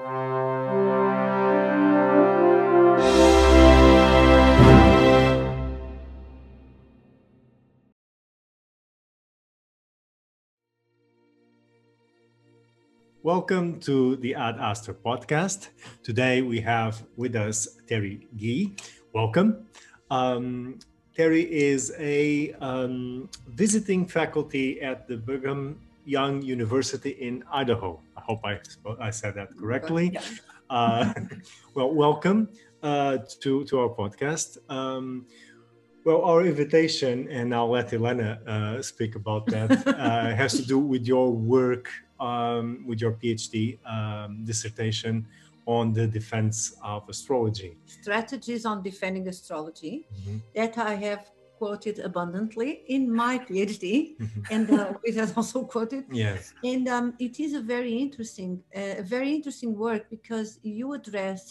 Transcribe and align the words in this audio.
Welcome 0.00 0.20
to 13.80 14.16
the 14.16 14.34
Ad 14.34 14.56
Astra 14.58 14.94
podcast. 14.94 15.68
Today 16.02 16.40
we 16.40 16.62
have 16.62 17.04
with 17.18 17.36
us 17.36 17.68
Teri 17.86 18.26
Gee. 18.36 18.74
Welcome. 19.12 19.66
Um, 20.10 20.78
Teri 21.14 21.46
is 21.46 21.92
a 21.98 22.54
um, 22.54 23.28
visiting 23.48 24.06
faculty 24.06 24.80
at 24.80 25.06
the 25.06 25.18
Brigham 25.18 25.78
Young 26.10 26.42
University 26.42 27.10
in 27.10 27.44
Idaho. 27.52 28.00
I 28.16 28.20
hope 28.20 28.40
I, 28.44 28.58
I 29.00 29.10
said 29.10 29.36
that 29.36 29.56
correctly. 29.56 30.10
Yeah. 30.12 30.22
Uh, 30.68 31.14
well, 31.74 31.94
welcome 31.94 32.48
uh, 32.82 33.18
to, 33.42 33.64
to 33.64 33.78
our 33.78 33.90
podcast. 33.90 34.58
Um, 34.68 35.26
well, 36.04 36.22
our 36.22 36.44
invitation, 36.44 37.28
and 37.30 37.54
I'll 37.54 37.70
let 37.70 37.92
Elena 37.92 38.40
uh, 38.44 38.82
speak 38.82 39.14
about 39.14 39.46
that, 39.46 39.70
uh, 39.86 40.34
has 40.34 40.54
to 40.54 40.66
do 40.66 40.80
with 40.80 41.06
your 41.06 41.30
work 41.30 41.88
um, 42.18 42.84
with 42.88 43.00
your 43.00 43.12
PhD 43.12 43.78
um, 43.86 44.44
dissertation 44.44 45.26
on 45.66 45.92
the 45.92 46.06
defense 46.08 46.76
of 46.82 47.08
astrology. 47.08 47.76
Strategies 47.86 48.66
on 48.66 48.82
defending 48.82 49.28
astrology 49.28 50.08
mm-hmm. 50.12 50.38
that 50.56 50.76
I 50.76 50.94
have 50.96 51.30
quoted 51.60 51.96
abundantly 51.98 52.70
in 52.88 53.02
my 53.22 53.34
PhD, 53.46 53.84
mm-hmm. 54.16 54.54
and 54.54 54.64
uh, 54.70 54.94
it 55.08 55.14
has 55.22 55.30
also 55.36 55.58
quoted. 55.74 56.04
Yes. 56.10 56.54
And 56.64 56.88
um, 56.88 57.06
it 57.18 57.34
is 57.44 57.52
a 57.52 57.62
very 57.74 57.94
interesting, 58.06 58.52
uh, 58.74 59.02
very 59.16 59.30
interesting 59.38 59.70
work 59.86 60.02
because 60.16 60.58
you 60.62 60.86
address 60.98 61.42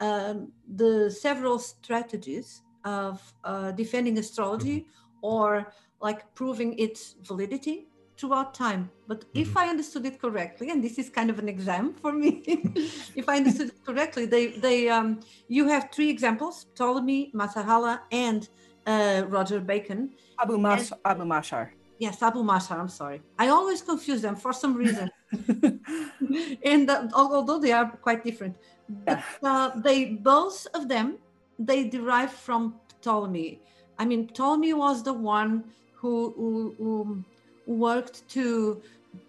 um, 0.00 0.52
the 0.82 1.10
several 1.10 1.58
strategies 1.58 2.48
of 2.84 3.14
uh, 3.44 3.70
defending 3.82 4.18
astrology 4.18 4.78
mm-hmm. 4.80 5.32
or 5.32 5.72
like 6.00 6.20
proving 6.34 6.78
its 6.78 7.00
validity 7.30 7.88
throughout 8.18 8.52
time. 8.52 8.90
But 9.06 9.20
mm-hmm. 9.20 9.44
if 9.44 9.56
I 9.56 9.64
understood 9.74 10.04
it 10.10 10.20
correctly, 10.24 10.66
and 10.72 10.84
this 10.84 10.98
is 10.98 11.08
kind 11.08 11.30
of 11.30 11.38
an 11.38 11.48
exam 11.48 11.94
for 12.02 12.12
me, 12.12 12.42
if 13.20 13.26
I 13.32 13.36
understood 13.36 13.68
it 13.68 13.80
correctly, 13.88 14.26
they 14.26 14.44
they 14.66 14.78
um, 14.96 15.08
you 15.56 15.62
have 15.72 15.88
three 15.94 16.10
examples: 16.16 16.66
Ptolemy, 16.74 17.20
Masahala, 17.34 17.94
and 18.12 18.42
uh, 18.88 19.24
Roger 19.28 19.60
Bacon. 19.60 20.10
Abu 20.40 20.58
Mas- 20.58 20.92
and, 20.92 21.00
Abu 21.04 21.24
Mashar. 21.24 21.70
Yes, 21.98 22.22
Abu 22.22 22.42
Mashar. 22.42 22.78
I'm 22.80 22.88
sorry. 22.88 23.20
I 23.38 23.48
always 23.48 23.82
confuse 23.82 24.22
them 24.22 24.36
for 24.36 24.52
some 24.52 24.74
reason. 24.74 25.10
and 26.72 26.90
uh, 26.90 27.08
although 27.14 27.60
they 27.60 27.72
are 27.72 27.86
quite 28.06 28.24
different, 28.24 28.56
but, 29.04 29.22
uh, 29.42 29.70
they 29.76 29.98
both 30.06 30.66
of 30.74 30.88
them 30.88 31.18
they 31.58 31.88
derive 31.88 32.32
from 32.32 32.74
Ptolemy. 33.02 33.60
I 33.98 34.04
mean, 34.04 34.28
Ptolemy 34.28 34.74
was 34.74 35.02
the 35.02 35.12
one 35.12 35.64
who, 35.94 36.32
who, 36.36 36.74
who 36.78 37.24
worked 37.66 38.28
to 38.30 38.80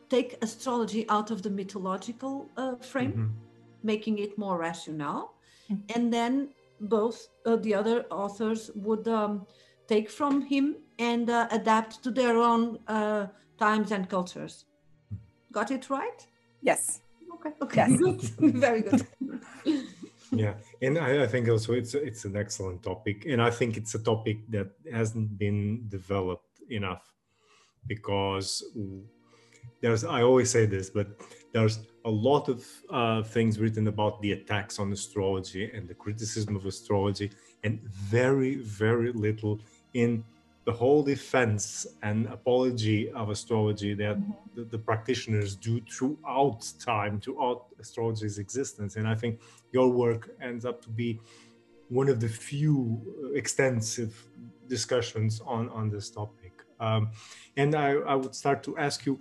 take 0.10 0.38
astrology 0.42 1.08
out 1.10 1.32
of 1.32 1.42
the 1.42 1.50
mythological 1.50 2.48
uh, 2.58 2.76
frame, 2.76 3.12
mm-hmm. 3.12 3.28
making 3.84 4.20
it 4.20 4.38
more 4.38 4.58
rational. 4.58 5.34
Mm-hmm. 5.72 5.82
And 5.96 6.14
then 6.14 6.50
both 6.82 7.28
uh, 7.46 7.56
the 7.58 7.74
other 7.74 8.06
authors 8.12 8.72
would 8.76 9.08
um, 9.08 9.46
take 9.88 10.10
from 10.10 10.42
him 10.42 10.76
and 10.98 11.30
uh, 11.30 11.48
adapt 11.52 12.04
to 12.04 12.12
their 12.12 12.38
own 12.38 12.80
uh, 12.88 13.28
times 13.58 13.92
and 13.92 14.10
cultures. 14.10 14.66
Got 15.52 15.72
it 15.72 15.90
right? 15.90 16.26
Yes. 16.62 17.02
Okay. 17.36 17.52
Okay. 17.62 17.86
Yes. 17.88 18.00
Good. 18.00 18.22
Very 18.56 18.82
good. 18.82 19.08
yeah, 20.32 20.54
and 20.82 20.98
I, 20.98 21.24
I, 21.24 21.28
think 21.28 21.48
also 21.48 21.74
it's 21.74 21.94
it's 21.94 22.26
an 22.26 22.36
excellent 22.36 22.84
topic, 22.84 23.26
and 23.26 23.42
I 23.42 23.50
think 23.50 23.78
it's 23.78 23.96
a 23.96 24.00
topic 24.00 24.38
that 24.50 24.72
hasn't 24.92 25.38
been 25.38 25.88
developed 25.88 26.60
enough 26.70 27.04
because 27.88 28.64
there's 29.82 30.04
i 30.04 30.22
always 30.22 30.50
say 30.50 30.66
this 30.66 30.90
but 30.90 31.08
there's 31.54 31.80
a 32.10 32.16
lot 32.30 32.50
of 32.50 32.66
uh, 32.90 33.22
things 33.36 33.60
written 33.60 33.88
about 33.88 34.20
the 34.24 34.32
attacks 34.38 34.80
on 34.80 34.92
astrology 35.00 35.64
and 35.76 35.88
the 35.88 35.94
criticism 35.94 36.56
of 36.56 36.66
astrology 36.66 37.28
and 37.64 37.74
very 38.16 38.56
very 38.56 39.12
little 39.26 39.56
in 39.94 40.12
the 40.66 40.72
whole 40.82 41.02
defense 41.14 41.64
and 42.08 42.20
apology 42.40 43.00
of 43.12 43.26
astrology 43.30 43.94
that 43.94 44.18
mm-hmm. 44.18 44.32
the, 44.56 44.64
the, 44.74 44.82
practitioners 44.90 45.56
do 45.56 45.74
throughout 45.94 46.62
time 46.80 47.14
throughout 47.24 47.60
astrology's 47.84 48.38
existence 48.46 48.92
and 48.96 49.06
i 49.14 49.16
think 49.22 49.34
your 49.72 49.88
work 50.04 50.24
ends 50.50 50.64
up 50.70 50.78
to 50.82 50.90
be 50.90 51.20
one 52.00 52.10
of 52.14 52.18
the 52.24 52.32
few 52.50 53.00
extensive 53.42 54.12
discussions 54.76 55.42
on 55.56 55.70
on 55.70 55.86
this 55.96 56.10
topic 56.10 56.54
um, 56.80 57.12
and 57.58 57.76
I, 57.76 57.92
I, 58.14 58.16
would 58.16 58.34
start 58.34 58.64
to 58.64 58.78
ask 58.78 59.06
you, 59.06 59.20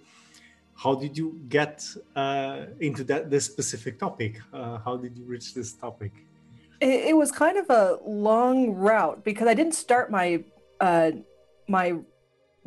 how 0.78 0.94
did 0.94 1.18
you 1.18 1.40
get 1.48 1.84
uh, 2.14 2.66
into 2.78 3.02
that 3.04 3.30
this 3.30 3.44
specific 3.44 3.98
topic? 3.98 4.40
Uh, 4.52 4.78
how 4.78 4.96
did 4.96 5.16
you 5.18 5.24
reach 5.24 5.52
this 5.52 5.72
topic? 5.72 6.12
It, 6.80 7.08
it, 7.10 7.16
was 7.16 7.32
kind 7.32 7.58
of 7.58 7.68
a 7.68 7.98
long 8.06 8.70
route 8.74 9.24
because 9.24 9.48
I 9.48 9.54
didn't 9.54 9.74
start 9.74 10.08
my 10.08 10.44
uh, 10.80 11.10
my 11.68 11.96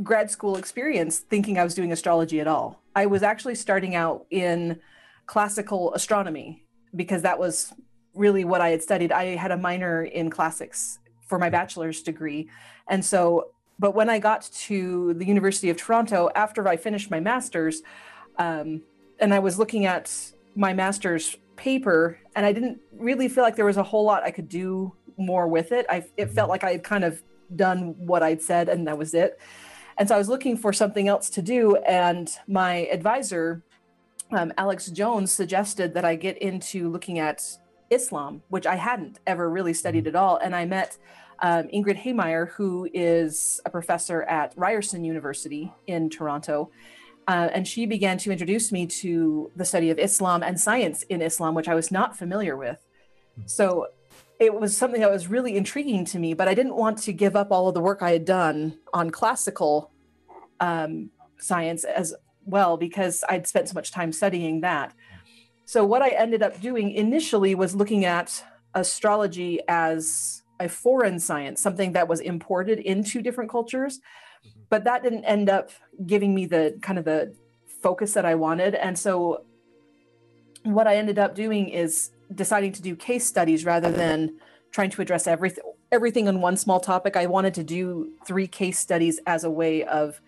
grad 0.03 0.29
school 0.29 0.57
experience 0.57 1.19
thinking 1.19 1.57
I 1.57 1.63
was 1.63 1.73
doing 1.73 1.93
astrology 1.93 2.41
at 2.41 2.47
all. 2.47 2.81
I 2.95 3.05
was 3.05 3.23
actually 3.23 3.55
starting 3.55 3.95
out 3.95 4.25
in 4.29 4.81
classical 5.25 5.93
astronomy 5.93 6.65
because 6.93 7.21
that 7.21 7.39
was 7.39 7.71
really 8.13 8.43
what 8.43 8.59
I 8.59 8.69
had 8.69 8.83
studied. 8.83 9.13
I 9.13 9.37
had 9.37 9.51
a 9.51 9.57
minor 9.57 10.03
in 10.03 10.29
classics 10.29 10.99
for 11.27 11.39
my 11.39 11.49
bachelor's 11.49 12.01
degree. 12.01 12.49
And 12.89 13.05
so 13.05 13.51
but 13.79 13.95
when 13.95 14.09
I 14.09 14.19
got 14.19 14.49
to 14.67 15.13
the 15.15 15.25
University 15.25 15.69
of 15.69 15.77
Toronto 15.77 16.29
after 16.35 16.67
I 16.67 16.77
finished 16.77 17.09
my 17.09 17.19
master's, 17.19 17.81
um, 18.37 18.81
and 19.19 19.33
I 19.33 19.39
was 19.39 19.57
looking 19.57 19.85
at 19.85 20.11
my 20.55 20.73
master's 20.73 21.37
paper, 21.55 22.19
and 22.35 22.45
I 22.45 22.51
didn't 22.51 22.79
really 22.91 23.27
feel 23.27 23.43
like 23.43 23.55
there 23.55 23.65
was 23.65 23.77
a 23.77 23.83
whole 23.83 24.03
lot 24.03 24.23
I 24.23 24.31
could 24.31 24.49
do 24.49 24.93
more 25.17 25.47
with 25.47 25.71
it. 25.71 25.85
I 25.89 26.05
it 26.17 26.31
felt 26.31 26.49
like 26.49 26.63
I 26.63 26.71
had 26.71 26.83
kind 26.83 27.03
of 27.03 27.21
done 27.55 27.95
what 27.97 28.23
I'd 28.23 28.41
said, 28.41 28.69
and 28.69 28.87
that 28.87 28.97
was 28.97 29.13
it. 29.13 29.39
And 29.97 30.07
so 30.07 30.15
I 30.15 30.17
was 30.17 30.29
looking 30.29 30.57
for 30.57 30.73
something 30.73 31.07
else 31.07 31.29
to 31.31 31.41
do, 31.41 31.75
and 31.77 32.29
my 32.47 32.87
advisor, 32.91 33.63
um, 34.31 34.53
Alex 34.57 34.87
Jones, 34.87 35.31
suggested 35.31 35.93
that 35.93 36.05
I 36.05 36.15
get 36.15 36.37
into 36.37 36.89
looking 36.89 37.19
at 37.19 37.43
Islam, 37.91 38.41
which 38.49 38.65
I 38.65 38.75
hadn't 38.75 39.19
ever 39.27 39.49
really 39.49 39.73
studied 39.73 40.07
at 40.07 40.15
all. 40.15 40.37
And 40.37 40.55
I 40.55 40.65
met 40.65 40.97
um, 41.41 41.67
Ingrid 41.67 42.01
Hehmeyer, 42.01 42.49
who 42.49 42.87
is 42.93 43.59
a 43.65 43.69
professor 43.69 44.23
at 44.23 44.53
Ryerson 44.55 45.03
University 45.03 45.71
in 45.87 46.09
Toronto. 46.09 46.71
Uh, 47.27 47.49
and 47.53 47.67
she 47.67 47.85
began 47.85 48.17
to 48.19 48.31
introduce 48.31 48.71
me 48.71 48.85
to 48.85 49.51
the 49.55 49.65
study 49.65 49.89
of 49.89 49.99
Islam 49.99 50.43
and 50.43 50.59
science 50.59 51.03
in 51.03 51.21
Islam, 51.21 51.55
which 51.55 51.67
I 51.67 51.75
was 51.75 51.91
not 51.91 52.17
familiar 52.17 52.57
with. 52.57 52.77
So 53.45 53.87
it 54.39 54.53
was 54.53 54.75
something 54.75 55.01
that 55.01 55.11
was 55.11 55.27
really 55.27 55.55
intriguing 55.55 56.03
to 56.05 56.19
me, 56.19 56.33
but 56.33 56.47
I 56.47 56.53
didn't 56.53 56.75
want 56.75 56.97
to 57.03 57.13
give 57.13 57.35
up 57.35 57.51
all 57.51 57.67
of 57.67 57.73
the 57.73 57.79
work 57.79 58.01
I 58.01 58.11
had 58.11 58.25
done 58.25 58.77
on 58.93 59.11
classical 59.11 59.91
um, 60.59 61.11
science 61.37 61.83
as 61.83 62.13
well 62.45 62.75
because 62.77 63.23
I'd 63.29 63.47
spent 63.47 63.69
so 63.69 63.75
much 63.75 63.91
time 63.91 64.11
studying 64.11 64.61
that. 64.61 64.93
So, 65.65 65.85
what 65.85 66.01
I 66.01 66.09
ended 66.09 66.41
up 66.41 66.59
doing 66.59 66.91
initially 66.91 67.55
was 67.55 67.75
looking 67.75 68.03
at 68.03 68.43
astrology 68.73 69.59
as 69.67 70.40
a 70.61 70.69
foreign 70.69 71.19
science, 71.19 71.61
something 71.61 71.93
that 71.93 72.07
was 72.07 72.19
imported 72.19 72.79
into 72.79 73.21
different 73.21 73.49
cultures. 73.49 73.99
Mm-hmm. 73.99 74.61
But 74.69 74.83
that 74.85 75.03
didn't 75.03 75.25
end 75.25 75.49
up 75.49 75.71
giving 76.05 76.33
me 76.33 76.45
the 76.45 76.77
kind 76.81 76.97
of 76.97 77.05
the 77.05 77.35
focus 77.81 78.13
that 78.13 78.25
I 78.25 78.35
wanted. 78.35 78.75
And 78.75 78.97
so 78.97 79.43
what 80.63 80.87
I 80.87 80.95
ended 80.95 81.19
up 81.19 81.35
doing 81.35 81.69
is 81.69 82.11
deciding 82.33 82.71
to 82.73 82.81
do 82.81 82.95
case 82.95 83.25
studies 83.25 83.65
rather 83.65 83.91
than 83.91 84.37
trying 84.71 84.89
to 84.91 85.01
address 85.01 85.27
everything 85.27 85.63
everything 85.91 86.27
in 86.27 86.39
one 86.39 86.55
small 86.55 86.79
topic. 86.79 87.17
I 87.17 87.25
wanted 87.25 87.53
to 87.55 87.65
do 87.65 88.13
three 88.25 88.47
case 88.47 88.79
studies 88.79 89.19
as 89.27 89.43
a 89.43 89.51
way 89.51 89.83
of 89.83 90.21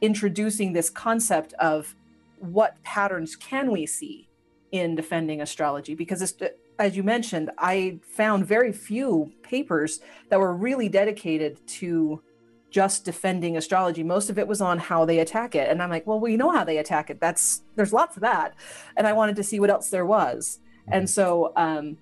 introducing 0.00 0.72
this 0.72 0.90
concept 0.90 1.52
of 1.54 1.94
what 2.40 2.82
patterns 2.82 3.36
can 3.36 3.70
we 3.70 3.86
see 3.86 4.28
in 4.72 4.96
defending 4.96 5.40
astrology 5.40 5.94
because 5.94 6.20
it's 6.20 6.32
as 6.78 6.96
you 6.96 7.02
mentioned, 7.02 7.50
I 7.58 8.00
found 8.02 8.46
very 8.46 8.72
few 8.72 9.32
papers 9.42 10.00
that 10.30 10.40
were 10.40 10.54
really 10.54 10.88
dedicated 10.88 11.66
to 11.66 12.22
just 12.70 13.04
defending 13.04 13.56
astrology. 13.56 14.02
Most 14.02 14.30
of 14.30 14.38
it 14.38 14.48
was 14.48 14.60
on 14.60 14.78
how 14.78 15.04
they 15.04 15.20
attack 15.20 15.54
it. 15.54 15.70
And 15.70 15.80
I'm 15.80 15.90
like, 15.90 16.06
well, 16.06 16.18
we 16.18 16.36
know 16.36 16.50
how 16.50 16.64
they 16.64 16.78
attack 16.78 17.08
it. 17.08 17.20
That's 17.20 17.62
there's 17.76 17.92
lots 17.92 18.16
of 18.16 18.22
that. 18.22 18.54
And 18.96 19.06
I 19.06 19.12
wanted 19.12 19.36
to 19.36 19.44
see 19.44 19.60
what 19.60 19.70
else 19.70 19.90
there 19.90 20.04
was. 20.04 20.58
And 20.88 21.08
so 21.08 21.52
um, 21.56 21.96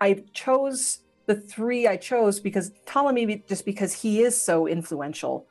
I 0.00 0.22
chose 0.32 1.00
the 1.26 1.34
three 1.34 1.88
I 1.88 1.96
chose 1.96 2.38
because 2.38 2.70
Ptolemy, 2.86 3.42
just 3.48 3.64
because 3.64 3.92
he 3.92 4.22
is 4.22 4.40
so 4.40 4.68
influential 4.68 5.46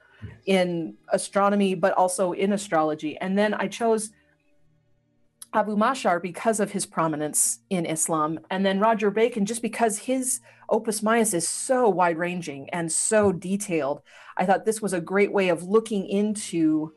in 0.46 0.96
astronomy, 1.12 1.76
but 1.76 1.94
also 1.94 2.32
in 2.32 2.54
astrology. 2.54 3.18
And 3.18 3.38
then 3.38 3.54
I 3.54 3.68
chose 3.68 4.12
Abu 5.54 5.76
Mashar 5.76 6.22
because 6.22 6.60
of 6.60 6.72
his 6.72 6.86
prominence 6.86 7.60
in 7.70 7.86
Islam, 7.86 8.40
and 8.50 8.66
then 8.66 8.80
Roger 8.80 9.12
Bacon 9.12 9.46
just 9.46 9.62
because 9.62 10.00
his 10.00 10.40
Opus 10.70 11.04
Maius 11.04 11.34
is 11.34 11.48
so 11.48 11.88
wide 11.90 12.18
ranging 12.18 12.70
and 12.72 12.92
so 12.92 13.32
detailed. 13.32 14.02
I 14.38 14.46
thought 14.46 14.66
this 14.66 14.82
was 14.82 14.94
a 14.94 15.02
great 15.02 15.32
way 15.32 15.50
of 15.50 15.64
looking 15.64 16.08
into 16.08 16.94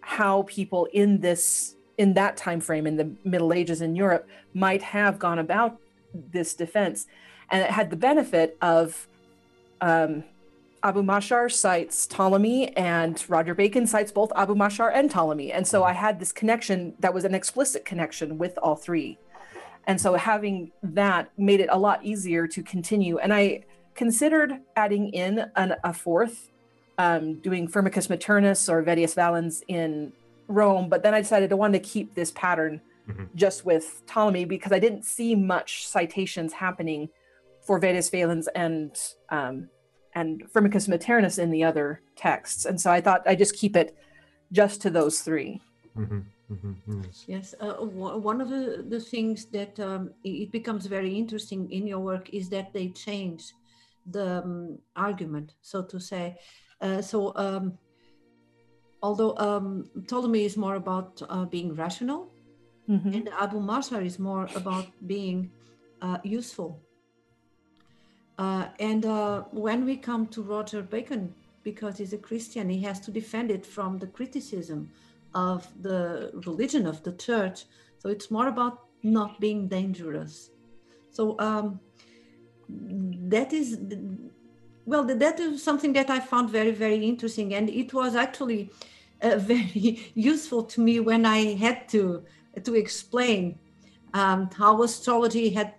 how 0.00 0.42
people 0.42 0.86
in 0.92 1.20
this 1.20 1.76
in 1.96 2.14
that 2.14 2.36
time 2.36 2.60
frame 2.60 2.86
in 2.86 2.96
the 2.96 3.10
Middle 3.24 3.52
Ages 3.52 3.80
in 3.80 3.96
Europe 3.96 4.28
might 4.52 4.82
have 4.82 5.18
gone 5.18 5.38
about 5.38 5.78
this 6.12 6.54
defense, 6.54 7.06
and 7.50 7.62
it 7.62 7.70
had 7.70 7.88
the 7.88 7.96
benefit 7.96 8.58
of 8.60 9.08
um, 9.80 10.24
Abu 10.84 11.02
Mashar 11.02 11.50
cites 11.50 12.06
Ptolemy 12.06 12.76
and 12.76 13.24
Roger 13.28 13.54
Bacon 13.54 13.86
cites 13.86 14.12
both 14.12 14.30
Abu 14.36 14.54
Mashar 14.54 14.92
and 14.94 15.10
Ptolemy. 15.10 15.50
And 15.50 15.66
so 15.66 15.82
I 15.82 15.92
had 15.92 16.20
this 16.20 16.30
connection 16.30 16.92
that 17.00 17.14
was 17.14 17.24
an 17.24 17.34
explicit 17.34 17.86
connection 17.86 18.36
with 18.36 18.58
all 18.58 18.76
three. 18.76 19.18
And 19.86 19.98
so 19.98 20.14
having 20.14 20.72
that 20.82 21.30
made 21.38 21.60
it 21.60 21.70
a 21.72 21.78
lot 21.78 22.04
easier 22.04 22.46
to 22.48 22.62
continue. 22.62 23.16
And 23.16 23.32
I 23.32 23.64
considered 23.94 24.60
adding 24.76 25.08
in 25.14 25.46
an, 25.56 25.74
a 25.84 25.94
fourth, 25.94 26.50
um, 26.98 27.40
doing 27.40 27.66
Firmicus 27.66 28.08
Maternus 28.08 28.68
or 28.68 28.82
Vettius 28.82 29.14
Valens 29.14 29.62
in 29.68 30.12
Rome. 30.48 30.90
But 30.90 31.02
then 31.02 31.14
I 31.14 31.22
decided 31.22 31.50
I 31.50 31.54
wanted 31.54 31.82
to 31.82 31.88
keep 31.88 32.14
this 32.14 32.30
pattern 32.32 32.82
mm-hmm. 33.08 33.24
just 33.34 33.64
with 33.64 34.02
Ptolemy 34.06 34.44
because 34.44 34.72
I 34.72 34.80
didn't 34.80 35.06
see 35.06 35.34
much 35.34 35.88
citations 35.88 36.52
happening 36.52 37.08
for 37.62 37.80
Vettius 37.80 38.10
Valens 38.10 38.48
and 38.48 38.94
um, 39.30 39.70
and 40.14 40.44
Firmicus 40.52 40.88
Maternus 40.88 41.38
in 41.38 41.50
the 41.50 41.64
other 41.64 42.00
texts. 42.16 42.64
And 42.64 42.80
so 42.80 42.90
I 42.90 43.00
thought 43.00 43.22
I 43.26 43.34
just 43.34 43.56
keep 43.56 43.76
it 43.76 43.96
just 44.52 44.80
to 44.82 44.90
those 44.90 45.20
3 45.20 45.60
mm-hmm. 45.96 46.18
Mm-hmm. 46.52 47.02
Yes, 47.02 47.24
yes. 47.26 47.54
Uh, 47.58 47.74
one 47.74 48.40
of 48.40 48.50
the, 48.50 48.84
the 48.88 49.00
things 49.00 49.46
that 49.46 49.80
um, 49.80 50.10
it 50.22 50.52
becomes 50.52 50.86
very 50.86 51.16
interesting 51.16 51.70
in 51.72 51.86
your 51.86 52.00
work 52.00 52.28
is 52.34 52.48
that 52.50 52.72
they 52.72 52.88
change 52.88 53.52
the 54.10 54.42
um, 54.44 54.78
argument, 54.94 55.54
so 55.62 55.82
to 55.82 55.98
say. 55.98 56.36
Uh, 56.80 57.00
so, 57.00 57.32
um, 57.36 57.78
although 59.02 59.34
um, 59.38 59.88
Ptolemy 60.06 60.44
is 60.44 60.56
more 60.56 60.74
about 60.74 61.22
uh, 61.30 61.46
being 61.46 61.74
rational, 61.74 62.30
mm-hmm. 62.88 63.14
and 63.14 63.30
Abu 63.40 63.58
Mashar 63.58 64.04
is 64.04 64.18
more 64.18 64.46
about 64.54 64.86
being 65.06 65.50
uh, 66.02 66.18
useful 66.22 66.78
uh, 68.38 68.66
and 68.80 69.06
uh, 69.06 69.42
when 69.52 69.84
we 69.84 69.96
come 69.96 70.26
to 70.28 70.42
Roger 70.42 70.82
Bacon, 70.82 71.34
because 71.62 71.98
he's 71.98 72.12
a 72.12 72.18
Christian, 72.18 72.68
he 72.68 72.82
has 72.82 73.00
to 73.00 73.10
defend 73.10 73.50
it 73.50 73.64
from 73.64 73.98
the 73.98 74.06
criticism 74.06 74.90
of 75.34 75.66
the 75.82 76.30
religion 76.46 76.86
of 76.86 77.02
the 77.02 77.12
church. 77.12 77.64
So 77.98 78.08
it's 78.08 78.30
more 78.30 78.48
about 78.48 78.80
not 79.02 79.40
being 79.40 79.68
dangerous. 79.68 80.50
So 81.10 81.36
um, 81.38 81.80
that 82.68 83.52
is, 83.52 83.78
well, 84.84 85.04
that 85.04 85.40
is 85.40 85.62
something 85.62 85.92
that 85.94 86.10
I 86.10 86.20
found 86.20 86.50
very, 86.50 86.72
very 86.72 87.06
interesting. 87.06 87.54
And 87.54 87.70
it 87.70 87.94
was 87.94 88.14
actually 88.14 88.70
uh, 89.22 89.38
very 89.38 90.12
useful 90.14 90.64
to 90.64 90.80
me 90.80 91.00
when 91.00 91.24
I 91.24 91.54
had 91.54 91.88
to, 91.90 92.24
to 92.62 92.74
explain 92.74 93.58
um, 94.12 94.50
how 94.56 94.82
astrology 94.82 95.50
had, 95.50 95.74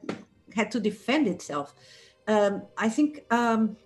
had 0.53 0.71
to 0.71 0.79
defend 0.79 1.27
itself 1.27 1.75
um, 2.27 2.63
I 2.77 2.89
think 2.89 3.23
um, 3.31 3.77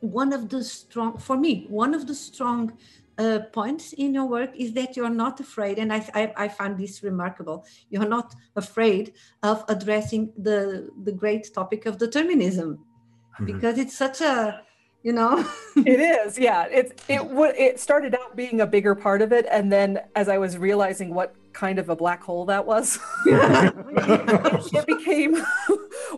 one 0.00 0.32
of 0.32 0.48
the 0.48 0.64
strong, 0.64 1.18
for 1.18 1.36
me, 1.36 1.66
one 1.68 1.94
of 1.94 2.06
the 2.06 2.14
strong 2.14 2.72
uh, 3.18 3.40
points 3.52 3.92
in 3.92 4.14
your 4.14 4.24
work 4.24 4.50
is 4.56 4.72
that 4.72 4.96
you're 4.96 5.10
not 5.10 5.38
afraid, 5.38 5.78
and 5.78 5.92
I, 5.92 6.08
I, 6.14 6.32
I, 6.36 6.48
find 6.48 6.78
this 6.78 7.02
remarkable. 7.02 7.64
You're 7.90 8.08
not 8.08 8.34
afraid 8.56 9.12
of 9.42 9.64
addressing 9.68 10.32
the 10.36 10.88
the 11.04 11.12
great 11.12 11.52
topic 11.54 11.86
of 11.86 11.98
determinism, 11.98 12.78
mm-hmm. 12.78 13.44
because 13.44 13.78
it's 13.78 13.96
such 13.96 14.22
a 14.22 14.62
you 15.02 15.12
know 15.12 15.44
it 15.76 16.00
is 16.00 16.38
yeah 16.38 16.64
it 16.64 17.00
it 17.08 17.20
it 17.58 17.80
started 17.80 18.14
out 18.14 18.36
being 18.36 18.60
a 18.60 18.66
bigger 18.66 18.94
part 18.94 19.20
of 19.20 19.32
it 19.32 19.46
and 19.50 19.72
then 19.72 20.00
as 20.14 20.28
i 20.28 20.38
was 20.38 20.56
realizing 20.56 21.12
what 21.12 21.34
kind 21.52 21.78
of 21.78 21.88
a 21.88 21.96
black 21.96 22.22
hole 22.22 22.44
that 22.46 22.64
was 22.64 22.98
it 23.26 24.86
became 24.86 25.36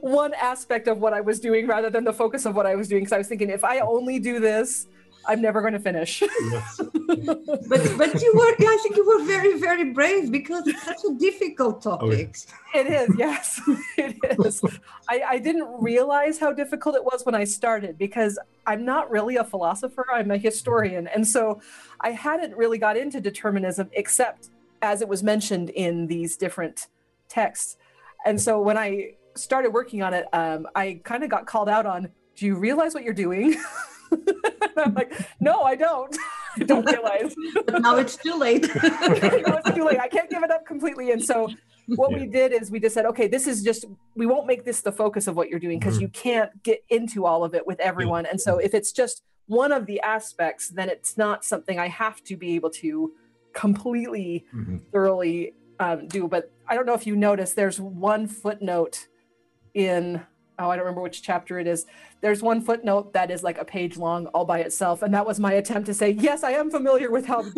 one 0.00 0.34
aspect 0.34 0.88
of 0.88 0.98
what 0.98 1.12
I 1.12 1.20
was 1.20 1.40
doing 1.40 1.66
rather 1.66 1.90
than 1.90 2.04
the 2.04 2.12
focus 2.12 2.46
of 2.46 2.54
what 2.54 2.66
I 2.66 2.74
was 2.74 2.88
doing. 2.88 3.02
Because 3.02 3.12
I 3.12 3.18
was 3.18 3.28
thinking, 3.28 3.50
if 3.50 3.64
I 3.64 3.80
only 3.80 4.18
do 4.18 4.40
this, 4.40 4.86
I'm 5.26 5.40
never 5.40 5.60
going 5.60 5.72
to 5.72 5.80
finish. 5.80 6.22
Yes. 6.22 6.80
But 7.06 7.98
but 7.98 8.22
you 8.22 8.32
were, 8.34 8.54
I 8.66 8.78
think 8.82 8.96
you 8.96 9.06
were 9.06 9.24
very 9.24 9.58
very 9.58 9.92
brave 9.92 10.30
because 10.30 10.66
it's 10.66 10.82
such 10.82 11.04
a 11.08 11.14
difficult 11.14 11.82
topic. 11.82 12.02
Oh, 12.02 12.10
yes. 12.12 12.46
It 12.74 12.86
is, 12.86 13.08
yes, 13.16 13.60
it 13.98 14.16
is. 14.38 14.62
I, 15.08 15.22
I 15.28 15.38
didn't 15.38 15.68
realize 15.80 16.38
how 16.38 16.52
difficult 16.52 16.96
it 16.96 17.04
was 17.04 17.24
when 17.24 17.34
I 17.34 17.44
started 17.44 17.98
because 17.98 18.38
I'm 18.66 18.84
not 18.84 19.10
really 19.10 19.36
a 19.36 19.44
philosopher. 19.44 20.06
I'm 20.12 20.30
a 20.30 20.38
historian, 20.38 21.06
and 21.08 21.26
so 21.26 21.60
I 22.00 22.10
hadn't 22.10 22.56
really 22.56 22.78
got 22.78 22.96
into 22.96 23.20
determinism 23.20 23.90
except 23.92 24.50
as 24.82 25.00
it 25.00 25.08
was 25.08 25.22
mentioned 25.22 25.70
in 25.70 26.06
these 26.06 26.36
different 26.36 26.88
texts. 27.28 27.76
And 28.24 28.40
so 28.40 28.60
when 28.60 28.78
I 28.78 29.14
started 29.34 29.70
working 29.72 30.02
on 30.02 30.14
it, 30.14 30.26
um, 30.32 30.66
I 30.74 31.00
kind 31.04 31.24
of 31.24 31.30
got 31.30 31.46
called 31.46 31.68
out 31.68 31.86
on, 31.86 32.08
do 32.36 32.46
you 32.46 32.56
realize 32.56 32.94
what 32.94 33.02
you're 33.02 33.14
doing? 33.14 33.56
I'm 34.76 34.94
like, 34.94 35.12
no, 35.40 35.62
I 35.62 35.74
don't. 35.74 36.16
I 36.56 36.64
don't 36.64 36.84
realize. 36.84 37.34
but 37.66 37.82
now 37.82 37.96
it's 37.96 38.16
too 38.16 38.34
late. 38.34 38.68
it's 38.74 39.70
too 39.70 39.84
late. 39.84 39.98
I 39.98 40.08
can't 40.08 40.30
give 40.30 40.42
it 40.42 40.50
up 40.50 40.66
completely. 40.66 41.10
And 41.10 41.22
so 41.22 41.48
what 41.86 42.10
yeah. 42.10 42.18
we 42.18 42.26
did 42.26 42.52
is 42.52 42.70
we 42.70 42.80
just 42.80 42.94
said, 42.94 43.06
okay, 43.06 43.28
this 43.28 43.46
is 43.46 43.62
just, 43.62 43.84
we 44.14 44.26
won't 44.26 44.46
make 44.46 44.64
this 44.64 44.80
the 44.80 44.92
focus 44.92 45.26
of 45.26 45.36
what 45.36 45.48
you're 45.48 45.60
doing 45.60 45.78
because 45.78 45.94
mm-hmm. 45.94 46.02
you 46.02 46.08
can't 46.08 46.62
get 46.62 46.84
into 46.88 47.26
all 47.26 47.44
of 47.44 47.54
it 47.54 47.66
with 47.66 47.80
everyone. 47.80 48.26
And 48.26 48.40
so 48.40 48.58
if 48.58 48.74
it's 48.74 48.92
just 48.92 49.22
one 49.46 49.72
of 49.72 49.86
the 49.86 50.00
aspects, 50.00 50.68
then 50.68 50.88
it's 50.88 51.16
not 51.16 51.44
something 51.44 51.78
I 51.78 51.88
have 51.88 52.22
to 52.24 52.36
be 52.36 52.54
able 52.54 52.70
to 52.70 53.12
completely 53.52 54.44
mm-hmm. 54.54 54.78
thoroughly 54.92 55.54
um, 55.78 56.08
do. 56.08 56.28
But 56.28 56.50
I 56.66 56.74
don't 56.74 56.86
know 56.86 56.94
if 56.94 57.06
you 57.06 57.16
noticed, 57.16 57.56
there's 57.56 57.80
one 57.80 58.26
footnote 58.26 59.08
in 59.74 60.24
oh 60.58 60.70
i 60.70 60.76
don't 60.76 60.84
remember 60.84 61.00
which 61.00 61.22
chapter 61.22 61.58
it 61.58 61.66
is. 61.66 61.86
There's 62.20 62.42
one 62.42 62.62
footnote 62.62 63.12
that 63.12 63.30
is 63.30 63.42
like 63.42 63.58
a 63.58 63.64
page 63.64 63.98
long 63.98 64.26
all 64.28 64.44
by 64.44 64.60
itself 64.60 65.02
and 65.02 65.12
that 65.12 65.26
was 65.26 65.38
my 65.38 65.52
attempt 65.54 65.86
to 65.86 65.94
say 65.94 66.10
yes 66.10 66.42
i 66.42 66.52
am 66.52 66.70
familiar 66.70 67.10
with 67.10 67.26
how 67.26 67.42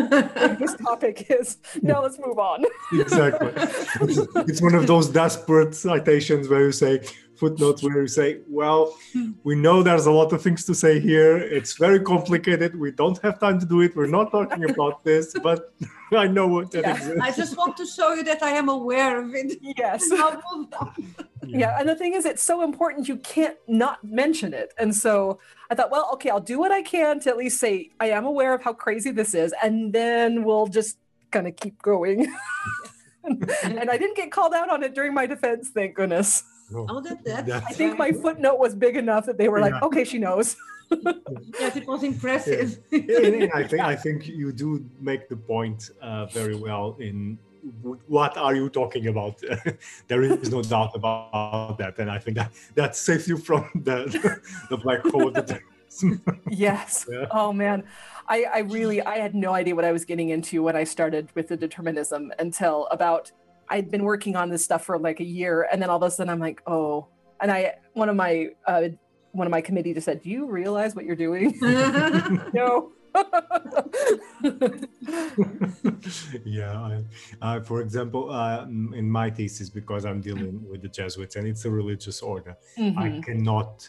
this 0.63 0.75
topic 0.77 1.27
is. 1.31 1.59
Now 1.83 2.03
let's 2.03 2.19
move 2.19 2.39
on. 2.39 2.65
Exactly. 2.93 3.53
It's 4.49 4.63
one 4.63 4.75
of 4.75 4.87
those 4.87 5.09
desperate 5.09 5.75
citations 5.75 6.49
where 6.49 6.65
you 6.67 6.73
say 6.73 7.01
footnotes 7.39 7.83
where 7.83 8.01
you 8.01 8.09
say 8.09 8.41
well 8.49 8.97
we 9.45 9.55
know 9.55 9.83
there's 9.83 10.07
a 10.07 10.11
lot 10.11 10.33
of 10.33 10.43
things 10.43 10.65
to 10.65 10.75
say 10.75 10.99
here 10.99 11.37
it's 11.37 11.75
very 11.75 12.01
complicated 12.01 12.79
we 12.79 12.91
don't 12.91 13.19
have 13.23 13.39
time 13.39 13.59
to 13.59 13.67
do 13.67 13.81
it 13.81 13.95
we're 13.97 14.07
not 14.07 14.31
talking 14.31 14.69
about 14.71 15.05
this 15.05 15.35
but 15.43 15.75
i 16.13 16.27
know 16.27 16.47
what 16.47 16.71
that 16.71 16.85
yeah. 16.85 17.15
i 17.23 17.31
just 17.31 17.57
want 17.57 17.77
to 17.77 17.87
show 17.87 18.15
you 18.15 18.25
that 18.25 18.43
i 18.43 18.51
am 18.51 18.69
aware 18.69 19.21
of 19.21 19.35
it 19.35 19.59
yes 19.63 20.11
yeah. 21.47 21.79
And 21.79 21.89
the 21.89 21.95
thing 21.95 22.15
is, 22.15 22.25
it's 22.25 22.43
so 22.43 22.63
important 22.63 23.09
you 23.09 23.17
can't 23.17 23.57
not 23.67 24.03
mention 24.05 24.55
it. 24.55 24.73
And 24.79 24.95
so 24.95 25.39
I 25.71 25.75
thought, 25.75 25.91
well, 25.91 26.11
okay, 26.15 26.31
I'll 26.31 26.41
do 26.41 26.59
what 26.59 26.73
I 26.73 26.83
can 26.83 27.21
to 27.21 27.31
at 27.31 27.37
least 27.37 27.61
say 27.61 27.91
I 28.01 28.11
am 28.11 28.25
aware 28.25 28.55
of 28.55 28.63
how 28.63 28.73
crazy 28.73 29.11
this 29.11 29.35
is, 29.35 29.55
and 29.63 29.93
then 29.93 30.45
we'll 30.45 30.67
just 30.67 30.99
kind 31.31 31.47
of 31.47 31.57
keep 31.57 31.81
going. 31.83 32.33
and 33.25 33.91
I 33.91 33.97
didn't 33.97 34.17
get 34.17 34.31
called 34.31 34.55
out 34.55 34.71
on 34.71 34.83
it 34.83 34.95
during 34.95 35.15
my 35.15 35.27
defense, 35.27 35.71
thank 35.71 35.95
goodness. 35.95 36.45
Oh, 36.75 37.01
that, 37.01 37.25
that's 37.25 37.51
I 37.51 37.73
think 37.73 37.99
my 37.99 38.13
footnote 38.13 38.59
was 38.59 38.75
big 38.75 38.97
enough 38.97 39.27
that 39.27 39.39
they 39.39 39.49
were 39.49 39.61
like, 39.61 39.75
yeah. 39.75 39.87
okay, 39.87 40.05
she 40.05 40.19
knows. 40.19 40.57
yes, 41.61 41.77
it 41.77 41.87
was 41.87 42.03
impressive. 42.03 42.79
Yeah. 42.91 43.49
I 43.55 43.65
think 43.69 43.83
I 43.83 43.97
think 43.97 44.27
you 44.29 44.53
do 44.53 44.85
make 45.01 45.29
the 45.29 45.37
point 45.37 45.91
uh, 46.01 46.27
very 46.27 46.57
well 46.57 46.97
in 46.99 47.39
what 48.07 48.37
are 48.37 48.55
you 48.55 48.69
talking 48.69 49.09
about? 49.09 49.43
there 50.09 50.23
is 50.23 50.51
no 50.51 50.63
doubt 50.63 50.93
about 50.95 51.79
that, 51.79 51.99
and 51.99 52.11
I 52.11 52.19
think 52.19 52.37
that 52.37 52.53
that 52.75 52.97
saves 52.97 53.27
you 53.29 53.37
from 53.37 53.69
the 53.75 54.41
the 54.71 54.77
black 54.77 55.03
hole. 55.03 55.33
yes. 56.49 57.07
Yeah. 57.11 57.27
Oh 57.31 57.53
man, 57.53 57.85
I 58.29 58.45
I 58.45 58.59
really 58.61 59.03
I 59.03 59.19
had 59.19 59.35
no 59.35 59.55
idea 59.55 59.75
what 59.75 59.85
I 59.85 59.93
was 59.93 60.05
getting 60.05 60.29
into 60.31 60.63
when 60.63 60.77
I 60.77 60.85
started 60.85 61.31
with 61.35 61.49
the 61.49 61.57
determinism 61.57 62.33
until 62.39 62.87
about 62.91 63.33
I'd 63.69 63.91
been 63.91 64.05
working 64.05 64.37
on 64.37 64.49
this 64.49 64.65
stuff 64.65 64.85
for 64.85 64.99
like 64.99 65.21
a 65.21 65.25
year, 65.25 65.69
and 65.71 65.81
then 65.81 65.91
all 65.91 65.97
of 65.97 66.03
a 66.03 66.11
sudden 66.11 66.31
I'm 66.33 66.41
like, 66.41 66.63
oh, 66.67 67.09
and 67.41 67.51
I 67.51 67.75
one 67.95 68.09
of 68.09 68.17
my 68.17 68.49
uh, 68.67 68.89
one 69.33 69.47
of 69.47 69.51
my 69.51 69.61
committee 69.61 69.95
just 69.95 70.05
said, 70.07 70.23
"Do 70.23 70.31
you 70.31 70.47
realize 70.47 70.95
what 70.95 71.05
you're 71.05 71.17
doing?" 71.17 71.59
no. 72.55 72.93
yeah, 76.45 76.79
I, 76.79 77.03
uh, 77.41 77.61
for 77.61 77.81
example, 77.81 78.31
uh, 78.31 78.65
in 78.65 79.11
my 79.11 79.31
thesis, 79.31 79.71
because 79.71 80.05
I'm 80.05 80.21
dealing 80.21 80.63
with 80.69 80.83
the 80.83 80.89
Jesuits 80.89 81.37
and 81.37 81.47
it's 81.49 81.65
a 81.65 81.71
religious 81.71 82.21
order, 82.21 82.59
mm-hmm. 82.77 82.99
I 82.99 83.21
cannot 83.25 83.89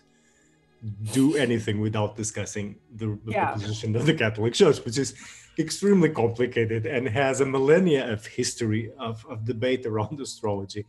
do 1.11 1.35
anything 1.35 1.81
without 1.81 2.15
discussing 2.15 2.77
the, 2.95 3.19
yeah. 3.25 3.53
the, 3.53 3.59
position 3.59 3.95
of 3.97 4.05
the 4.05 4.13
Catholic 4.13 4.53
Church, 4.53 4.77
which 4.85 4.97
is 4.97 5.13
extremely 5.59 6.09
complicated 6.09 6.85
and 6.85 7.07
has 7.07 7.41
a 7.41 7.45
millennia 7.45 8.11
of 8.11 8.25
history 8.25 8.91
of, 8.99 9.25
of 9.29 9.45
debate 9.45 9.85
around 9.85 10.19
astrology. 10.27 10.85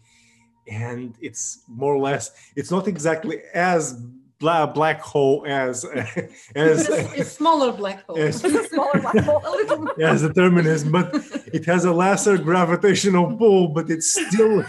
And 0.71 1.15
it's 1.21 1.63
more 1.67 1.95
or 1.95 1.99
less, 1.99 2.31
it's 2.55 2.71
not 2.71 2.89
exactly 2.89 3.41
as 3.55 3.95
bla- 4.39 4.67
black 4.67 5.01
hole 5.01 5.45
as 5.47 5.85
as 6.55 6.89
a, 6.89 7.21
a 7.21 7.25
smaller 7.25 7.73
black 7.73 8.05
hole. 8.05 8.19
As, 8.19 8.41
smaller 8.69 9.01
black 9.01 9.25
hole. 9.25 9.91
as 10.03 10.23
determinism, 10.23 10.93
but 10.93 11.15
it 11.53 11.65
has 11.65 11.85
a 11.85 11.93
lesser 11.93 12.37
gravitational 12.37 13.37
pull, 13.37 13.69
but 13.69 13.91
it's 13.91 14.21
still 14.27 14.65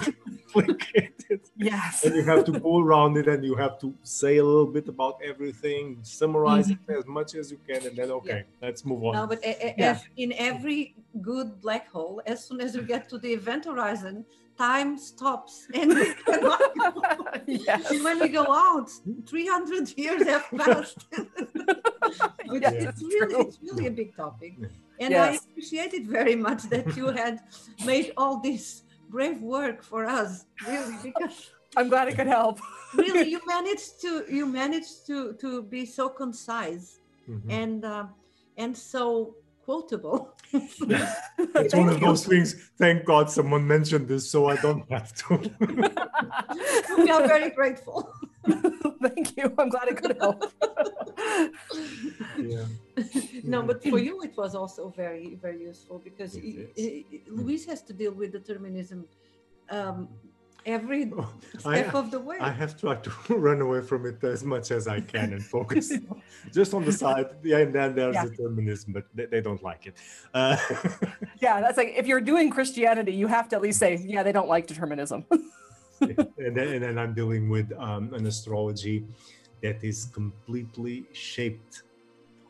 complicated. 0.54 1.42
Yes. 1.58 2.06
And 2.06 2.16
you 2.16 2.24
have 2.24 2.46
to 2.46 2.52
go 2.52 2.80
around 2.80 3.18
it 3.18 3.28
and 3.28 3.44
you 3.44 3.56
have 3.56 3.80
to 3.80 3.94
say 4.04 4.38
a 4.38 4.44
little 4.44 4.66
bit 4.66 4.88
about 4.88 5.20
everything, 5.24 6.00
summarize 6.02 6.68
mm-hmm. 6.68 6.92
it 6.92 6.98
as 6.98 7.06
much 7.06 7.36
as 7.36 7.52
you 7.52 7.60
can, 7.68 7.86
and 7.86 7.96
then 7.96 8.12
okay, 8.12 8.44
yeah. 8.46 8.68
let's 8.68 8.86
move 8.86 9.04
on. 9.04 9.14
No, 9.14 9.28
but 9.28 9.44
a, 9.44 9.68
a, 9.68 9.76
yeah. 9.78 10.00
in 10.18 10.34
every 10.34 10.96
good 11.22 11.62
black 11.62 11.90
hole, 11.92 12.22
as 12.26 12.44
soon 12.46 12.62
as 12.62 12.76
you 12.76 12.82
get 12.82 13.10
to 13.10 13.18
the 13.18 13.32
event 13.32 13.66
horizon, 13.66 14.26
time 14.60 14.98
stops 14.98 15.68
and 15.74 15.90
we 15.96 16.14
cannot 16.26 16.62
yes. 17.48 17.90
and 17.92 18.04
when 18.04 18.20
we 18.20 18.28
go 18.28 18.46
out 18.54 18.90
300 19.26 19.98
years 19.98 20.22
have 20.28 20.46
passed 20.58 21.08
yes, 22.46 22.74
it's, 22.74 23.02
really, 23.02 23.36
it's 23.46 23.58
really 23.64 23.88
a 23.88 23.92
big 23.92 24.14
topic 24.18 24.56
and 25.00 25.12
yes. 25.12 25.32
i 25.32 25.36
appreciate 25.36 25.94
it 25.94 26.06
very 26.06 26.36
much 26.36 26.64
that 26.64 26.86
you 26.98 27.08
had 27.08 27.40
made 27.86 28.12
all 28.18 28.42
this 28.42 28.84
brave 29.10 29.42
work 29.42 29.84
for 29.84 30.06
us 30.06 30.46
really 30.68 30.96
because 31.04 31.52
i'm 31.78 31.90
glad 31.90 32.08
it 32.08 32.16
could 32.16 32.28
help 32.28 32.60
really 32.96 33.30
you 33.30 33.42
managed 33.48 34.02
to 34.02 34.24
you 34.30 34.46
managed 34.46 35.06
to 35.08 35.34
to 35.34 35.64
be 35.64 35.86
so 35.86 36.10
concise 36.10 37.00
mm-hmm. 37.30 37.50
and 37.50 37.86
uh, 37.86 38.06
and 38.58 38.78
so 38.78 39.36
quotable. 39.64 40.36
it's 40.52 41.76
one 41.76 41.90
of 41.90 42.00
those 42.00 42.26
things. 42.26 42.72
Thank 42.80 43.06
God 43.06 43.30
someone 43.30 43.68
mentioned 43.68 44.08
this, 44.08 44.32
so 44.32 44.48
I 44.48 44.56
don't 44.56 44.84
have 44.92 45.14
to. 45.14 45.38
we 46.98 47.10
are 47.12 47.28
very 47.28 47.52
grateful. 47.52 48.12
Thank 49.02 49.38
you. 49.38 49.54
I'm 49.58 49.70
glad 49.70 49.88
it 49.88 49.98
could 49.98 50.18
help. 50.18 50.52
yeah. 52.38 52.66
No, 53.44 53.62
but 53.62 53.84
for 53.84 54.00
you, 54.00 54.22
it 54.22 54.36
was 54.38 54.56
also 54.56 54.90
very, 54.96 55.36
very 55.42 55.62
useful 55.62 56.00
because 56.00 56.38
Luis 57.28 57.66
has 57.66 57.82
to 57.84 57.94
deal 57.94 58.12
with 58.12 58.32
determinism 58.32 59.06
um, 59.70 60.10
every 60.66 61.12
oh, 61.18 61.32
step 61.58 61.94
I, 61.94 61.98
of 61.98 62.12
the 62.12 62.20
way. 62.20 62.38
I 62.40 62.52
have 62.52 62.80
tried 62.80 63.04
to 63.04 63.12
run 63.30 63.62
away 63.62 63.82
from 63.82 64.06
it 64.06 64.24
as 64.24 64.44
much 64.44 64.72
as 64.72 64.88
I 64.88 65.02
can 65.02 65.34
and 65.34 65.44
focus 65.44 65.92
just 66.52 66.74
on 66.74 66.86
the 66.86 66.92
side. 66.92 67.28
Yeah, 67.44 67.60
and 67.60 67.74
then 67.74 67.96
there's 67.96 68.16
yeah. 68.16 68.26
determinism, 68.26 68.94
but 68.94 69.06
they, 69.14 69.26
they 69.26 69.42
don't 69.42 69.64
like 69.64 69.88
it. 69.88 69.96
Uh, 70.34 70.58
yeah, 71.42 71.62
that's 71.62 71.78
like 71.78 71.94
if 71.96 72.08
you're 72.08 72.22
doing 72.22 72.50
Christianity, 72.50 73.14
you 73.14 73.28
have 73.28 73.50
to 73.50 73.56
at 73.56 73.62
least 73.62 73.80
say, 73.80 73.98
yeah, 74.06 74.24
they 74.24 74.32
don't 74.32 74.50
like 74.50 74.68
determinism. 74.68 75.26
and, 76.38 76.56
then, 76.56 76.68
and 76.68 76.84
then 76.84 76.98
I'm 76.98 77.14
dealing 77.14 77.50
with 77.50 77.72
um, 77.78 78.14
an 78.14 78.26
astrology 78.26 79.06
that 79.62 79.84
is 79.84 80.06
completely 80.14 81.06
shaped 81.14 81.84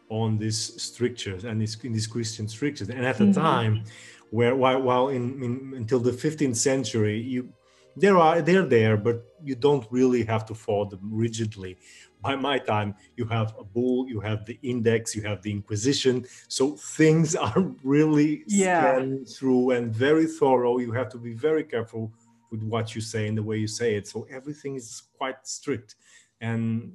on 0.10 0.38
these 0.38 0.82
strictures 0.82 1.44
and 1.46 1.62
these, 1.62 1.78
in 1.84 1.94
these 1.94 2.08
Christian 2.08 2.48
strictures. 2.48 2.90
And 2.90 3.06
at 3.06 3.18
the 3.18 3.26
mm-hmm. 3.26 3.42
time, 3.42 3.84
where 4.32 4.56
while, 4.56 4.82
while 4.82 5.10
in, 5.10 5.44
in, 5.44 5.74
until 5.76 6.00
the 6.00 6.12
15th 6.12 6.56
century, 6.56 7.20
you 7.20 7.52
there 8.00 8.18
are 8.18 8.42
they're 8.42 8.66
there 8.66 8.98
but 8.98 9.24
you 9.44 9.56
don't 9.56 9.86
really 9.90 10.24
have 10.24 10.46
to 10.46 10.56
follow 10.56 10.86
them 10.86 11.02
rigidly 11.04 11.78
by 12.22 12.36
my 12.36 12.58
time 12.58 12.96
you 13.18 13.26
have 13.26 13.54
a 13.60 13.64
bull 13.64 14.08
you 14.08 14.20
have 14.20 14.46
the 14.46 14.58
index 14.64 15.16
you 15.16 15.22
have 15.22 15.42
the 15.42 15.52
inquisition 15.52 16.26
so 16.48 16.76
things 16.76 17.36
are 17.48 17.72
really 17.84 18.44
yeah. 18.48 19.06
through 19.28 19.72
and 19.72 19.94
very 19.94 20.26
thorough 20.26 20.78
you 20.78 20.92
have 20.92 21.10
to 21.10 21.18
be 21.18 21.34
very 21.34 21.64
careful 21.64 22.12
with 22.52 22.64
what 22.64 22.96
you 22.96 23.02
say 23.02 23.28
and 23.28 23.38
the 23.38 23.44
way 23.44 23.58
you 23.58 23.68
say 23.68 23.96
it 23.96 24.08
so 24.08 24.28
everything 24.32 24.76
is 24.76 25.04
quite 25.18 25.46
strict 25.46 25.96
and 26.42 26.94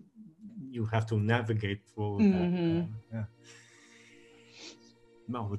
you 0.70 0.84
have 0.86 1.06
to 1.06 1.18
navigate 1.18 1.80
through 1.94 2.18
mm-hmm. 2.18 2.78
that 2.78 2.88
yeah 3.12 3.24
no, 5.28 5.58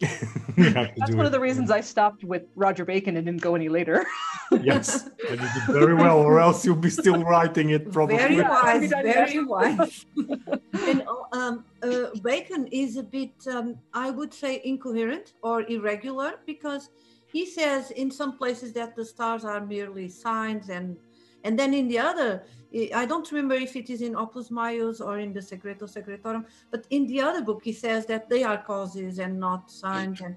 That's 0.56 1.12
one 1.12 1.26
of 1.26 1.32
the 1.32 1.40
reasons 1.40 1.70
I 1.70 1.82
stopped 1.82 2.24
with 2.24 2.44
Roger 2.54 2.86
Bacon 2.86 3.18
and 3.18 3.26
didn't 3.26 3.42
go 3.42 3.54
any 3.54 3.68
later. 3.68 4.06
yes, 4.62 5.10
and 5.28 5.38
you 5.38 5.48
did 5.54 5.64
very 5.66 5.94
well, 5.94 6.18
or 6.18 6.40
else 6.40 6.64
you'll 6.64 6.76
be 6.76 6.88
still 6.88 7.22
writing 7.22 7.70
it 7.70 7.92
probably. 7.92 8.16
Very 8.16 8.40
wise, 8.40 8.88
very 8.88 9.44
wise. 9.44 10.06
and 10.72 11.04
um, 11.32 11.64
uh, 11.82 12.06
Bacon 12.22 12.66
is 12.68 12.96
a 12.96 13.02
bit, 13.02 13.32
um, 13.50 13.76
I 13.92 14.10
would 14.10 14.32
say, 14.32 14.62
incoherent 14.64 15.34
or 15.42 15.68
irregular 15.68 16.36
because 16.46 16.88
he 17.32 17.46
says 17.46 17.90
in 17.92 18.10
some 18.10 18.36
places 18.36 18.72
that 18.72 18.96
the 18.96 19.04
stars 19.04 19.44
are 19.44 19.64
merely 19.64 20.08
signs 20.08 20.68
and 20.68 20.96
and 21.44 21.58
then 21.58 21.72
in 21.74 21.88
the 21.88 21.98
other, 21.98 22.44
I 22.94 23.06
don't 23.06 23.30
remember 23.32 23.54
if 23.54 23.74
it 23.74 23.90
is 23.90 24.02
in 24.02 24.14
Opus 24.14 24.50
Maius 24.50 25.00
or 25.00 25.18
in 25.18 25.32
the 25.32 25.42
Secreto 25.42 25.86
Secretorum, 25.86 26.44
but 26.70 26.86
in 26.90 27.06
the 27.06 27.20
other 27.20 27.42
book, 27.42 27.62
he 27.64 27.72
says 27.72 28.06
that 28.06 28.28
they 28.28 28.42
are 28.44 28.62
causes 28.62 29.18
and 29.18 29.40
not 29.40 29.70
signs. 29.70 30.20
And 30.20 30.36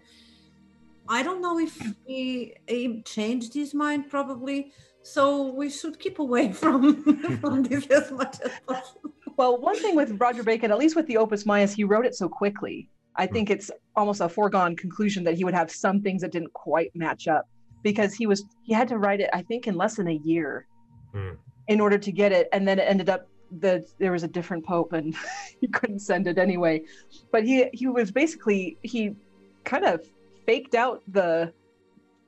I 1.08 1.22
don't 1.24 1.42
know 1.42 1.60
if 1.60 1.78
he, 2.06 2.56
he 2.68 3.02
changed 3.04 3.54
his 3.54 3.74
mind, 3.74 4.10
probably. 4.10 4.72
So 5.02 5.52
we 5.52 5.70
should 5.70 6.00
keep 6.00 6.20
away 6.20 6.54
from, 6.62 7.04
from 7.40 7.64
this 7.64 7.86
as 7.88 8.12
much 8.12 8.40
as 8.42 8.52
possible. 8.66 9.12
Well, 9.36 9.60
one 9.60 9.76
thing 9.76 9.96
with 9.96 10.20
Roger 10.20 10.44
Bacon, 10.44 10.72
at 10.72 10.78
least 10.78 10.96
with 10.96 11.08
the 11.08 11.18
Opus 11.18 11.46
Maius, 11.46 11.74
he 11.74 11.84
wrote 11.84 12.06
it 12.06 12.16
so 12.16 12.30
quickly. 12.30 12.90
I 13.16 13.28
think 13.28 13.50
it's 13.50 13.70
almost 13.96 14.22
a 14.22 14.30
foregone 14.30 14.76
conclusion 14.76 15.24
that 15.26 15.36
he 15.36 15.44
would 15.44 15.54
have 15.54 15.70
some 15.70 16.02
things 16.02 16.22
that 16.22 16.32
didn't 16.32 16.54
quite 16.54 16.92
match 16.96 17.28
up 17.28 17.48
because 17.84 18.14
he 18.14 18.26
was 18.28 18.46
he 18.64 18.74
had 18.74 18.88
to 18.90 18.98
write 18.98 19.20
it, 19.20 19.30
I 19.34 19.42
think, 19.42 19.68
in 19.68 19.76
less 19.76 19.96
than 19.96 20.08
a 20.08 20.20
year 20.24 20.68
mm. 21.14 21.38
in 21.68 21.80
order 21.80 21.98
to 21.98 22.12
get 22.12 22.32
it. 22.32 22.50
And 22.54 22.68
then 22.68 22.80
it 22.80 22.84
ended 22.84 23.10
up 23.10 23.28
that 23.60 23.86
there 24.00 24.12
was 24.12 24.24
a 24.24 24.28
different 24.28 24.66
pope 24.66 24.94
and 24.94 25.16
he 25.62 25.68
couldn't 25.68 26.00
send 26.00 26.28
it 26.28 26.38
anyway. 26.38 26.84
But 27.32 27.44
he 27.44 27.70
he 27.74 27.88
was 27.88 28.12
basically 28.12 28.78
he 28.84 29.16
kind 29.64 29.86
of 29.86 30.08
faked 30.46 30.76
out 30.76 31.02
the 31.08 31.54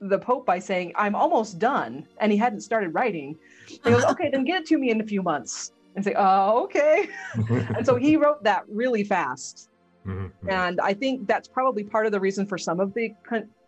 the 0.01 0.19
pope 0.19 0.45
by 0.45 0.59
saying 0.59 0.91
i'm 0.95 1.15
almost 1.15 1.57
done 1.57 2.05
and 2.19 2.31
he 2.31 2.37
hadn't 2.37 2.61
started 2.61 2.93
writing 2.93 3.37
and 3.67 3.79
he 3.83 3.89
goes 3.89 4.03
okay 4.03 4.29
then 4.29 4.43
get 4.43 4.61
it 4.61 4.67
to 4.67 4.77
me 4.77 4.89
in 4.89 4.99
a 5.01 5.03
few 5.03 5.21
months 5.21 5.71
and 5.95 6.03
say 6.03 6.13
oh 6.17 6.63
okay 6.63 7.07
and 7.49 7.85
so 7.85 7.95
he 7.95 8.17
wrote 8.17 8.43
that 8.43 8.63
really 8.67 9.03
fast 9.03 9.69
mm-hmm. 10.05 10.49
and 10.49 10.79
i 10.81 10.93
think 10.93 11.27
that's 11.27 11.47
probably 11.47 11.83
part 11.83 12.05
of 12.05 12.11
the 12.11 12.19
reason 12.19 12.45
for 12.45 12.57
some 12.57 12.79
of 12.79 12.93
the 12.93 13.13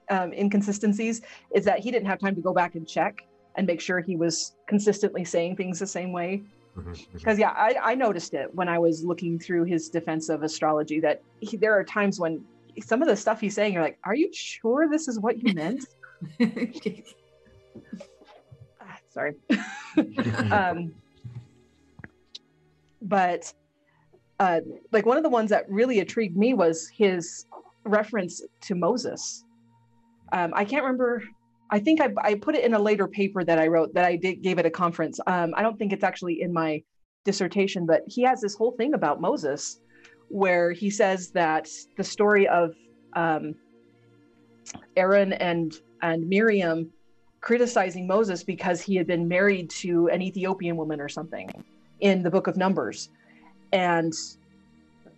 um, 0.10 0.34
inconsistencies 0.34 1.22
is 1.53 1.65
that 1.65 1.79
he 1.79 1.91
didn't 1.91 2.08
have 2.08 2.20
time 2.20 2.36
to 2.36 2.41
go 2.41 2.53
back 2.53 2.75
and 2.75 2.88
check 2.88 3.25
and 3.56 3.65
make 3.65 3.82
sure 3.82 4.00
he 4.00 4.15
was 4.15 4.56
consistently 4.67 5.25
saying 5.25 5.56
things 5.56 5.79
the 5.79 5.88
same 5.88 6.12
way. 6.12 6.44
Mm-hmm, 6.77 6.91
mm-hmm. 6.91 7.17
Because 7.17 7.39
yeah, 7.39 7.50
I, 7.50 7.75
I, 7.84 7.96
noticed 7.96 8.34
it 8.36 8.53
when 8.53 8.70
I 8.70 8.77
was 8.77 9.03
looking 9.03 9.39
through 9.39 9.63
his 9.63 9.89
defense 9.89 10.29
of 10.29 10.44
astrology 10.44 11.00
that 11.00 11.24
he, 11.39 11.58
there 11.58 11.77
are 11.77 11.84
times 11.84 12.20
when 12.20 12.44
some 12.84 13.01
of 13.01 13.08
the 13.08 13.15
stuff 13.15 13.41
he's 13.41 13.56
saying, 13.56 13.74
you're 13.74 13.82
like, 13.82 13.98
"Are 14.03 14.13
you 14.13 14.29
sure 14.32 14.88
this 14.88 15.08
is 15.08 15.20
what 15.20 15.41
you 15.41 15.56
meant?" 15.56 15.86
ah, 18.79 18.98
sorry. 19.10 19.34
um, 20.51 20.94
but 23.01 23.51
uh, 24.39 24.62
like 24.91 25.06
one 25.06 25.17
of 25.17 25.24
the 25.24 25.29
ones 25.29 25.50
that 25.50 25.70
really 25.70 26.00
intrigued 26.00 26.38
me 26.38 26.53
was 26.53 26.88
his 26.89 27.46
reference 27.84 28.41
to 28.62 28.75
Moses. 28.75 29.44
Um, 30.32 30.51
I 30.56 30.65
can't 30.65 30.84
remember 30.84 31.24
I 31.70 31.79
think 31.79 32.00
I, 32.01 32.10
I 32.22 32.36
put 32.36 32.56
it 32.56 32.63
in 32.63 32.74
a 32.74 32.79
later 32.79 33.08
paper 33.08 33.44
that 33.44 33.60
I 33.60 33.67
wrote 33.67 33.94
that 33.94 34.06
I 34.06 34.15
did 34.15 34.41
gave 34.41 34.60
at 34.60 34.65
a 34.65 34.70
conference. 34.70 35.20
Um, 35.27 35.53
I 35.56 35.62
don't 35.62 35.77
think 35.77 35.91
it's 35.91 36.03
actually 36.03 36.41
in 36.41 36.53
my 36.53 36.82
dissertation, 37.25 37.86
but 37.86 38.03
he 38.08 38.22
has 38.24 38.39
this 38.39 38.56
whole 38.56 38.72
thing 38.72 38.94
about 38.94 39.20
Moses, 39.20 39.82
where 40.29 40.72
he 40.72 40.89
says 40.89 41.32
that 41.32 41.67
the 41.98 42.03
story 42.03 42.48
of 42.48 42.74
um, 43.15 43.56
Aaron 44.96 45.34
and 45.34 45.74
and 46.01 46.27
Miriam 46.27 46.91
criticizing 47.41 48.08
Moses 48.08 48.44
because 48.44 48.82
he 48.82 48.96
had 48.96 49.08
been 49.08 49.27
married 49.27 49.70
to 49.70 50.08
an 50.10 50.22
Ethiopian 50.22 50.77
woman 50.77 51.01
or 51.01 51.10
something 51.10 51.50
in 52.00 52.24
the 52.24 52.29
Book 52.29 52.48
of 52.48 52.56
Numbers, 52.56 53.10
and 53.71 54.13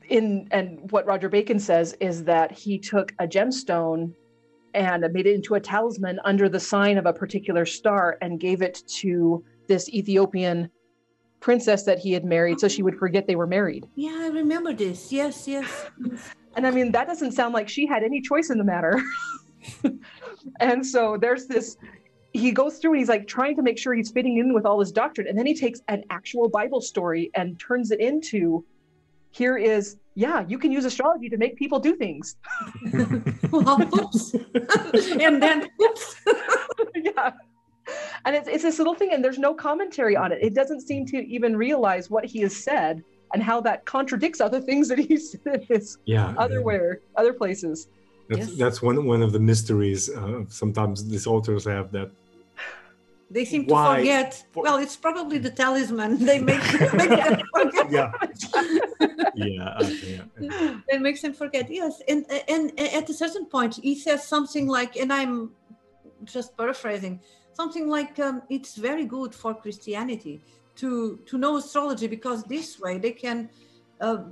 in 0.10 0.48
and 0.52 0.92
what 0.92 1.06
Roger 1.06 1.30
Bacon 1.30 1.60
says 1.60 1.96
is 2.00 2.24
that 2.24 2.52
he 2.52 2.78
took 2.78 3.14
a 3.20 3.28
gemstone 3.28 4.14
and 4.74 5.06
made 5.14 5.28
it 5.28 5.36
into 5.36 5.56
a 5.56 5.60
talisman 5.60 6.20
under 6.26 6.50
the 6.50 6.60
sign 6.60 6.98
of 6.98 7.06
a 7.06 7.14
particular 7.14 7.66
star 7.66 8.18
and 8.22 8.40
gave 8.40 8.62
it 8.62 8.84
to 8.88 9.44
this 9.68 9.90
Ethiopian 9.90 10.70
princess 11.40 11.84
that 11.84 12.00
he 12.00 12.12
had 12.12 12.26
married 12.26 12.60
so 12.60 12.68
she 12.68 12.84
would 12.84 12.98
forget 12.98 13.28
they 13.28 13.36
were 13.36 13.48
married. 13.48 13.88
Yeah, 13.96 14.18
I 14.20 14.28
remember 14.28 14.74
this. 14.74 15.12
Yes, 15.12 15.48
yes. 15.48 15.90
and 16.56 16.68
I 16.68 16.72
mean, 16.72 16.92
that 16.92 17.08
doesn't 17.08 17.32
sound 17.32 17.54
like 17.54 17.70
she 17.70 17.86
had 17.86 18.04
any 18.04 18.22
choice 18.22 18.50
in 18.50 18.58
the 18.58 18.64
matter. 18.64 19.02
and 20.60 20.86
so 20.86 21.18
there's 21.18 21.48
this 21.48 21.78
he 22.34 22.52
goes 22.52 22.78
through 22.78 22.92
and 22.92 23.00
he's 23.00 23.10
like 23.10 23.28
trying 23.28 23.56
to 23.56 23.62
make 23.62 23.78
sure 23.78 23.94
he's 23.94 24.12
fitting 24.12 24.38
in 24.38 24.54
with 24.54 24.66
all 24.66 24.78
this 24.78 24.92
doctrine 24.92 25.28
and 25.28 25.38
then 25.38 25.46
he 25.46 25.54
takes 25.56 25.82
an 25.88 26.04
actual 26.10 26.48
bible 26.48 26.82
story 26.82 27.32
and 27.36 27.60
turns 27.60 27.92
it 27.92 28.00
into 28.00 28.64
here 29.32 29.58
is 29.58 29.98
yeah, 30.20 30.44
you 30.50 30.60
can 30.60 30.70
use 30.70 30.84
astrology 30.84 31.30
to 31.30 31.38
make 31.38 31.56
people 31.56 31.80
do 31.80 31.96
things. 31.96 32.36
well, 33.52 33.82
oops. 33.98 34.34
and 35.14 35.42
then 35.42 35.70
oops. 35.82 36.16
yeah. 36.96 37.32
And 38.26 38.36
it's, 38.36 38.50
it's 38.50 38.64
this 38.64 38.80
little 38.80 38.96
thing, 38.96 39.14
and 39.14 39.24
there's 39.24 39.40
no 39.40 39.54
commentary 39.54 40.18
on 40.18 40.34
it. 40.34 40.40
It 40.42 40.54
doesn't 40.54 40.82
seem 40.82 41.06
to 41.08 41.18
even 41.26 41.56
realize 41.56 42.10
what 42.10 42.26
he 42.26 42.42
has 42.42 42.54
said 42.54 43.02
and 43.34 43.42
how 43.42 43.62
that 43.62 43.86
contradicts 43.86 44.42
other 44.42 44.60
things 44.60 44.90
that 44.90 45.00
he 45.00 45.16
says 45.18 45.98
yeah, 46.06 46.34
otherwhere, 46.38 47.00
yeah. 47.02 47.20
other 47.20 47.32
places. 47.32 47.88
That's, 48.30 48.48
yes. 48.48 48.58
that's 48.58 48.82
one 48.82 49.06
one 49.06 49.22
of 49.24 49.32
the 49.32 49.40
mysteries. 49.40 50.10
Uh, 50.10 50.44
sometimes 50.48 51.08
these 51.10 51.26
authors 51.26 51.66
have 51.66 51.92
that 51.92 52.12
they 53.32 53.46
seem 53.46 53.68
to 53.68 53.74
Why? 53.74 53.98
forget. 53.98 54.44
Well, 54.56 54.78
it's 54.78 54.96
probably 54.96 55.38
the 55.38 55.52
talisman. 55.52 56.26
They 56.26 56.40
make, 56.40 56.62
make 56.94 57.10
them 57.10 57.42
forget. 57.54 57.92
Yeah. 57.92 58.12
yeah. 59.36 59.82
yeah. 60.40 60.80
It 60.88 61.02
makes 61.02 61.22
them 61.22 61.34
forget. 61.34 61.70
Yes, 61.70 62.02
and 62.08 62.26
and 62.48 62.80
at 62.80 63.10
a 63.10 63.14
certain 63.14 63.46
point, 63.46 63.76
he 63.76 63.96
says 63.96 64.28
something 64.28 64.68
like, 64.68 64.96
and 64.96 65.14
I'm 65.14 65.52
just 66.24 66.58
paraphrasing, 66.58 67.20
something 67.54 67.88
like, 67.88 68.18
um, 68.20 68.42
"It's 68.50 68.76
very 68.76 69.06
good 69.06 69.36
for 69.36 69.54
Christianity 69.54 70.42
to 70.78 71.18
to 71.28 71.38
know 71.38 71.58
astrology 71.58 72.08
because 72.08 72.44
this 72.44 72.80
way 72.80 72.98
they 72.98 73.12
can 73.12 73.50
uh, 74.02 74.24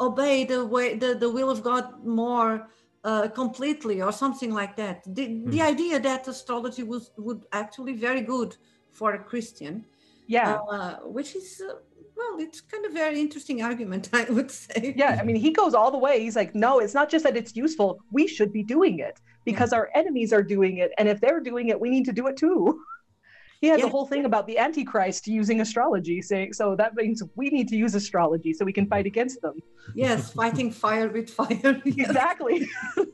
obey 0.00 0.44
the 0.44 0.64
way 0.64 0.94
the, 0.94 1.14
the 1.14 1.30
will 1.30 1.50
of 1.50 1.62
God 1.62 2.04
more." 2.04 2.68
Uh, 3.06 3.28
completely 3.28 4.02
or 4.02 4.12
something 4.12 4.52
like 4.52 4.74
that. 4.76 5.02
The, 5.06 5.28
mm. 5.28 5.50
the 5.52 5.62
idea 5.62 6.00
that 6.00 6.26
astrology 6.26 6.82
was 6.82 7.12
would 7.16 7.46
actually 7.52 7.94
very 7.94 8.20
good 8.20 8.56
for 8.90 9.14
a 9.14 9.18
Christian. 9.18 9.84
Yeah. 10.26 10.54
Uh, 10.54 10.96
which 11.16 11.36
is, 11.36 11.62
uh, 11.64 11.74
well, 12.16 12.36
it's 12.40 12.60
kind 12.60 12.84
of 12.84 12.92
very 12.92 13.20
interesting 13.20 13.62
argument, 13.62 14.10
I 14.12 14.24
would 14.24 14.50
say. 14.50 14.92
Yeah. 14.96 15.18
I 15.20 15.24
mean, 15.24 15.36
he 15.36 15.52
goes 15.52 15.72
all 15.72 15.92
the 15.92 15.98
way. 15.98 16.20
He's 16.20 16.34
like, 16.34 16.54
no, 16.56 16.80
it's 16.80 16.94
not 16.94 17.08
just 17.08 17.24
that 17.24 17.36
it's 17.36 17.54
useful. 17.54 18.00
We 18.10 18.26
should 18.26 18.52
be 18.52 18.64
doing 18.64 18.98
it 18.98 19.20
because 19.44 19.70
yeah. 19.70 19.78
our 19.78 19.90
enemies 19.94 20.32
are 20.32 20.42
doing 20.42 20.78
it. 20.78 20.90
And 20.98 21.08
if 21.08 21.20
they're 21.20 21.40
doing 21.40 21.68
it, 21.68 21.80
we 21.80 21.90
need 21.90 22.06
to 22.06 22.12
do 22.12 22.26
it 22.26 22.36
too. 22.36 22.80
he 23.60 23.68
has 23.68 23.80
yeah. 23.80 23.86
a 23.86 23.88
whole 23.88 24.06
thing 24.06 24.24
about 24.24 24.46
the 24.46 24.58
antichrist 24.58 25.26
using 25.26 25.60
astrology 25.60 26.20
saying 26.22 26.52
so 26.52 26.76
that 26.76 26.94
means 26.94 27.22
we 27.34 27.48
need 27.50 27.68
to 27.68 27.76
use 27.76 27.94
astrology 27.94 28.52
so 28.52 28.64
we 28.64 28.72
can 28.72 28.86
fight 28.86 29.06
against 29.06 29.40
them. 29.42 29.54
Yes 29.94 30.32
fighting 30.32 30.70
fire 30.70 31.08
with 31.08 31.30
fire. 31.30 31.80
Exactly. 31.86 32.68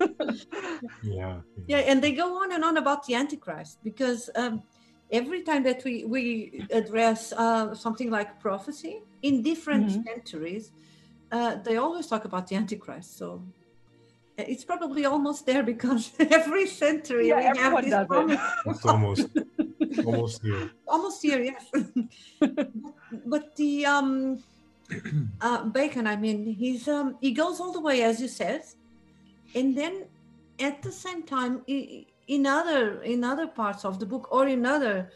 Yeah 1.02 1.40
yeah. 1.66 1.78
And 1.78 2.02
they 2.02 2.12
go 2.12 2.42
on 2.42 2.52
and 2.52 2.64
on 2.64 2.76
about 2.76 3.06
the 3.06 3.14
antichrist 3.14 3.78
because 3.84 4.30
um, 4.34 4.62
every 5.10 5.42
time 5.42 5.62
that 5.62 5.84
we 5.84 6.04
we 6.04 6.66
address 6.70 7.32
uh, 7.32 7.74
something 7.74 8.10
like 8.10 8.40
prophecy 8.40 9.02
in 9.22 9.42
different 9.42 9.88
mm-hmm. 9.88 10.02
centuries 10.02 10.72
uh, 11.30 11.56
they 11.56 11.76
always 11.76 12.06
talk 12.06 12.24
about 12.24 12.46
the 12.48 12.56
antichrist 12.56 13.18
so 13.18 13.42
uh, 14.38 14.44
it's 14.48 14.64
probably 14.64 15.04
almost 15.04 15.44
there 15.44 15.62
because 15.62 16.12
every 16.18 16.66
century 16.66 17.28
yeah, 17.28 17.52
we 17.52 17.58
have 17.58 17.84
this 17.84 18.40
It's 18.66 18.86
almost 18.86 19.28
almost 20.04 20.42
here. 20.42 20.70
Almost 20.88 21.22
here, 21.22 21.42
yes. 21.42 21.64
but 23.26 23.56
the 23.56 23.86
um, 23.86 24.42
uh, 25.40 25.64
Bacon, 25.64 26.06
I 26.06 26.16
mean, 26.16 26.46
he's 26.46 26.88
um, 26.88 27.16
he 27.20 27.32
goes 27.32 27.60
all 27.60 27.72
the 27.72 27.80
way 27.80 28.02
as 28.02 28.20
you 28.20 28.28
said, 28.28 28.62
and 29.54 29.76
then 29.76 30.04
at 30.60 30.82
the 30.82 30.92
same 30.92 31.22
time, 31.22 31.62
he, 31.66 32.08
in 32.28 32.46
other 32.46 33.02
in 33.02 33.24
other 33.24 33.46
parts 33.46 33.84
of 33.84 33.98
the 33.98 34.06
book 34.06 34.28
or 34.30 34.46
in 34.46 34.66
other 34.66 35.10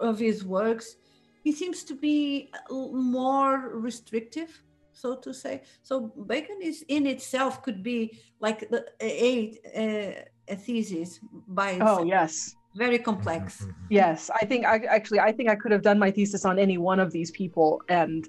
of 0.00 0.18
his 0.18 0.44
works, 0.44 0.96
he 1.44 1.52
seems 1.52 1.84
to 1.84 1.94
be 1.94 2.50
more 2.70 3.70
restrictive 3.74 4.62
so 4.92 5.16
to 5.16 5.34
say. 5.34 5.62
So 5.82 6.12
Bacon 6.26 6.60
is 6.62 6.84
in 6.88 7.06
itself 7.06 7.62
could 7.62 7.82
be 7.82 8.18
like 8.40 8.68
the, 8.70 8.86
a, 9.00 9.58
a, 9.74 10.24
a 10.48 10.56
thesis 10.56 11.20
by 11.48 11.72
itself. 11.72 12.00
Oh 12.00 12.04
yes, 12.04 12.54
very 12.74 12.98
complex. 12.98 13.58
Mm-hmm, 13.58 13.70
mm-hmm. 13.70 13.86
Yes, 13.90 14.30
I 14.34 14.44
think 14.44 14.64
I 14.66 14.76
actually 14.88 15.20
I 15.20 15.32
think 15.32 15.48
I 15.48 15.54
could 15.54 15.72
have 15.72 15.82
done 15.82 15.98
my 15.98 16.10
thesis 16.10 16.44
on 16.44 16.58
any 16.58 16.78
one 16.78 17.00
of 17.00 17.12
these 17.12 17.30
people 17.30 17.82
and 17.88 18.28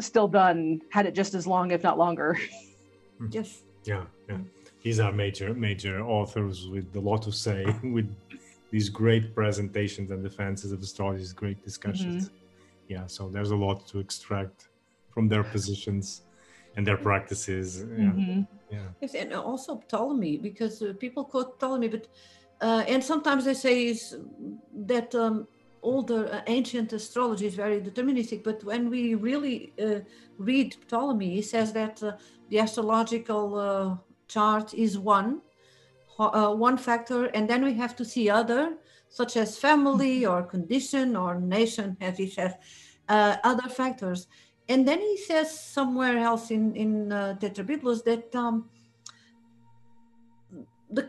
still 0.00 0.28
done 0.28 0.80
had 0.90 1.06
it 1.06 1.14
just 1.14 1.34
as 1.34 1.46
long, 1.46 1.70
if 1.70 1.82
not 1.82 1.98
longer. 1.98 2.38
yes. 3.30 3.62
Yeah, 3.84 4.04
yeah. 4.28 4.38
These 4.82 5.00
are 5.00 5.12
major 5.12 5.54
major 5.54 6.00
authors 6.00 6.68
with 6.68 6.94
a 6.96 7.00
lot 7.00 7.22
to 7.22 7.32
say 7.32 7.64
with 7.82 8.08
these 8.70 8.88
great 8.88 9.34
presentations 9.34 10.10
and 10.10 10.22
defenses 10.22 10.72
of 10.72 10.80
astrology, 10.80 11.24
great 11.34 11.62
discussions. 11.64 12.28
Mm-hmm. 12.28 12.36
Yeah, 12.88 13.06
so 13.06 13.28
there's 13.28 13.50
a 13.50 13.56
lot 13.56 13.86
to 13.88 13.98
extract 13.98 14.68
from 15.10 15.28
their 15.28 15.42
positions 15.42 16.22
and 16.76 16.86
their 16.86 16.96
practices. 16.96 17.78
Yeah. 17.78 17.84
Mm-hmm. 17.84 18.40
yeah. 18.70 18.88
Yes, 19.00 19.14
and 19.14 19.32
also 19.32 19.76
Ptolemy, 19.88 20.38
because 20.38 20.82
uh, 20.82 20.92
people 20.98 21.24
quote 21.24 21.58
Ptolemy, 21.58 21.88
but 21.88 22.06
uh, 22.60 22.84
and 22.88 23.02
sometimes 23.02 23.44
they 23.44 23.54
say 23.54 23.86
is 23.86 24.16
that 24.74 25.14
um, 25.14 25.46
older 25.82 26.28
uh, 26.32 26.40
ancient 26.46 26.92
astrology 26.92 27.46
is 27.46 27.54
very 27.54 27.80
deterministic 27.80 28.42
but 28.42 28.62
when 28.64 28.90
we 28.90 29.14
really 29.14 29.72
uh, 29.82 30.00
read 30.38 30.76
ptolemy 30.88 31.30
he 31.34 31.42
says 31.42 31.72
that 31.72 32.02
uh, 32.02 32.12
the 32.50 32.58
astrological 32.58 33.54
uh, 33.54 33.96
chart 34.28 34.74
is 34.74 34.98
one 34.98 35.40
uh, 36.18 36.52
one 36.52 36.76
factor 36.76 37.26
and 37.26 37.48
then 37.48 37.62
we 37.62 37.74
have 37.74 37.94
to 37.94 38.04
see 38.04 38.30
other 38.30 38.76
such 39.08 39.36
as 39.36 39.58
family 39.58 40.26
or 40.26 40.42
condition 40.42 41.14
or 41.14 41.38
nation 41.40 41.96
as 42.00 42.18
he 42.18 42.28
says 42.28 42.54
other 43.08 43.68
factors. 43.68 44.26
And 44.68 44.86
then 44.86 45.00
he 45.00 45.16
says 45.16 45.58
somewhere 45.58 46.18
else 46.18 46.50
in 46.50 46.74
in 46.74 47.12
uh, 47.12 47.36
Tetrabiblos 47.40 48.02
that 48.04 48.34
um, 48.34 48.68
the 50.90 51.04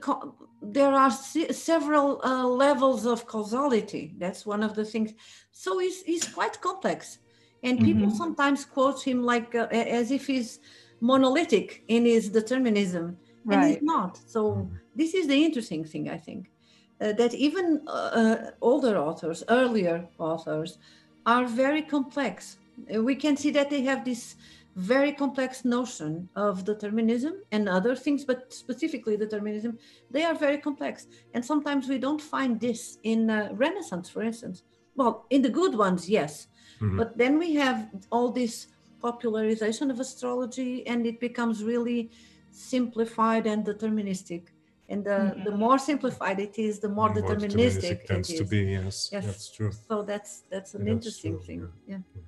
there 0.62 0.94
are 0.94 1.12
several 1.12 2.22
uh, 2.24 2.46
levels 2.46 3.06
of 3.06 3.28
causality. 3.28 4.14
That's 4.18 4.46
one 4.46 4.64
of 4.64 4.76
the 4.76 4.86
things. 4.86 5.14
So 5.52 5.80
he's, 5.80 6.02
he's 6.04 6.28
quite 6.28 6.60
complex. 6.62 7.20
And 7.64 7.80
people 7.80 8.08
mm-hmm. 8.08 8.16
sometimes 8.16 8.66
quote 8.66 9.02
him 9.02 9.24
like 9.24 9.54
uh, 9.56 9.68
as 9.72 10.12
if 10.12 10.28
he's 10.28 10.60
monolithic 11.00 11.84
in 11.88 12.06
his 12.06 12.30
determinism. 12.30 13.18
Right. 13.46 13.56
And 13.56 13.68
he's 13.74 13.82
not. 13.82 14.20
So 14.28 14.70
this 14.96 15.14
is 15.14 15.28
the 15.28 15.46
interesting 15.46 15.86
thing, 15.86 16.10
I 16.10 16.18
think. 16.18 16.52
Uh, 17.00 17.14
that 17.14 17.34
even 17.36 17.84
uh, 17.88 17.92
uh, 17.92 18.52
older 18.62 18.98
authors, 18.98 19.44
earlier 19.50 20.08
authors, 20.18 20.80
are 21.26 21.46
very 21.46 21.82
complex. 21.82 22.58
We 22.92 23.16
can 23.16 23.38
see 23.38 23.52
that 23.52 23.70
they 23.70 23.82
have 23.84 24.04
this 24.04 24.36
very 24.78 25.12
complex 25.12 25.66
notion 25.66 26.30
of 26.36 26.64
determinism 26.64 27.34
and 27.52 27.68
other 27.68 27.96
things, 27.96 28.24
but 28.24 28.54
specifically 28.54 29.18
determinism, 29.18 29.80
they 30.12 30.24
are 30.24 30.36
very 30.36 30.60
complex. 30.60 31.08
And 31.34 31.44
sometimes 31.44 31.90
we 31.90 31.98
don't 31.98 32.22
find 32.22 32.60
this 32.60 33.00
in 33.02 33.30
uh, 33.32 33.50
Renaissance, 33.54 34.08
for 34.08 34.22
instance. 34.22 34.62
Well, 34.96 35.26
in 35.32 35.42
the 35.42 35.50
good 35.50 35.76
ones, 35.76 36.08
yes. 36.08 36.48
Mm-hmm. 36.80 36.96
But 36.96 37.18
then 37.18 37.40
we 37.40 37.56
have 37.56 37.90
all 38.12 38.32
this 38.32 38.68
popularization 39.02 39.90
of 39.90 40.00
astrology 40.00 40.86
and 40.86 41.08
it 41.08 41.20
becomes 41.20 41.64
really 41.64 42.12
simplified 42.52 43.48
and 43.48 43.66
deterministic. 43.66 44.50
And 44.90 45.04
the, 45.04 45.10
mm-hmm. 45.10 45.44
the 45.44 45.52
more 45.58 45.80
simplified 45.80 46.40
it 46.40 46.60
is, 46.60 46.80
the 46.80 46.88
more, 46.88 47.12
the 47.12 47.22
more 47.22 47.36
deterministic, 47.36 47.82
deterministic 47.82 47.92
it 47.92 48.08
tends 48.08 48.34
to 48.36 48.46
be. 48.46 48.60
Yes, 48.60 49.10
yes, 49.12 49.26
that's 49.26 49.52
true. 49.52 49.72
So 49.88 50.04
that's 50.04 50.44
that's 50.52 50.76
an 50.76 50.88
interesting 50.88 51.34
true, 51.38 51.44
thing. 51.46 51.70
yeah. 51.88 51.98
yeah 52.16 52.22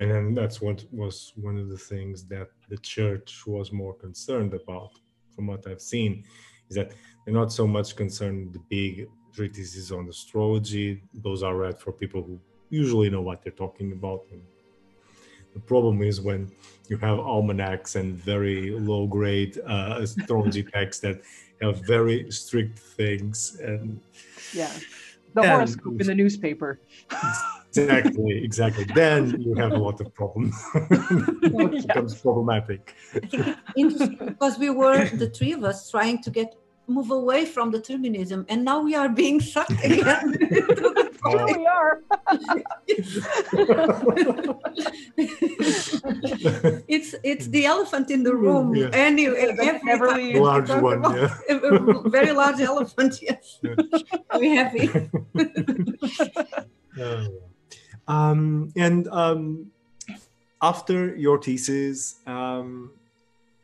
and 0.00 0.10
then 0.10 0.34
that's 0.34 0.60
what 0.60 0.84
was 0.92 1.32
one 1.36 1.56
of 1.58 1.68
the 1.68 1.78
things 1.78 2.24
that 2.24 2.48
the 2.68 2.78
church 2.78 3.46
was 3.46 3.72
more 3.72 3.94
concerned 3.94 4.54
about 4.54 4.92
from 5.34 5.46
what 5.46 5.66
i've 5.66 5.80
seen 5.80 6.24
is 6.68 6.76
that 6.76 6.92
they're 7.24 7.34
not 7.34 7.52
so 7.52 7.66
much 7.66 7.96
concerned 7.96 8.44
with 8.44 8.52
the 8.52 8.64
big 8.68 9.08
treatises 9.36 9.92
on 9.92 10.08
astrology. 10.08 11.02
Those 11.12 11.42
are 11.42 11.54
read 11.54 11.78
for 11.78 11.92
people 11.92 12.22
who 12.22 12.40
usually 12.70 13.10
know 13.10 13.20
what 13.20 13.42
they're 13.42 13.52
talking 13.52 13.92
about. 13.92 14.24
And 14.32 14.42
the 15.52 15.60
problem 15.60 16.02
is 16.02 16.20
when 16.20 16.50
you 16.88 16.96
have 16.98 17.18
almanacs 17.18 17.96
and 17.96 18.14
very 18.16 18.70
low 18.70 19.06
grade 19.06 19.60
uh, 19.66 19.98
astrology 20.00 20.62
texts 20.74 21.02
that 21.02 21.20
have 21.60 21.84
very 21.86 22.30
strict 22.30 22.78
things 22.78 23.58
and 23.62 24.00
yeah. 24.52 24.72
The 25.34 25.46
horoscope 25.46 26.00
in 26.00 26.06
the 26.06 26.14
newspaper 26.14 26.80
exactly, 27.78 28.44
exactly. 28.44 28.84
Then 28.94 29.40
you 29.40 29.54
have 29.54 29.72
a 29.72 29.76
lot 29.76 30.00
of 30.00 30.12
problems. 30.14 30.54
it 30.74 31.86
becomes 31.86 32.20
problematic. 32.20 32.94
Interesting 33.76 34.18
because 34.26 34.58
we 34.58 34.70
were 34.70 35.08
the 35.08 35.30
three 35.30 35.52
of 35.52 35.64
us 35.64 35.90
trying 35.90 36.22
to 36.22 36.30
get 36.30 36.54
move 36.88 37.10
away 37.10 37.44
from 37.44 37.70
determinism, 37.70 38.46
and 38.48 38.64
now 38.64 38.80
we 38.80 38.94
are 38.94 39.08
being 39.08 39.40
sucked 39.40 39.72
again. 39.84 40.36
oh. 41.24 41.44
we 41.44 41.66
are. 41.66 42.02
it's 46.88 47.14
it's 47.24 47.46
the 47.48 47.66
elephant 47.66 48.10
in 48.10 48.22
the 48.22 48.34
room. 48.34 48.74
Yeah. 48.74 48.88
Anyway, 48.92 49.56
every 49.58 50.32
never. 50.32 50.40
Large 50.40 50.70
one, 50.70 51.02
yeah. 51.16 51.38
A 51.48 52.08
very 52.08 52.32
large 52.32 52.60
elephant. 52.60 53.20
Yes, 53.22 53.58
yeah. 53.62 53.74
we 54.38 54.54
happy. 54.54 54.90
Oh. 56.98 57.26
Um, 58.08 58.72
and 58.76 59.08
um, 59.08 59.70
after 60.62 61.14
your 61.16 61.40
thesis, 61.40 62.16
um, 62.26 62.92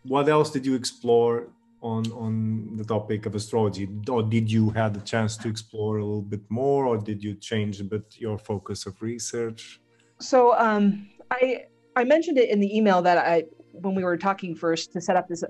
what 0.05 0.29
else 0.29 0.51
did 0.51 0.67
you 0.67 0.75
explore 0.75 1.49
on 1.83 2.11
on 2.13 2.77
the 2.77 2.85
topic 2.85 3.27
of 3.27 3.35
astrology, 3.35 3.89
or 4.09 4.23
did 4.23 4.51
you 4.51 4.71
have 4.71 4.95
the 4.95 5.01
chance 5.01 5.37
to 5.37 5.49
explore 5.49 5.99
a 5.99 6.05
little 6.05 6.23
bit 6.23 6.43
more, 6.49 6.87
or 6.87 6.97
did 6.97 7.23
you 7.23 7.35
change 7.35 7.81
a 7.81 7.85
bit 7.85 8.05
your 8.19 8.39
focus 8.39 8.87
of 8.87 9.01
research? 9.03 9.81
So 10.21 10.57
um, 10.59 11.09
I 11.31 11.67
I 11.97 12.05
mentioned 12.05 12.39
it 12.39 12.49
in 12.51 12.61
the 12.61 12.77
email 12.77 13.03
that 13.03 13.19
I 13.19 13.45
when 13.73 13.95
we 13.95 14.05
were 14.05 14.17
talking 14.17 14.55
first 14.55 14.93
to 14.93 15.01
set 15.01 15.17
up 15.17 15.29
this 15.29 15.43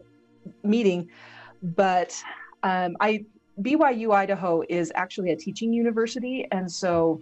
meeting, 0.64 1.08
but 1.62 2.10
um, 2.62 2.96
I 3.00 3.24
BYU 3.60 4.14
Idaho 4.14 4.62
is 4.68 4.90
actually 4.94 5.30
a 5.32 5.36
teaching 5.36 5.72
university, 5.72 6.46
and 6.50 6.70
so 6.70 7.20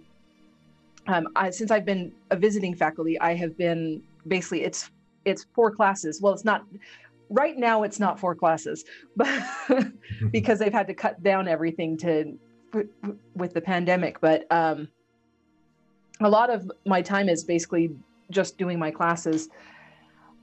um, 1.07 1.27
I, 1.35 1.49
since 1.49 1.71
I've 1.71 1.85
been 1.85 2.11
a 2.29 2.35
visiting 2.35 2.75
faculty, 2.75 3.19
I 3.19 3.33
have 3.35 3.57
been 3.57 4.01
basically 4.27 4.63
it's 4.63 4.89
it's 5.25 5.45
four 5.53 5.71
classes. 5.71 6.21
Well, 6.21 6.33
it's 6.33 6.45
not 6.45 6.65
right 7.29 7.57
now. 7.57 7.83
It's 7.83 7.99
not 7.99 8.19
four 8.19 8.35
classes, 8.35 8.85
but 9.15 9.29
because 10.31 10.59
they've 10.59 10.73
had 10.73 10.87
to 10.87 10.93
cut 10.93 11.21
down 11.23 11.47
everything 11.47 11.97
to 11.97 12.37
with 13.35 13.53
the 13.53 13.61
pandemic. 13.61 14.21
But 14.21 14.45
um, 14.51 14.87
a 16.21 16.29
lot 16.29 16.49
of 16.49 16.69
my 16.85 17.01
time 17.01 17.29
is 17.29 17.43
basically 17.43 17.91
just 18.29 18.57
doing 18.57 18.79
my 18.79 18.91
classes. 18.91 19.49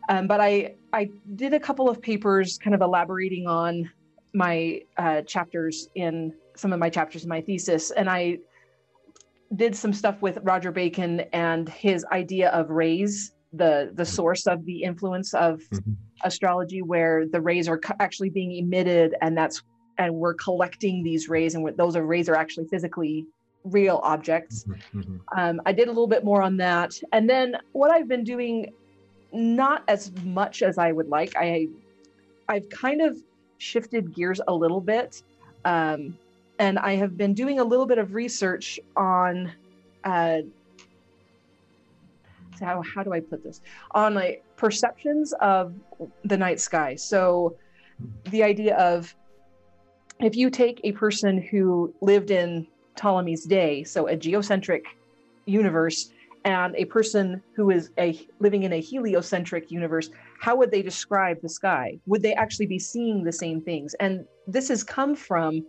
Um, 0.09 0.27
but 0.27 0.41
I 0.41 0.75
I 0.93 1.11
did 1.37 1.55
a 1.55 1.61
couple 1.61 1.89
of 1.89 2.01
papers, 2.01 2.59
kind 2.59 2.75
of 2.75 2.81
elaborating 2.81 3.47
on 3.47 3.91
my 4.35 4.83
uh, 4.97 5.23
chapters 5.23 5.89
in 5.95 6.35
some 6.55 6.73
of 6.73 6.79
my 6.79 6.91
chapters 6.91 7.23
in 7.23 7.29
my 7.29 7.41
thesis, 7.41 7.91
and 7.93 8.11
I 8.11 8.39
did 9.57 9.75
some 9.75 9.93
stuff 9.93 10.21
with 10.21 10.39
Roger 10.43 10.71
Bacon 10.71 11.21
and 11.33 11.69
his 11.69 12.05
idea 12.13 12.51
of 12.51 12.71
rays, 12.71 13.33
the 13.53 13.91
the 13.95 14.03
mm-hmm. 14.03 14.13
source 14.13 14.47
of 14.47 14.65
the 14.65 14.83
influence 14.83 15.35
of 15.35 15.61
mm-hmm. 15.73 15.93
astrology, 16.25 16.83
where 16.83 17.27
the 17.27 17.41
rays 17.41 17.69
are 17.69 17.81
actually 18.01 18.31
being 18.31 18.53
emitted, 18.57 19.15
and 19.23 19.37
that's 19.37 19.63
and 19.99 20.15
we're 20.15 20.35
collecting 20.35 21.03
these 21.03 21.29
rays, 21.29 21.55
and 21.55 21.67
those 21.77 21.97
are 21.97 22.05
rays 22.05 22.29
are 22.29 22.37
actually 22.37 22.67
physically 22.67 23.27
real 23.65 24.01
objects. 24.03 24.65
Mm-hmm. 24.65 25.01
mm-hmm. 25.01 25.39
Um, 25.39 25.61
I 25.67 25.73
did 25.73 25.89
a 25.89 25.91
little 25.91 26.07
bit 26.07 26.25
more 26.25 26.43
on 26.43 26.57
that, 26.59 26.95
and 27.13 27.29
then 27.29 27.57
what 27.73 27.91
I've 27.91 28.09
been 28.09 28.25
doing, 28.25 28.73
not 29.33 29.83
as 29.89 30.13
much 30.25 30.63
as 30.63 30.79
I 30.79 30.93
would 30.93 31.09
like. 31.09 31.35
I 31.37 31.69
I've 32.49 32.69
kind 32.69 33.01
of 33.01 33.17
shifted 33.59 34.15
gears 34.15 34.41
a 34.47 34.55
little 34.55 34.81
bit. 34.81 35.23
Um, 35.65 36.19
and 36.59 36.79
I 36.79 36.97
have 36.97 37.17
been 37.17 37.35
doing 37.35 37.61
a 37.61 37.65
little 37.65 37.87
bit 37.87 37.99
of 37.99 38.15
research 38.15 38.81
on 38.97 39.53
uh, 40.05 40.39
how 42.61 42.83
how 42.83 43.03
do 43.03 43.13
I 43.13 43.21
put 43.21 43.45
this 43.45 43.61
on 43.93 44.15
like 44.15 44.45
perceptions 44.57 45.33
of 45.35 45.75
the 46.25 46.37
night 46.37 46.61
sky. 46.61 46.97
So 46.97 47.57
the 48.31 48.43
idea 48.43 48.77
of 48.77 49.15
if 50.21 50.37
you 50.37 50.51
take 50.51 50.81
a 50.85 50.93
person 50.93 51.41
who 51.41 51.95
lived 52.01 52.31
in 52.31 52.67
Ptolemy's 52.97 53.45
day, 53.45 53.85
so 53.85 54.09
a 54.09 54.17
geocentric 54.17 54.85
universe, 55.47 56.11
and 56.45 56.75
a 56.77 56.85
person 56.87 57.43
who 57.55 57.71
is 57.71 57.91
a 57.99 58.27
living 58.41 58.65
in 58.65 58.73
a 58.73 58.81
heliocentric 58.81 59.71
universe, 59.71 60.11
how 60.41 60.57
would 60.57 60.71
they 60.71 60.83
describe 60.83 61.41
the 61.43 61.49
sky? 61.49 61.99
Would 62.07 62.23
they 62.23 62.35
actually 62.35 62.67
be 62.67 62.79
seeing 62.79 63.23
the 63.23 63.33
same 63.33 63.61
things? 63.61 63.95
And 63.95 64.25
this 64.47 64.69
has 64.69 64.83
come 64.83 65.15
from 65.15 65.65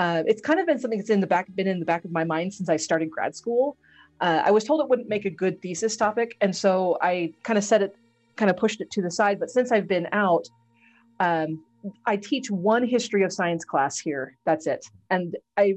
uh, 0.00 0.22
it's 0.26 0.40
kind 0.40 0.58
of 0.58 0.66
been 0.66 0.78
something 0.78 0.98
that's 0.98 1.10
in 1.10 1.20
the 1.20 1.26
back, 1.26 1.46
been 1.54 1.66
in 1.66 1.78
the 1.78 1.84
back 1.84 2.06
of 2.06 2.10
my 2.10 2.24
mind 2.24 2.54
since 2.54 2.70
I 2.70 2.78
started 2.78 3.10
grad 3.10 3.36
school. 3.36 3.76
Uh, 4.22 4.40
I 4.42 4.50
was 4.50 4.64
told 4.64 4.80
it 4.80 4.88
wouldn't 4.88 5.10
make 5.10 5.26
a 5.26 5.30
good 5.30 5.60
thesis 5.60 5.94
topic, 5.94 6.38
and 6.40 6.56
so 6.56 6.96
I 7.02 7.34
kind 7.42 7.58
of 7.58 7.64
set 7.64 7.82
it, 7.82 7.94
kind 8.36 8.50
of 8.50 8.56
pushed 8.56 8.80
it 8.80 8.90
to 8.92 9.02
the 9.02 9.10
side. 9.10 9.38
But 9.38 9.50
since 9.50 9.70
I've 9.72 9.86
been 9.86 10.08
out, 10.12 10.48
um, 11.20 11.62
I 12.06 12.16
teach 12.16 12.50
one 12.50 12.82
history 12.86 13.24
of 13.24 13.30
science 13.30 13.62
class 13.62 13.98
here. 13.98 14.38
That's 14.46 14.66
it, 14.66 14.82
and 15.10 15.36
I 15.58 15.74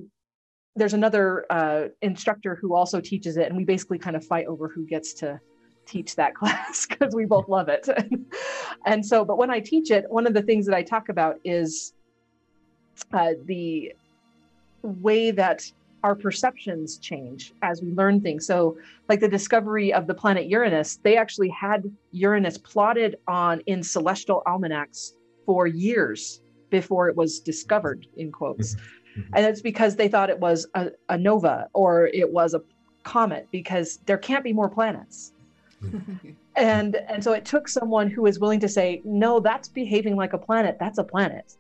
there's 0.78 0.94
another 0.94 1.46
uh, 1.50 1.90
instructor 2.02 2.56
who 2.56 2.74
also 2.74 3.02
teaches 3.02 3.36
it, 3.36 3.50
and 3.50 3.58
we 3.58 3.66
basically 3.66 4.00
kind 4.00 4.16
of 4.16 4.26
fight 4.26 4.46
over 4.46 4.70
who 4.70 4.86
gets 4.86 5.14
to 5.16 5.38
teach 5.86 6.16
that 6.16 6.34
class 6.40 6.88
because 6.88 7.14
we 7.14 7.26
both 7.26 7.50
love 7.50 7.68
it. 7.68 7.90
and 8.86 9.06
so, 9.06 9.26
but 9.26 9.38
when 9.38 9.52
I 9.52 9.60
teach 9.60 9.92
it, 9.92 10.06
one 10.08 10.26
of 10.26 10.34
the 10.34 10.44
things 10.44 10.66
that 10.68 10.76
I 10.76 10.82
talk 10.82 11.10
about 11.10 11.36
is 11.44 11.92
uh, 13.12 13.34
the 13.46 13.92
way 14.84 15.32
that 15.32 15.64
our 16.04 16.16
perceptions 16.16 16.98
change 16.98 17.54
as 17.62 17.82
we 17.82 17.92
learn 17.94 18.20
things. 18.20 18.46
So, 18.46 18.78
like 19.08 19.20
the 19.22 19.28
discovery 19.28 19.94
of 19.94 20.06
the 20.06 20.14
planet 20.14 20.48
Uranus, 20.48 20.98
they 20.98 21.18
actually 21.18 21.50
had 21.50 21.90
Uranus 22.12 22.58
plotted 22.58 23.16
on 23.28 23.62
in 23.62 23.82
celestial 23.82 24.44
almanacs 24.46 25.14
for 25.46 25.66
years 25.66 26.42
before 26.70 27.08
it 27.08 27.16
was 27.16 27.40
discovered, 27.40 28.08
in 28.18 28.32
quotes. 28.32 28.76
Mm-hmm. 28.76 29.22
mm-hmm. 29.22 29.36
And 29.36 29.46
it's 29.46 29.62
because 29.62 29.96
they 29.96 30.08
thought 30.08 30.30
it 30.30 30.40
was 30.40 30.68
a, 30.74 30.90
a, 31.10 31.18
nova 31.18 31.70
or 31.74 32.08
it 32.08 32.30
was 32.30 32.54
a 32.54 32.62
comet, 33.04 33.48
because 33.52 34.00
there 34.06 34.18
can't 34.18 34.44
be 34.44 34.54
more 34.54 34.70
planets. 34.70 35.34
Mm-hmm. 35.82 36.32
and 36.56 36.96
and 36.96 37.24
so 37.24 37.34
it 37.34 37.46
took 37.46 37.68
someone 37.68 38.10
who 38.10 38.24
was 38.24 38.40
willing 38.40 38.60
to 38.60 38.68
say, 38.68 39.02
no, 39.06 39.40
that's 39.40 39.70
behaving 39.70 40.16
like 40.16 40.34
a 40.34 40.38
planet. 40.38 40.78
That's 40.80 40.98
a 40.98 41.04
planet. 41.04 41.56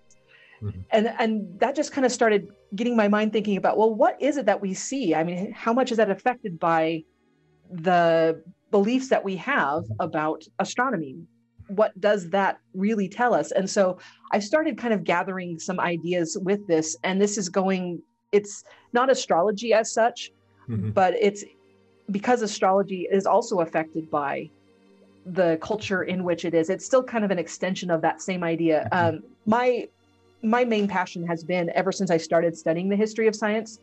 Mm-hmm. 0.61 0.81
And 0.91 1.13
and 1.19 1.59
that 1.59 1.75
just 1.75 1.91
kind 1.91 2.05
of 2.05 2.11
started 2.11 2.51
getting 2.75 2.95
my 2.95 3.07
mind 3.07 3.33
thinking 3.33 3.57
about 3.57 3.77
well, 3.77 3.93
what 3.93 4.21
is 4.21 4.37
it 4.37 4.45
that 4.45 4.61
we 4.61 4.73
see? 4.73 5.15
I 5.15 5.23
mean, 5.23 5.51
how 5.51 5.73
much 5.73 5.91
is 5.91 5.97
that 5.97 6.09
affected 6.09 6.59
by 6.59 7.03
the 7.69 8.41
beliefs 8.71 9.09
that 9.09 9.23
we 9.23 9.35
have 9.37 9.83
mm-hmm. 9.83 9.93
about 9.99 10.43
astronomy? 10.59 11.17
What 11.67 11.99
does 11.99 12.29
that 12.31 12.59
really 12.73 13.07
tell 13.07 13.33
us? 13.33 13.51
And 13.51 13.69
so 13.69 13.97
I 14.31 14.39
started 14.39 14.77
kind 14.77 14.93
of 14.93 15.03
gathering 15.03 15.59
some 15.59 15.79
ideas 15.79 16.37
with 16.41 16.65
this, 16.67 16.97
and 17.03 17.21
this 17.21 17.37
is 17.37 17.49
going. 17.49 18.01
It's 18.31 18.63
not 18.93 19.11
astrology 19.11 19.73
as 19.73 19.93
such, 19.93 20.31
mm-hmm. 20.67 20.89
but 20.89 21.13
it's 21.19 21.43
because 22.09 22.41
astrology 22.41 23.07
is 23.11 23.25
also 23.25 23.59
affected 23.59 24.09
by 24.09 24.49
the 25.25 25.57
culture 25.61 26.03
in 26.03 26.23
which 26.23 26.43
it 26.43 26.53
is. 26.53 26.69
It's 26.69 26.85
still 26.85 27.03
kind 27.03 27.23
of 27.23 27.31
an 27.31 27.39
extension 27.39 27.89
of 27.89 28.01
that 28.01 28.21
same 28.21 28.43
idea. 28.43 28.89
Mm-hmm. 28.91 29.15
Um, 29.17 29.23
my 29.45 29.87
my 30.43 30.65
main 30.65 30.87
passion 30.87 31.25
has 31.25 31.43
been 31.43 31.71
ever 31.73 31.91
since 31.91 32.11
I 32.11 32.17
started 32.17 32.57
studying 32.57 32.89
the 32.89 32.95
history 32.95 33.27
of 33.27 33.35
science 33.35 33.79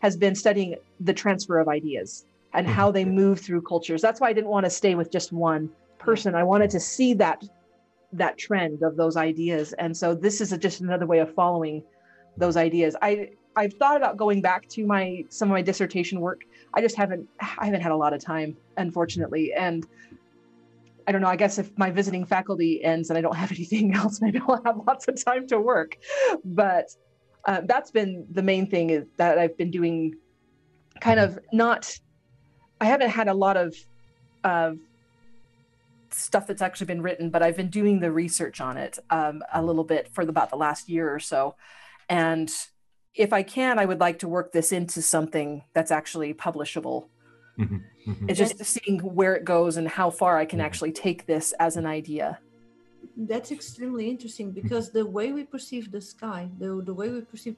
has 0.00 0.16
been 0.16 0.34
studying 0.34 0.76
the 1.00 1.14
transfer 1.14 1.58
of 1.58 1.68
ideas 1.68 2.26
and 2.52 2.66
how 2.66 2.90
they 2.90 3.04
mm-hmm. 3.04 3.14
move 3.14 3.40
through 3.40 3.62
cultures. 3.62 4.02
That's 4.02 4.20
why 4.20 4.28
I 4.28 4.32
didn't 4.34 4.50
want 4.50 4.64
to 4.64 4.70
stay 4.70 4.94
with 4.94 5.10
just 5.10 5.32
one 5.32 5.70
person. 5.98 6.34
I 6.34 6.44
wanted 6.44 6.70
to 6.70 6.80
see 6.80 7.14
that 7.14 7.42
that 8.12 8.38
trend 8.38 8.82
of 8.82 8.96
those 8.96 9.16
ideas. 9.16 9.72
And 9.72 9.96
so 9.96 10.14
this 10.14 10.40
is 10.40 10.52
a, 10.52 10.58
just 10.58 10.80
another 10.80 11.06
way 11.06 11.18
of 11.18 11.34
following 11.34 11.82
those 12.36 12.56
ideas. 12.56 12.94
I 13.02 13.30
I've 13.56 13.74
thought 13.74 13.96
about 13.96 14.16
going 14.16 14.42
back 14.42 14.68
to 14.70 14.86
my 14.86 15.24
some 15.30 15.48
of 15.48 15.52
my 15.52 15.62
dissertation 15.62 16.20
work. 16.20 16.42
I 16.74 16.80
just 16.80 16.96
haven't 16.96 17.28
I 17.40 17.64
haven't 17.64 17.80
had 17.80 17.92
a 17.92 17.96
lot 17.96 18.12
of 18.12 18.22
time, 18.22 18.56
unfortunately. 18.76 19.52
And 19.52 19.86
I 21.06 21.12
don't 21.12 21.20
know, 21.20 21.28
I 21.28 21.36
guess 21.36 21.58
if 21.58 21.76
my 21.76 21.90
visiting 21.90 22.24
faculty 22.24 22.82
ends 22.82 23.10
and 23.10 23.18
I 23.18 23.20
don't 23.20 23.36
have 23.36 23.52
anything 23.58 23.94
else, 23.94 24.20
maybe 24.20 24.40
I'll 24.46 24.62
have 24.64 24.80
lots 24.86 25.08
of 25.08 25.22
time 25.22 25.46
to 25.48 25.60
work. 25.60 25.98
But 26.44 26.90
uh, 27.44 27.62
that's 27.64 27.90
been 27.90 28.26
the 28.30 28.42
main 28.42 28.68
thing 28.68 28.90
is 28.90 29.04
that 29.16 29.38
I've 29.38 29.56
been 29.56 29.70
doing 29.70 30.14
kind 31.00 31.20
of 31.20 31.38
not, 31.52 31.94
I 32.80 32.86
haven't 32.86 33.10
had 33.10 33.28
a 33.28 33.34
lot 33.34 33.56
of, 33.56 33.74
of 34.44 34.78
stuff 36.10 36.46
that's 36.46 36.62
actually 36.62 36.86
been 36.86 37.02
written, 37.02 37.30
but 37.30 37.42
I've 37.42 37.56
been 37.56 37.70
doing 37.70 38.00
the 38.00 38.10
research 38.10 38.60
on 38.60 38.76
it 38.76 38.98
um, 39.10 39.42
a 39.52 39.62
little 39.62 39.84
bit 39.84 40.08
for 40.12 40.22
about 40.22 40.50
the 40.50 40.56
last 40.56 40.88
year 40.88 41.12
or 41.12 41.18
so. 41.18 41.56
And 42.08 42.50
if 43.14 43.32
I 43.32 43.42
can, 43.42 43.78
I 43.78 43.84
would 43.84 44.00
like 44.00 44.20
to 44.20 44.28
work 44.28 44.52
this 44.52 44.72
into 44.72 45.02
something 45.02 45.64
that's 45.72 45.90
actually 45.90 46.34
publishable 46.34 47.08
Mm-hmm. 47.58 48.10
Mm-hmm. 48.10 48.28
It's 48.28 48.38
just 48.38 48.64
seeing 48.64 49.00
where 49.00 49.34
it 49.34 49.44
goes 49.44 49.76
and 49.76 49.88
how 49.88 50.10
far 50.10 50.38
I 50.38 50.44
can 50.44 50.58
mm-hmm. 50.58 50.66
actually 50.66 50.92
take 50.92 51.26
this 51.26 51.52
as 51.60 51.76
an 51.76 51.86
idea. 51.86 52.38
That's 53.16 53.52
extremely 53.52 54.08
interesting 54.10 54.50
because 54.50 54.90
the 54.90 55.06
way 55.06 55.32
we 55.32 55.44
perceive 55.44 55.92
the 55.92 56.00
sky, 56.00 56.48
the, 56.58 56.82
the 56.84 56.94
way 56.94 57.10
we 57.10 57.20
perceive, 57.20 57.56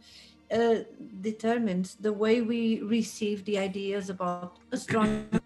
uh, 0.52 0.76
determines 1.20 1.96
the 1.96 2.12
way 2.12 2.40
we 2.40 2.80
receive 2.82 3.44
the 3.44 3.58
ideas 3.58 4.10
about 4.10 4.58
astronomy 4.70 5.40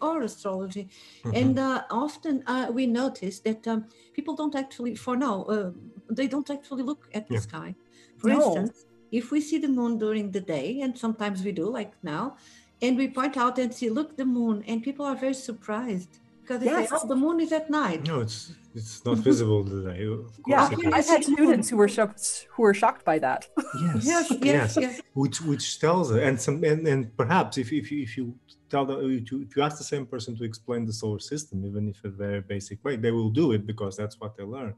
or 0.00 0.22
astrology. 0.22 0.88
Mm-hmm. 1.24 1.36
And 1.36 1.58
uh, 1.58 1.82
often 1.90 2.42
uh, 2.46 2.68
we 2.72 2.86
notice 2.86 3.40
that 3.40 3.66
um, 3.66 3.86
people 4.12 4.34
don't 4.36 4.54
actually, 4.54 4.94
for 4.94 5.16
now, 5.16 5.42
uh, 5.44 5.70
they 6.08 6.26
don't 6.26 6.48
actually 6.50 6.82
look 6.82 7.08
at 7.12 7.28
the 7.28 7.34
yeah. 7.34 7.40
sky. 7.40 7.74
For 8.16 8.28
no. 8.28 8.36
instance, 8.36 8.86
if 9.10 9.30
we 9.30 9.40
see 9.40 9.58
the 9.58 9.68
moon 9.68 9.98
during 9.98 10.30
the 10.30 10.40
day, 10.40 10.80
and 10.80 10.96
sometimes 10.96 11.44
we 11.44 11.52
do, 11.52 11.68
like 11.68 11.92
now, 12.02 12.36
and 12.84 12.96
we 12.96 13.08
point 13.08 13.36
out 13.36 13.58
and 13.58 13.72
see, 13.72 13.88
look, 13.88 14.16
the 14.16 14.24
moon, 14.24 14.62
and 14.68 14.82
people 14.82 15.04
are 15.06 15.16
very 15.16 15.34
surprised 15.34 16.18
because 16.40 16.60
they 16.60 16.66
yes. 16.66 16.90
say, 16.90 16.96
"Oh, 17.00 17.08
the 17.08 17.16
moon 17.16 17.40
is 17.40 17.52
at 17.52 17.70
night." 17.70 18.06
No, 18.06 18.20
it's 18.20 18.52
it's 18.74 19.04
not 19.04 19.18
visible 19.18 19.64
today. 19.64 20.00
Of 20.06 20.38
Yeah, 20.46 20.68
course 20.68 20.80
it 20.84 20.94
I've 20.94 21.06
had 21.06 21.24
students 21.24 21.70
who 21.70 21.76
were 21.76 21.88
shocked 21.88 22.46
who 22.52 22.62
were 22.62 22.74
shocked 22.74 23.04
by 23.04 23.18
that. 23.26 23.48
Yes, 23.84 24.06
Yes, 24.12 24.26
yes, 24.42 24.76
yes. 24.76 25.00
Which 25.14 25.40
which 25.40 25.80
tells 25.80 26.10
and 26.10 26.40
some 26.40 26.62
and, 26.64 26.86
and 26.86 27.16
perhaps 27.16 27.58
if, 27.58 27.72
if 27.72 27.90
you 27.90 28.02
if 28.02 28.16
you 28.16 28.24
tell 28.70 28.84
the 28.84 28.96
if 29.08 29.30
you, 29.30 29.42
if 29.46 29.56
you 29.56 29.62
ask 29.62 29.78
the 29.78 29.90
same 29.94 30.06
person 30.06 30.36
to 30.38 30.44
explain 30.44 30.84
the 30.84 30.92
solar 30.92 31.22
system, 31.32 31.64
even 31.64 31.88
if 31.88 32.04
a 32.04 32.10
very 32.10 32.40
basic 32.40 32.84
way, 32.84 32.96
they 32.96 33.10
will 33.10 33.30
do 33.30 33.52
it 33.52 33.66
because 33.66 33.96
that's 33.96 34.16
what 34.20 34.36
they 34.36 34.44
learn. 34.44 34.74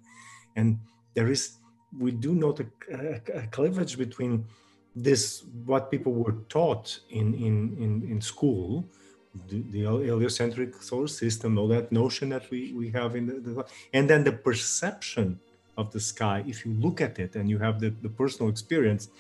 And 0.55 0.79
there 1.15 1.29
is 1.29 1.59
we 1.99 2.11
do 2.13 2.35
note 2.35 2.61
a, 2.61 2.67
a, 2.93 3.41
a 3.43 3.47
cleavage 3.57 3.97
between 3.97 4.45
this 4.97 5.45
what 5.65 5.91
people 5.91 6.13
were 6.13 6.37
taught 6.49 6.99
in 7.11 7.35
in 7.35 7.77
in, 7.85 7.93
in 8.11 8.21
school 8.21 8.85
the, 9.49 9.63
the 9.71 9.81
heliocentric 9.81 10.83
solar 10.83 11.07
system 11.07 11.59
all 11.59 11.69
that 11.69 11.93
notion 11.93 12.31
that 12.31 12.51
we 12.51 12.73
we 12.73 12.91
have 12.91 13.15
in 13.15 13.27
the, 13.27 13.35
the 13.35 13.65
and 13.93 14.09
then 14.11 14.25
the 14.25 14.33
perception 14.33 15.39
of 15.77 15.93
the 15.93 16.01
sky 16.01 16.43
if 16.47 16.65
you 16.65 16.73
look 16.73 17.03
at 17.03 17.19
it 17.19 17.37
and 17.37 17.51
you 17.51 17.59
have 17.59 17.79
the, 17.79 17.91
the 18.01 18.09
personal 18.09 18.49
experience 18.51 19.11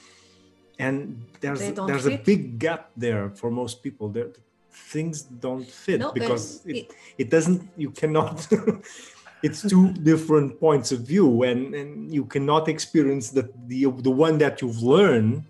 and 0.78 1.22
there's 1.40 1.60
there's 1.72 2.06
a 2.06 2.16
big 2.18 2.58
gap 2.58 2.90
there 2.96 3.30
for 3.30 3.50
most 3.50 3.82
people. 3.82 4.08
There 4.08 4.28
things 4.70 5.22
don't 5.22 5.66
fit 5.66 6.00
No, 6.00 6.12
because 6.12 6.64
and 6.66 6.76
it, 6.76 6.92
it 7.16 7.30
doesn't 7.30 7.66
you 7.76 7.90
cannot 7.90 8.46
it's 9.42 9.62
two 9.62 9.92
different 9.92 10.60
points 10.60 10.92
of 10.92 11.00
view 11.00 11.44
and, 11.44 11.74
and 11.74 12.12
you 12.12 12.26
cannot 12.26 12.68
experience 12.68 13.30
the, 13.30 13.50
the 13.66 13.86
the 14.02 14.10
one 14.10 14.36
that 14.38 14.60
you've 14.60 14.82
learned 14.82 15.44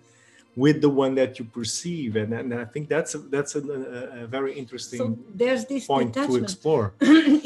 with 0.57 0.81
the 0.81 0.89
one 0.89 1.15
that 1.15 1.39
you 1.39 1.45
perceive 1.45 2.17
and, 2.17 2.33
and 2.33 2.55
i 2.55 2.65
think 2.65 2.89
that's 2.89 3.15
a, 3.15 3.19
that's 3.19 3.55
a, 3.55 3.61
a, 3.61 4.25
a 4.25 4.27
very 4.27 4.53
interesting 4.63 4.99
So 4.99 5.19
there's 5.35 5.65
this 5.67 5.87
point 5.87 6.15
to 6.15 6.37
explore 6.37 6.95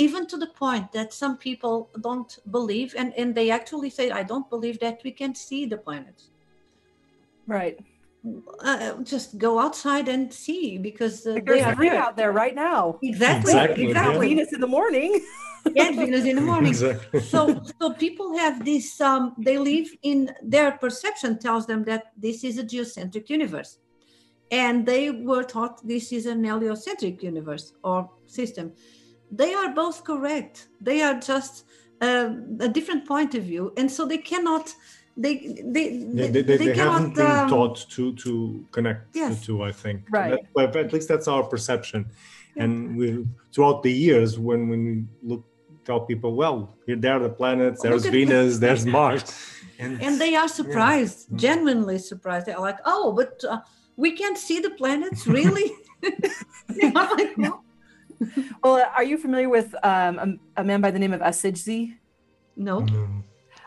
even 0.06 0.26
to 0.28 0.36
the 0.36 0.46
point 0.64 0.92
that 0.92 1.12
some 1.12 1.36
people 1.36 1.90
don't 2.00 2.38
believe 2.50 2.94
and, 2.96 3.12
and 3.20 3.34
they 3.34 3.50
actually 3.50 3.90
say 3.90 4.10
i 4.10 4.22
don't 4.22 4.48
believe 4.48 4.78
that 4.80 5.00
we 5.04 5.10
can 5.12 5.34
see 5.34 5.66
the 5.66 5.76
planets 5.76 6.30
Right. 7.46 7.76
uh, 8.64 9.02
just 9.02 9.38
go 9.38 9.58
outside 9.58 10.06
and 10.08 10.32
see 10.32 10.78
because 10.78 11.26
uh, 11.26 11.32
Like 11.32 11.46
they 11.46 11.52
there's 11.52 11.66
are 11.66 11.74
three 11.74 11.90
out 11.90 12.16
there 12.16 12.32
right 12.32 12.54
now. 12.54 12.98
exactly 13.02 13.52
Exactly, 13.52 13.84
exactly, 13.88 14.28
yeah. 14.28 14.34
Venus 14.34 14.52
in 14.52 14.60
the 14.60 14.66
morning. 14.66 15.20
and 15.64 15.96
venus 15.96 16.24
in 16.24 16.36
the 16.36 16.42
morning. 16.52 16.70
Exactly. 16.70 17.20
So 17.20 17.62
so 17.80 17.92
people 17.94 18.36
have 18.38 18.64
this 18.64 19.00
um, 19.00 19.34
they 19.38 19.58
live 19.58 19.88
in 20.02 20.30
their 20.42 20.72
perception 20.72 21.38
tells 21.38 21.66
them 21.66 21.84
that 21.84 22.12
this 22.16 22.44
is 22.44 22.58
a 22.58 22.64
geocentric 22.64 23.28
universe. 23.30 23.78
And 24.52 24.84
they 24.84 25.12
were 25.12 25.44
taught 25.44 25.86
this 25.86 26.10
is 26.12 26.26
an 26.26 26.42
heliocentric 26.42 27.22
universe 27.22 27.72
or 27.84 28.10
system. 28.26 28.72
They 29.30 29.54
are 29.54 29.72
both 29.72 30.02
correct. 30.02 30.68
They 30.80 31.02
are 31.02 31.20
just 31.20 31.64
uh, 32.00 32.30
a 32.58 32.68
different 32.68 33.06
point 33.06 33.36
of 33.36 33.44
view. 33.44 33.72
And 33.76 33.88
so 33.88 34.06
they 34.06 34.18
cannot 34.18 34.74
they 35.16 35.54
they 35.64 36.04
they, 36.04 36.28
they, 36.28 36.42
they, 36.42 36.56
they 36.56 36.74
haven't 36.74 37.14
been 37.14 37.26
um, 37.30 37.48
taught 37.48 37.86
to 37.90 38.14
to 38.14 38.64
connect 38.72 39.14
Yes. 39.14 39.38
the 39.40 39.46
two 39.46 39.62
i 39.62 39.72
think. 39.72 40.02
Right. 40.10 40.30
That- 40.30 40.52
but 40.54 40.76
at 40.76 40.92
least 40.92 41.08
that's 41.08 41.28
our 41.28 41.44
perception. 41.44 42.06
Yeah. 42.56 42.64
and 42.64 42.96
we 42.96 43.24
throughout 43.54 43.82
the 43.84 43.92
years 43.92 44.36
when 44.38 44.68
when 44.70 44.84
we 44.88 45.04
look 45.30 45.44
tell 45.84 46.00
people 46.00 46.34
well 46.34 46.76
here 46.86 46.96
there 46.96 47.14
are 47.16 47.22
the 47.28 47.28
planets 47.40 47.82
there's 47.82 48.04
Look 48.04 48.06
at- 48.06 48.12
venus 48.12 48.58
there's 48.58 48.84
mars 48.86 49.22
and, 49.78 50.00
and 50.02 50.20
they 50.20 50.34
are 50.36 50.48
surprised 50.48 51.28
Mm. 51.30 51.36
genuinely 51.46 51.98
surprised 51.98 52.46
they're 52.46 52.58
like 52.60 52.78
oh 52.84 53.12
but 53.12 53.42
uh, 53.48 53.60
we 53.96 54.12
can't 54.12 54.38
see 54.38 54.58
the 54.60 54.70
planets 54.70 55.26
really 55.26 55.72
like, 56.94 57.36
"No." 57.36 57.62
Well, 58.62 58.86
are 58.96 59.04
you 59.04 59.16
familiar 59.18 59.48
with 59.48 59.74
um, 59.82 60.18
a, 60.56 60.60
a 60.60 60.64
man 60.64 60.80
by 60.80 60.90
the 60.90 60.98
name 60.98 61.12
of 61.12 61.22
al-Sijzi? 61.22 61.96
no 62.56 62.80
Mm. 62.82 63.22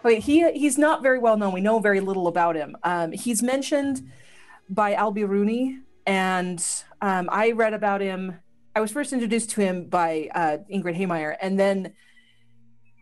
Okay, 0.06 0.20
he 0.20 0.52
he's 0.52 0.78
not 0.78 1.02
very 1.02 1.18
well 1.18 1.38
known. 1.38 1.54
We 1.54 1.62
know 1.62 1.80
very 1.80 2.02
little 2.02 2.28
about 2.28 2.56
him. 2.58 2.76
Um, 2.84 3.14
he's 3.14 3.42
mentioned 3.42 4.02
by 4.70 4.94
Al-Biruni, 4.96 5.80
and 6.06 6.60
um, 7.02 7.30
I 7.32 7.52
read 7.52 7.74
about 7.74 8.02
him. 8.02 8.36
I 8.76 8.82
was 8.82 8.92
first 8.92 9.14
introduced 9.14 9.52
to 9.52 9.62
him 9.62 9.86
by 9.86 10.30
uh, 10.34 10.58
Ingrid 10.72 10.98
Hehmeyer, 10.98 11.36
and 11.42 11.60
then 11.60 11.94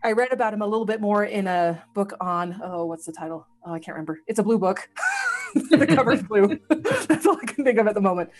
I 0.04 0.12
read 0.12 0.32
about 0.32 0.52
him 0.52 0.60
a 0.62 0.66
little 0.66 0.84
bit 0.84 1.00
more 1.00 1.24
in 1.24 1.46
a 1.46 1.82
book 1.94 2.12
on 2.20 2.60
oh, 2.62 2.84
what's 2.86 3.06
the 3.06 3.12
title? 3.12 3.46
Oh, 3.64 3.72
I 3.72 3.78
can't 3.78 3.94
remember. 3.94 4.20
It's 4.26 4.38
a 4.38 4.42
blue 4.42 4.58
book. 4.58 4.88
the 5.54 5.86
cover's 5.86 6.22
blue. 6.22 6.58
That's 6.68 7.26
all 7.26 7.38
I 7.40 7.46
can 7.46 7.64
think 7.64 7.78
of 7.78 7.86
at 7.86 7.94
the 7.94 8.00
moment. 8.00 8.30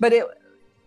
But 0.00 0.12
it 0.12 0.26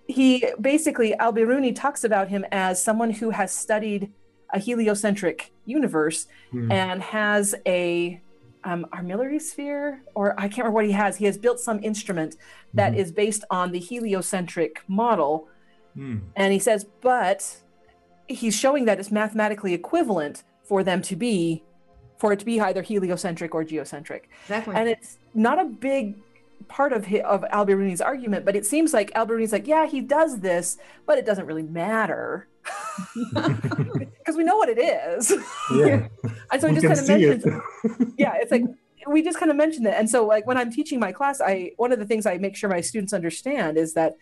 he 0.07 0.45
basically 0.61 1.15
Al-Biruni 1.15 1.73
talks 1.75 2.03
about 2.03 2.27
him 2.27 2.45
as 2.51 2.81
someone 2.81 3.09
who 3.09 3.31
has 3.31 3.51
studied 3.51 4.11
a 4.53 4.59
heliocentric 4.59 5.51
universe 5.65 6.27
Mm. 6.53 6.71
and 6.71 7.01
has 7.01 7.55
a 7.65 8.21
um, 8.63 8.85
armillary 8.93 9.41
sphere, 9.41 10.03
or 10.13 10.39
I 10.39 10.43
can't 10.43 10.59
remember 10.59 10.75
what 10.75 10.85
he 10.85 10.91
has. 10.91 11.17
He 11.17 11.25
has 11.25 11.37
built 11.39 11.59
some 11.59 11.79
instrument 11.83 12.35
that 12.73 12.93
Mhm. 12.93 12.97
is 12.97 13.11
based 13.11 13.43
on 13.49 13.71
the 13.71 13.79
heliocentric 13.79 14.81
model, 14.87 15.47
Mm. 15.97 16.21
and 16.35 16.53
he 16.53 16.59
says, 16.59 16.85
but 17.01 17.61
he's 18.27 18.55
showing 18.55 18.85
that 18.85 18.99
it's 18.99 19.11
mathematically 19.11 19.73
equivalent 19.73 20.43
for 20.63 20.83
them 20.83 21.01
to 21.03 21.15
be, 21.15 21.63
for 22.17 22.33
it 22.33 22.39
to 22.39 22.45
be 22.45 22.59
either 22.59 22.81
heliocentric 22.81 23.53
or 23.55 23.63
geocentric, 23.63 24.29
exactly. 24.43 24.75
And 24.75 24.89
it's 24.89 25.19
not 25.33 25.59
a 25.59 25.65
big 25.65 26.15
part 26.67 26.93
of 26.93 27.07
hi 27.07 27.19
of 27.21 27.45
Al-Biruni's 27.49 28.01
argument, 28.01 28.45
but 28.45 28.55
it 28.55 28.65
seems 28.65 28.93
like 28.93 29.11
Al-Biruni's 29.15 29.51
like, 29.51 29.67
yeah, 29.67 29.85
he 29.85 30.01
does 30.01 30.39
this, 30.39 30.77
but 31.05 31.17
it 31.17 31.25
doesn't 31.25 31.45
really 31.45 31.63
matter. 31.63 32.47
Because 34.25 34.37
we 34.37 34.43
know 34.43 34.57
what 34.57 34.69
it 34.69 34.79
is. 34.79 35.31
yeah. 35.75 36.07
And 36.51 36.59
so 36.59 36.67
he 36.67 36.73
we 36.73 36.81
just 36.81 36.87
kind 36.87 36.99
of 36.99 37.05
see 37.05 37.27
mentions 37.27 37.45
it 37.45 38.13
yeah 38.17 38.33
it's 38.37 38.51
like 38.51 38.63
we 39.07 39.21
just 39.21 39.37
kind 39.37 39.51
of 39.51 39.57
mentioned 39.57 39.85
it. 39.85 39.93
And 39.95 40.09
so 40.09 40.25
like 40.25 40.47
when 40.47 40.57
i'm 40.57 40.71
teaching 40.71 40.99
my 40.99 41.11
class 41.11 41.41
i 41.41 41.71
one 41.77 41.91
of 41.91 41.99
the 41.99 42.05
things 42.05 42.25
i 42.25 42.37
make 42.37 42.55
sure 42.55 42.69
my 42.69 42.81
students 42.81 43.13
understand 43.13 43.77
is 43.77 43.93
that 43.93 44.15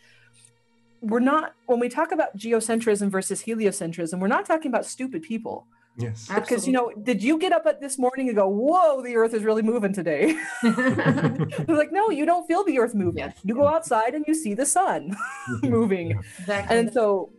we're 1.03 1.19
not 1.19 1.53
when 1.65 1.79
we 1.79 1.89
talk 1.89 2.11
about 2.13 2.35
geocentrism 2.37 3.09
versus 3.09 3.43
heliocentrism 3.43 4.19
we're 4.19 4.27
not 4.27 4.45
talking 4.45 4.69
about 4.71 4.85
stupid 4.85 5.21
people. 5.21 5.67
Yes. 5.97 6.27
Because 6.33 6.65
you 6.65 6.73
know 6.73 6.91
did 7.03 7.21
you 7.21 7.37
get 7.37 7.51
up 7.51 7.65
at 7.67 7.79
this 7.81 7.99
morning 7.99 8.27
and 8.29 8.35
go 8.35 8.47
whoa 8.47 9.03
the 9.03 9.15
earth 9.15 9.33
is 9.33 9.43
really 9.43 9.61
moving 9.61 9.93
today? 9.93 10.35
They're 10.63 11.65
like 11.67 11.91
no 11.91 12.09
you 12.09 12.25
don't 12.25 12.47
feel 12.47 12.63
the 12.63 12.79
earth 12.79 12.95
moving. 12.95 13.25
Yes. 13.25 13.37
you 13.43 13.53
go 13.53 13.67
outside 13.67 14.15
and 14.15 14.23
you 14.27 14.33
see 14.33 14.53
the 14.53 14.65
sun 14.65 15.15
moving. 15.63 16.19
Exactly. 16.39 16.77
And 16.77 16.91
so 16.91 17.31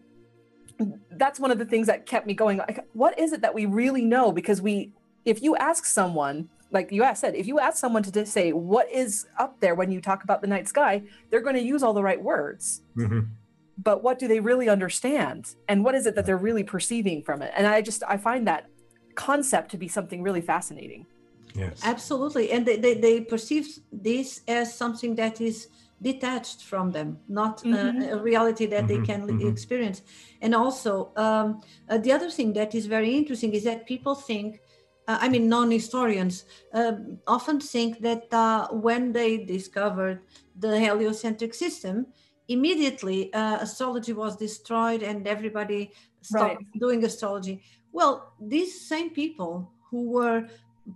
that's 1.13 1.41
one 1.41 1.51
of 1.51 1.59
the 1.59 1.65
things 1.65 1.87
that 1.87 2.05
kept 2.07 2.27
me 2.27 2.35
going 2.35 2.59
like 2.59 2.87
what 2.93 3.19
is 3.19 3.33
it 3.33 3.41
that 3.41 3.55
we 3.55 3.65
really 3.67 4.05
know? 4.05 4.31
Because 4.31 4.61
we 4.61 4.93
if 5.25 5.43
you 5.43 5.57
ask 5.57 5.87
someone 5.87 6.49
like 6.71 6.93
you 6.93 7.03
asked 7.03 7.23
said 7.23 7.35
if 7.35 7.47
you 7.47 7.59
ask 7.59 7.79
someone 7.79 8.03
to 8.03 8.13
just 8.13 8.33
say 8.33 8.53
what 8.53 8.91
is 8.93 9.27
up 9.39 9.59
there 9.61 9.75
when 9.75 9.91
you 9.91 10.01
talk 10.01 10.23
about 10.23 10.43
the 10.43 10.47
night 10.47 10.69
sky? 10.69 11.03
they're 11.31 11.41
going 11.41 11.57
to 11.57 11.63
use 11.63 11.83
all 11.83 11.95
the 11.95 12.03
right 12.03 12.23
words. 12.23 12.83
Mhm. 12.97 13.29
But 13.77 14.03
what 14.03 14.19
do 14.19 14.29
they 14.29 14.41
really 14.41 14.69
understand 14.69 15.47
and 15.69 15.85
what 15.85 15.95
is 15.95 16.07
it 16.07 16.15
that 16.15 16.27
they're 16.27 16.37
really 16.37 16.65
perceiving 16.65 17.23
from 17.23 17.43
it 17.43 17.53
and 17.57 17.67
i 17.67 17.81
just 17.81 18.03
i 18.09 18.17
find 18.17 18.47
that 18.47 18.67
concept 19.15 19.71
to 19.71 19.77
be 19.79 19.89
something 19.89 20.23
really 20.23 20.41
fascinating 20.41 21.07
yes 21.55 21.81
Absolutely. 21.83 22.51
And 22.51 22.67
they, 22.67 22.77
they, 22.77 22.95
they 22.95 23.21
perceive 23.21 23.67
this 23.93 24.41
as 24.49 24.75
something 24.77 25.15
that 25.17 25.41
is 25.41 25.69
detached 26.03 26.63
from 26.65 26.91
them, 26.91 27.21
not 27.29 27.63
Mhm. 27.65 28.03
uh, 28.13 28.17
a 28.17 28.19
reality 28.19 28.67
that 28.67 28.89
they 28.89 28.99
Mhm, 28.99 29.07
can 29.07 29.21
mhm. 29.29 29.49
experience. 29.53 30.03
And 30.41 30.55
also, 30.55 31.13
um, 31.17 31.61
uh, 31.89 31.99
the 31.99 32.13
other 32.13 32.31
thing 32.31 32.53
that 32.55 32.75
is 32.75 32.87
very 32.87 33.17
interesting 33.17 33.53
is 33.55 33.65
that 33.65 33.87
people 33.87 34.15
think, 34.15 34.61
uh, 35.07 35.19
I 35.21 35.29
mean, 35.29 35.49
non 35.49 35.71
historians 35.71 36.45
uh, 36.73 36.93
often 37.27 37.61
think 37.61 38.01
that 38.01 38.33
uh, 38.33 38.69
when 38.69 39.13
they 39.13 39.45
discovered 39.45 40.23
the 40.59 40.79
heliocentric 40.81 41.55
system, 41.55 42.07
immediately 42.49 43.33
uh, 43.33 43.59
astrology 43.61 44.13
was 44.13 44.37
destroyed 44.37 45.03
and 45.03 45.27
everybody 45.27 45.93
stopped 46.23 46.63
doing 46.79 47.05
astrology. 47.05 47.63
Well, 47.93 48.33
these 48.41 48.87
same 48.89 49.11
people 49.11 49.71
who 49.91 50.11
were 50.11 50.49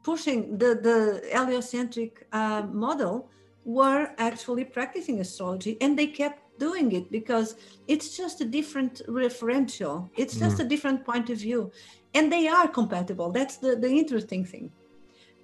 pushing 0.02 0.58
the, 0.58 0.74
the 0.74 1.22
heliocentric 1.32 2.26
uh, 2.32 2.62
model 2.70 3.30
were 3.64 4.10
actually 4.18 4.64
practicing 4.64 5.20
astrology 5.20 5.76
and 5.80 5.98
they 5.98 6.06
kept 6.06 6.42
doing 6.58 6.92
it 6.92 7.10
because 7.10 7.54
it's 7.86 8.16
just 8.16 8.40
a 8.40 8.44
different 8.44 9.00
referential. 9.08 10.10
It's 10.16 10.36
just 10.36 10.58
a 10.60 10.64
different 10.64 11.04
point 11.04 11.30
of 11.30 11.38
view. 11.38 11.70
And 12.14 12.32
they 12.32 12.48
are 12.48 12.66
compatible. 12.66 13.30
That's 13.30 13.58
the, 13.58 13.76
the 13.76 13.88
interesting 13.88 14.44
thing. 14.44 14.72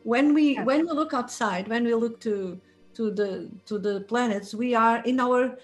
When 0.03 0.35
we 0.35 0.55
Yeah. 0.55 0.65
when 0.65 0.81
we 0.87 0.93
look 0.93 1.15
outside 1.15 1.69
when 1.69 1.85
we 1.85 1.95
look 1.95 2.21
to 2.21 2.61
to 2.95 3.11
the 3.11 3.51
to 3.67 3.79
the 3.79 4.01
planets 4.03 4.55
we 4.55 4.75
are 4.75 5.03
in 5.05 5.19
our 5.21 5.57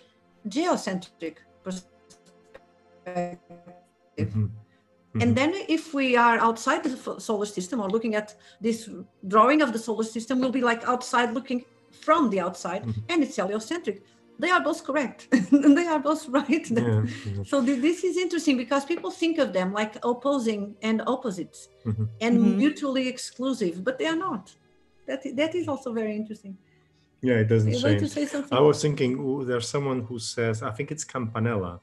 geocentric 0.48 1.36
perspective 1.62 3.38
Mhm. 4.16 4.50
and 5.22 5.36
then 5.36 5.52
if 5.68 5.92
we 5.92 6.16
are 6.16 6.38
outside 6.38 6.82
the 6.84 7.20
solar 7.20 7.46
system 7.46 7.80
or 7.80 7.88
looking 7.88 8.14
at 8.14 8.34
this 8.60 8.88
drawing 9.26 9.60
of 9.62 9.72
the 9.72 9.78
solar 9.78 10.04
system, 10.04 10.38
we'll 10.40 10.52
be 10.52 10.66
like 10.72 10.82
outside 10.86 11.32
looking 11.34 11.64
from 11.90 12.30
the 12.30 12.40
outside 12.40 12.82
Mhm. 12.84 12.94
and 13.10 13.22
it's 13.24 13.36
heliocentric. 13.36 14.02
they 14.42 14.50
are 14.56 14.64
both 14.70 14.82
correct 14.88 15.20
they 15.78 15.86
are 15.94 15.98
both 15.98 16.22
right 16.38 16.66
Yeah. 16.70 17.04
so 17.50 17.56
th- 17.66 17.80
this 17.86 17.98
is 18.08 18.16
interesting 18.24 18.56
because 18.56 18.82
people 18.86 19.10
think 19.10 19.36
of 19.38 19.52
them 19.52 19.68
like 19.80 19.94
opposing 20.12 20.62
and 20.88 20.96
opposites 21.14 21.68
Mhm. 21.84 22.08
and 22.24 22.34
Mhm. 22.38 22.56
mutually 22.62 23.06
exclusive 23.14 23.74
but 23.86 23.94
they 23.98 24.06
are 24.12 24.20
not 24.28 24.44
that, 25.08 25.20
that 25.40 25.52
is 25.54 25.66
also 25.68 25.92
very 25.92 26.14
interesting 26.20 26.56
Yeah, 27.22 27.34
it 27.34 27.48
doesn't 27.48 27.70
you 27.70 27.82
want 27.82 27.98
to 27.98 28.00
change. 28.00 28.12
say 28.12 28.26
something 28.26 28.56
I 28.56 28.60
was 28.60 28.80
thinking 28.80 29.18
ooh, 29.18 29.44
there's 29.44 29.68
someone 29.68 30.02
who 30.02 30.18
says 30.18 30.62
I 30.62 30.70
think 30.70 30.90
it's 30.90 31.04
Campanella 31.04 31.80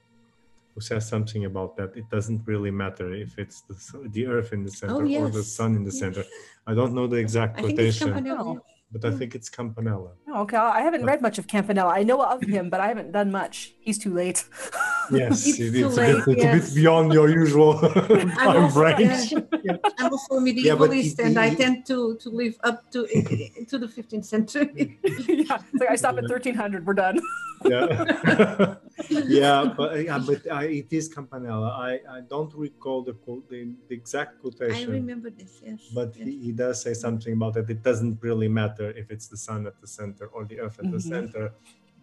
who 0.73 0.81
says 0.81 1.07
something 1.07 1.45
about 1.45 1.75
that. 1.77 1.95
It 1.95 2.07
doesn't 2.09 2.41
really 2.45 2.69
matter 2.71 3.11
if 3.13 3.37
it's 3.39 3.61
the, 3.61 4.07
the 4.09 4.27
Earth 4.27 4.53
in 4.53 4.63
the 4.63 4.69
oh, 4.69 4.79
center 4.79 4.95
or 4.95 5.29
the 5.29 5.39
Oh. 5.39 5.41
Sun 5.41 5.75
in 5.75 5.83
the 5.83 5.91
center. 5.91 6.23
I 6.67 6.73
don't 6.75 6.93
know 6.93 7.07
the 7.07 7.17
exact 7.17 7.57
i 7.59 7.61
think 7.63 7.79
it's 7.79 7.97
quotation, 7.97 8.13
Campanella, 8.13 8.43
Oh. 8.49 8.53
yes. 8.53 8.76
But 8.91 9.03
I 9.03 9.09
hmm. 9.11 9.17
think 9.17 9.35
it's 9.35 9.49
Campanella. 9.49 10.11
Oh, 10.29 10.41
okay, 10.43 10.57
I 10.57 10.81
haven't 10.81 11.05
read 11.05 11.21
much 11.21 11.37
of 11.37 11.47
Campanella. 11.47 11.91
I 11.93 12.03
know 12.03 12.21
of 12.21 12.41
him, 12.41 12.69
but 12.69 12.79
I 12.79 12.87
haven't 12.87 13.11
done 13.11 13.31
much. 13.31 13.73
He's 13.79 13.97
too 13.97 14.13
late. 14.13 14.43
Yes, 15.09 15.47
It's 15.47 15.57
it- 15.57 15.71
too 15.71 15.87
it's, 15.87 15.97
a, 15.97 16.01
late, 16.01 16.25
bit, 16.25 16.37
it's 16.37 16.67
a 16.67 16.67
bit 16.71 16.75
beyond 16.75 17.13
your 17.13 17.29
usual 17.29 17.79
time 17.79 18.37
also, 18.37 18.81
range. 18.81 19.31
yeah, 19.63 19.77
I'm 19.99 20.11
also 20.11 20.35
a 20.35 20.41
but 20.41 20.43
medievalist 20.43 21.17
it- 21.17 21.25
and 21.25 21.39
I 21.39 21.55
tend 21.55 21.85
to, 21.85 22.17
to 22.17 22.29
live 22.29 22.57
up 22.65 22.91
to 22.91 23.07
to 23.69 23.77
the 23.77 23.87
15th 23.87 24.25
century. 24.25 24.99
yeah, 25.29 25.61
it's 25.71 25.79
like 25.79 25.91
I 25.91 25.95
stop 25.95 26.17
at 26.17 26.23
1300. 26.23 26.85
We're 26.85 26.93
done. 26.93 27.21
yeah, 27.63 28.75
yeah, 29.09 29.73
but 29.77 30.03
yeah, 30.03 30.19
but 30.19 30.51
I, 30.51 30.63
it 30.65 30.91
is 30.91 31.07
Campanella. 31.07 31.69
I, 31.69 31.99
I 32.17 32.21
don't 32.21 32.53
recall 32.55 33.03
the 33.03 33.13
quote, 33.13 33.47
the, 33.49 33.75
the 33.87 33.95
exact 33.95 34.39
quotation. 34.41 34.89
I 34.89 34.93
remember 34.93 35.29
this, 35.29 35.61
yes. 35.63 35.79
but 35.93 36.15
yes. 36.15 36.27
he, 36.27 36.39
he 36.45 36.51
does 36.51 36.81
say 36.81 36.93
something 36.93 37.33
about 37.33 37.53
that 37.55 37.69
it 37.69 37.83
doesn't 37.83 38.17
really 38.21 38.47
matter 38.47 38.89
if 38.91 39.11
it's 39.11 39.27
the 39.27 39.37
sun 39.37 39.67
at 39.67 39.79
the 39.81 39.87
center 39.87 40.27
or 40.27 40.45
the 40.45 40.59
earth 40.59 40.79
at 40.79 40.91
the 40.91 40.97
Mhm. 40.97 41.01
center 41.15 41.53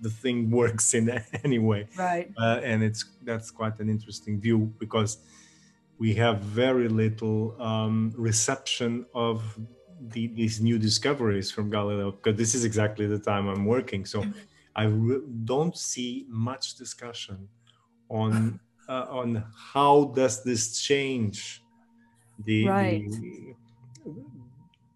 the 0.01 0.11
thing 0.11 0.51
works 0.51 0.95
in 0.95 1.09
any 1.45 1.59
way 1.59 1.87
Right. 1.97 2.31
uh, 2.39 2.61
and 2.63 2.83
it's 2.83 3.05
that's 3.23 3.51
quite 3.51 3.79
an 3.81 3.89
interesting 3.89 4.41
view 4.41 4.73
because 4.79 5.19
we 5.99 6.15
have 6.15 6.41
very 6.41 6.89
little 6.89 7.61
um, 7.63 8.13
reception 8.17 9.07
of 9.15 9.43
the, 10.09 10.27
these 10.29 10.61
new 10.61 10.79
discoveries 10.79 11.51
from 11.51 11.71
galileo 11.71 12.11
because 12.11 12.37
this 12.37 12.55
is 12.55 12.65
exactly 12.65 13.07
the 13.07 13.19
time 13.19 13.49
i'm 13.49 13.65
working 13.65 14.05
so 14.05 14.25
i 14.77 14.85
re- 14.85 15.23
don't 15.45 15.77
see 15.77 16.27
much 16.29 16.75
discussion 16.77 17.49
on 18.09 18.61
uh, 18.89 19.07
on 19.11 19.45
how 19.57 20.07
does 20.17 20.45
this 20.45 20.81
change 20.81 21.65
the, 22.39 22.69
Right. 22.69 23.09
the 23.11 23.57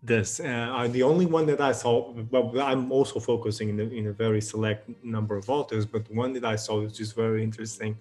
this 0.03 0.38
uh, 0.38 0.71
I, 0.73 0.88
the 0.88 1.03
only 1.03 1.27
one 1.27 1.47
that 1.47 1.61
i 1.61 1.73
saw 1.73 2.12
but 2.12 2.57
i'm 2.61 2.93
also 2.93 3.19
focusing 3.19 3.69
in 3.71 3.81
a, 3.81 3.85
in 3.85 4.07
a 4.07 4.12
very 4.12 4.41
select 4.41 4.88
number 5.03 5.37
of 5.37 5.51
authors 5.51 5.87
but 5.87 6.09
one 6.11 6.33
that 6.35 6.45
i 6.45 6.55
saw 6.57 6.81
which 6.81 7.01
is 7.01 7.12
very 7.12 7.43
interesting 7.43 7.99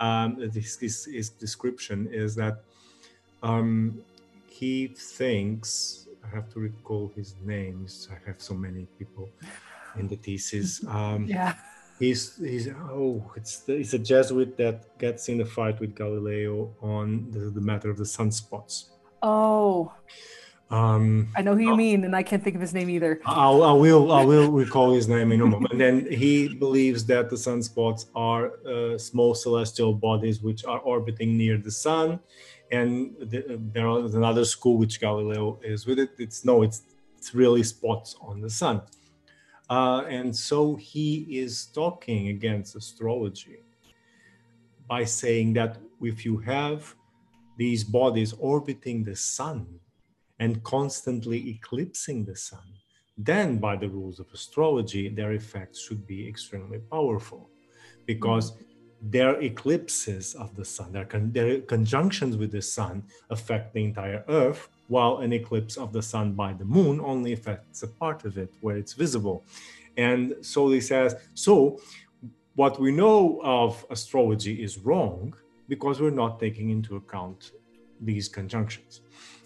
um, 0.00 0.36
this, 0.52 0.76
this, 0.76 1.04
his 1.06 1.30
description 1.30 2.08
is 2.12 2.34
that 2.36 2.64
um, 3.42 4.04
he 4.46 4.88
thinks 4.88 6.08
i 6.24 6.28
have 6.28 6.48
to 6.50 6.60
recall 6.60 7.12
his 7.14 7.36
names 7.40 8.08
i 8.12 8.18
have 8.28 8.40
so 8.42 8.54
many 8.54 8.86
people 8.98 9.32
in 9.98 10.08
the 10.08 10.16
thesis 10.16 10.84
um, 10.86 11.26
Yeah. 11.36 11.54
He's 11.98 12.36
he's 12.36 12.68
oh 12.68 13.32
it's 13.34 13.60
the, 13.60 13.74
it's 13.74 13.92
a 13.92 13.98
Jesuit 13.98 14.56
that 14.58 14.96
gets 14.98 15.28
in 15.28 15.40
a 15.40 15.44
fight 15.44 15.80
with 15.80 15.96
Galileo 15.96 16.72
on 16.80 17.30
the, 17.32 17.50
the 17.50 17.60
matter 17.60 17.90
of 17.90 17.96
the 17.96 18.04
sunspots. 18.04 18.90
Oh, 19.20 19.92
Um, 20.70 21.28
I 21.34 21.40
know 21.40 21.54
who 21.54 21.62
you 21.62 21.76
mean, 21.76 22.04
and 22.04 22.14
I 22.14 22.22
can't 22.22 22.44
think 22.44 22.54
of 22.54 22.60
his 22.60 22.74
name 22.74 22.90
either. 22.90 23.20
I'll, 23.24 23.62
I 23.64 23.72
will 23.72 24.12
I 24.12 24.22
will 24.24 24.50
recall 24.52 24.92
his 24.92 25.08
name 25.08 25.32
in 25.32 25.40
a 25.40 25.46
moment. 25.46 25.72
And 25.72 25.80
then 25.80 26.06
he 26.12 26.54
believes 26.54 27.06
that 27.06 27.30
the 27.30 27.36
sunspots 27.36 28.06
are 28.14 28.52
uh, 28.66 28.98
small 28.98 29.34
celestial 29.34 29.94
bodies 29.94 30.42
which 30.42 30.64
are 30.66 30.80
orbiting 30.80 31.38
near 31.38 31.56
the 31.56 31.70
sun, 31.70 32.20
and 32.70 33.16
the, 33.18 33.58
there 33.74 33.88
is 34.04 34.14
another 34.14 34.44
school 34.44 34.76
which 34.76 35.00
Galileo 35.00 35.58
is 35.62 35.86
with 35.86 35.98
it. 35.98 36.10
It's 36.18 36.44
no, 36.44 36.62
it's 36.62 36.82
it's 37.16 37.34
really 37.34 37.62
spots 37.62 38.14
on 38.20 38.40
the 38.42 38.50
sun. 38.50 38.82
Uh, 39.68 40.04
and 40.08 40.34
so 40.34 40.76
he 40.76 41.26
is 41.30 41.66
talking 41.66 42.28
against 42.28 42.74
astrology 42.76 43.62
by 44.88 45.04
saying 45.04 45.52
that 45.52 45.76
if 46.00 46.24
you 46.24 46.38
have 46.38 46.94
these 47.58 47.84
bodies 47.84 48.32
orbiting 48.38 49.04
the 49.04 49.14
sun 49.14 49.66
and 50.38 50.62
constantly 50.62 51.50
eclipsing 51.50 52.24
the 52.24 52.36
sun, 52.36 52.62
then 53.18 53.58
by 53.58 53.76
the 53.76 53.88
rules 53.88 54.20
of 54.20 54.26
astrology, 54.32 55.08
their 55.08 55.32
effects 55.32 55.80
should 55.80 56.06
be 56.06 56.26
extremely 56.26 56.78
powerful 56.78 57.50
because 58.06 58.52
their 59.02 59.40
eclipses 59.40 60.34
of 60.34 60.54
the 60.56 60.64
sun, 60.64 60.92
their, 60.92 61.04
con- 61.04 61.32
their 61.32 61.60
conjunctions 61.62 62.36
with 62.36 62.52
the 62.52 62.62
sun 62.62 63.02
affect 63.30 63.74
the 63.74 63.84
entire 63.84 64.24
earth, 64.28 64.68
while 64.88 65.18
an 65.18 65.32
eclipse 65.32 65.76
of 65.76 65.92
the 65.92 66.02
sun 66.02 66.32
by 66.32 66.52
the 66.52 66.64
moon 66.64 67.00
only 67.00 67.32
affects 67.32 67.82
a 67.82 67.88
part 67.88 68.24
of 68.24 68.36
it 68.38 68.52
where 68.60 68.76
it's 68.76 68.94
visible. 68.94 69.44
And 69.96 70.34
so 70.40 70.70
he 70.70 70.80
says, 70.80 71.14
so 71.34 71.80
what 72.54 72.80
we 72.80 72.90
know 72.90 73.40
of 73.44 73.84
astrology 73.90 74.62
is 74.62 74.78
wrong 74.78 75.34
because 75.68 76.00
we're 76.00 76.10
not 76.10 76.40
taking 76.40 76.70
into 76.70 76.96
account 76.96 77.52
these 78.00 78.28
conjunctions, 78.28 79.00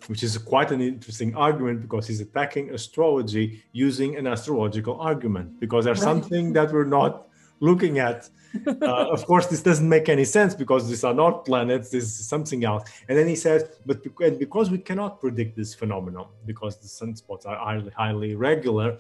which 0.06 0.22
is 0.22 0.36
quite 0.38 0.70
an 0.70 0.80
interesting 0.80 1.34
argument 1.34 1.82
because 1.82 2.06
he's 2.06 2.20
attacking 2.20 2.70
astrology 2.70 3.62
using 3.72 4.16
an 4.16 4.26
astrological 4.26 5.00
argument 5.00 5.58
because 5.58 5.84
there's 5.84 5.98
Right. 6.00 6.04
something 6.04 6.52
that 6.52 6.72
we're 6.72 6.84
not 6.84 7.28
looking 7.62 7.98
at. 7.98 8.28
Uh, 8.66 9.06
of 9.16 9.24
course, 9.30 9.46
this 9.46 9.62
doesn't 9.62 9.88
make 9.88 10.10
any 10.10 10.24
sense 10.24 10.54
because 10.54 10.86
these 10.88 11.04
are 11.04 11.14
not 11.14 11.46
planets, 11.46 11.88
this 11.88 12.04
is 12.04 12.28
something 12.28 12.64
else. 12.64 12.82
And 13.08 13.16
then 13.16 13.26
he 13.26 13.36
says, 13.36 13.64
but 13.86 14.02
because 14.38 14.70
we 14.70 14.78
cannot 14.78 15.20
predict 15.20 15.56
this 15.56 15.74
phenomenon, 15.74 16.26
because 16.44 16.76
the 16.76 16.88
sunspots 16.88 17.46
are 17.46 17.56
highly, 17.56 17.90
highly 17.96 18.32
irregular, 18.32 18.98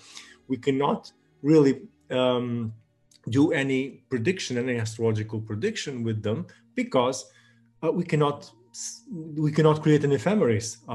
we 0.48 0.56
cannot 0.56 1.12
really 1.42 1.82
um, 2.10 2.72
do 3.28 3.52
any 3.52 4.04
prediction, 4.08 4.56
any 4.56 4.78
astrological 4.78 5.40
prediction 5.40 6.02
with 6.02 6.22
them 6.22 6.46
because 6.74 7.26
uh, 7.84 7.90
we 7.90 8.04
cannot 8.04 8.50
we 9.36 9.52
cannot 9.52 9.82
create 9.82 10.02
an 10.02 10.12
ephemeris 10.12 10.78
uh, 10.88 10.92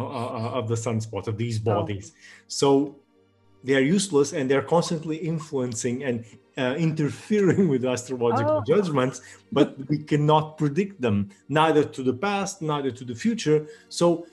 of 0.60 0.68
the 0.68 0.74
sunspots 0.74 1.28
of 1.28 1.38
these 1.38 1.60
bodies. 1.60 2.14
So 2.48 2.96
they 3.64 3.76
are 3.76 3.82
useless 3.98 4.34
and 4.34 4.50
they're 4.50 4.64
constantly 4.64 5.18
influencing 5.18 6.04
and 6.04 6.26
uh, 6.58 6.76
interfering 6.88 7.68
with 7.74 7.86
astrological 7.86 8.58
Oh. 8.62 8.64
judgments, 8.74 9.22
but 9.52 9.76
we 9.90 9.98
cannot 10.12 10.58
predict 10.58 11.00
them 11.02 11.30
neither 11.50 11.84
to 11.84 12.02
the 12.04 12.14
past, 12.14 12.62
neither 12.62 12.92
to 12.92 13.04
the 13.06 13.16
future. 13.16 13.68
So 13.90 14.26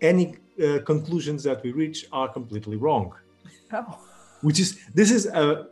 any 0.00 0.26
uh, 0.62 0.78
conclusions 0.84 1.42
that 1.44 1.62
we 1.64 1.70
reach 1.72 2.06
are 2.12 2.28
completely 2.38 2.76
wrong 2.76 3.12
Oh. 3.72 3.98
which 4.46 4.58
is 4.60 4.68
this 4.94 5.10
is 5.10 5.26
f- 5.26 5.66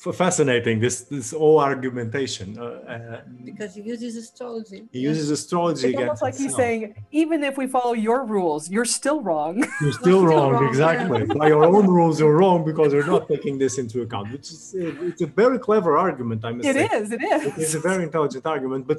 fascinating 0.00 0.80
this 0.80 1.02
this 1.02 1.32
whole 1.32 1.60
argumentation 1.60 2.58
uh, 2.58 2.64
uh, 2.64 3.20
because 3.44 3.74
he 3.74 3.82
uses 3.82 4.16
astrology. 4.16 4.80
he 4.92 5.00
uses 5.00 5.30
astrology 5.30 5.88
It's 5.88 5.98
almost 5.98 6.22
like 6.22 6.36
he's 6.36 6.54
saying, 6.54 6.94
even 7.12 7.38
if 7.44 7.54
we 7.58 7.66
follow 7.66 7.92
your 7.92 8.24
rules, 8.24 8.70
you're 8.70 8.86
still 9.00 9.20
wrong. 9.20 9.54
you're 9.82 9.92
still 10.02 10.20
still 10.22 10.26
wrong, 10.26 10.52
wrong, 10.52 10.68
exactly 10.68 11.26
by 11.40 11.48
your 11.48 11.64
own 11.64 11.86
rules 11.86 12.14
you're 12.20 12.36
wrong 12.42 12.64
because 12.64 12.88
you're 12.94 13.06
not 13.16 13.28
taking 13.28 13.54
this 13.58 13.74
into 13.82 13.96
account 14.06 14.26
which 14.32 14.48
is 14.54 14.74
uh, 14.74 15.08
it's 15.08 15.20
a 15.20 15.26
very 15.42 15.58
clever 15.58 15.92
argument 16.06 16.38
i 16.48 16.52
must 16.52 16.66
It 16.70 16.76
say 16.76 16.88
is. 16.98 17.06
It 17.12 17.22
is. 17.22 17.40
it 17.50 17.58
is 17.66 17.74
a 17.80 17.82
very 17.90 18.02
intelligent 18.08 18.44
argument 18.54 18.86
but 18.90 18.98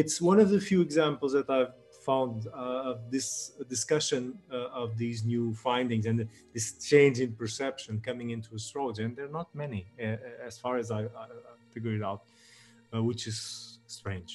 it's 0.00 0.16
one 0.30 0.38
of 0.44 0.48
the 0.54 0.60
few 0.70 0.80
examples 0.88 1.30
that 1.38 1.48
i've 1.56 1.72
found 2.04 2.46
uh, 2.48 2.90
of 2.90 3.10
this 3.10 3.52
discussion 3.68 4.22
uh, 4.52 4.82
of 4.82 4.96
these 5.02 5.24
new 5.24 5.54
findings 5.54 6.06
and 6.06 6.28
this 6.54 6.66
change 6.90 7.20
in 7.20 7.30
perception 7.42 8.00
coming 8.08 8.30
into 8.30 8.54
astrology 8.54 9.02
and 9.04 9.16
there 9.16 9.26
are 9.26 9.36
not 9.40 9.48
many 9.54 9.86
uh, 10.00 10.16
as 10.48 10.58
far 10.58 10.74
as 10.82 10.90
i, 10.90 11.00
I 11.00 11.24
I 11.52 11.54
figured 11.74 11.96
it 12.00 12.04
out 12.10 12.22
uh, 12.94 13.02
which 13.08 13.22
is 13.26 13.38
strange 13.86 14.32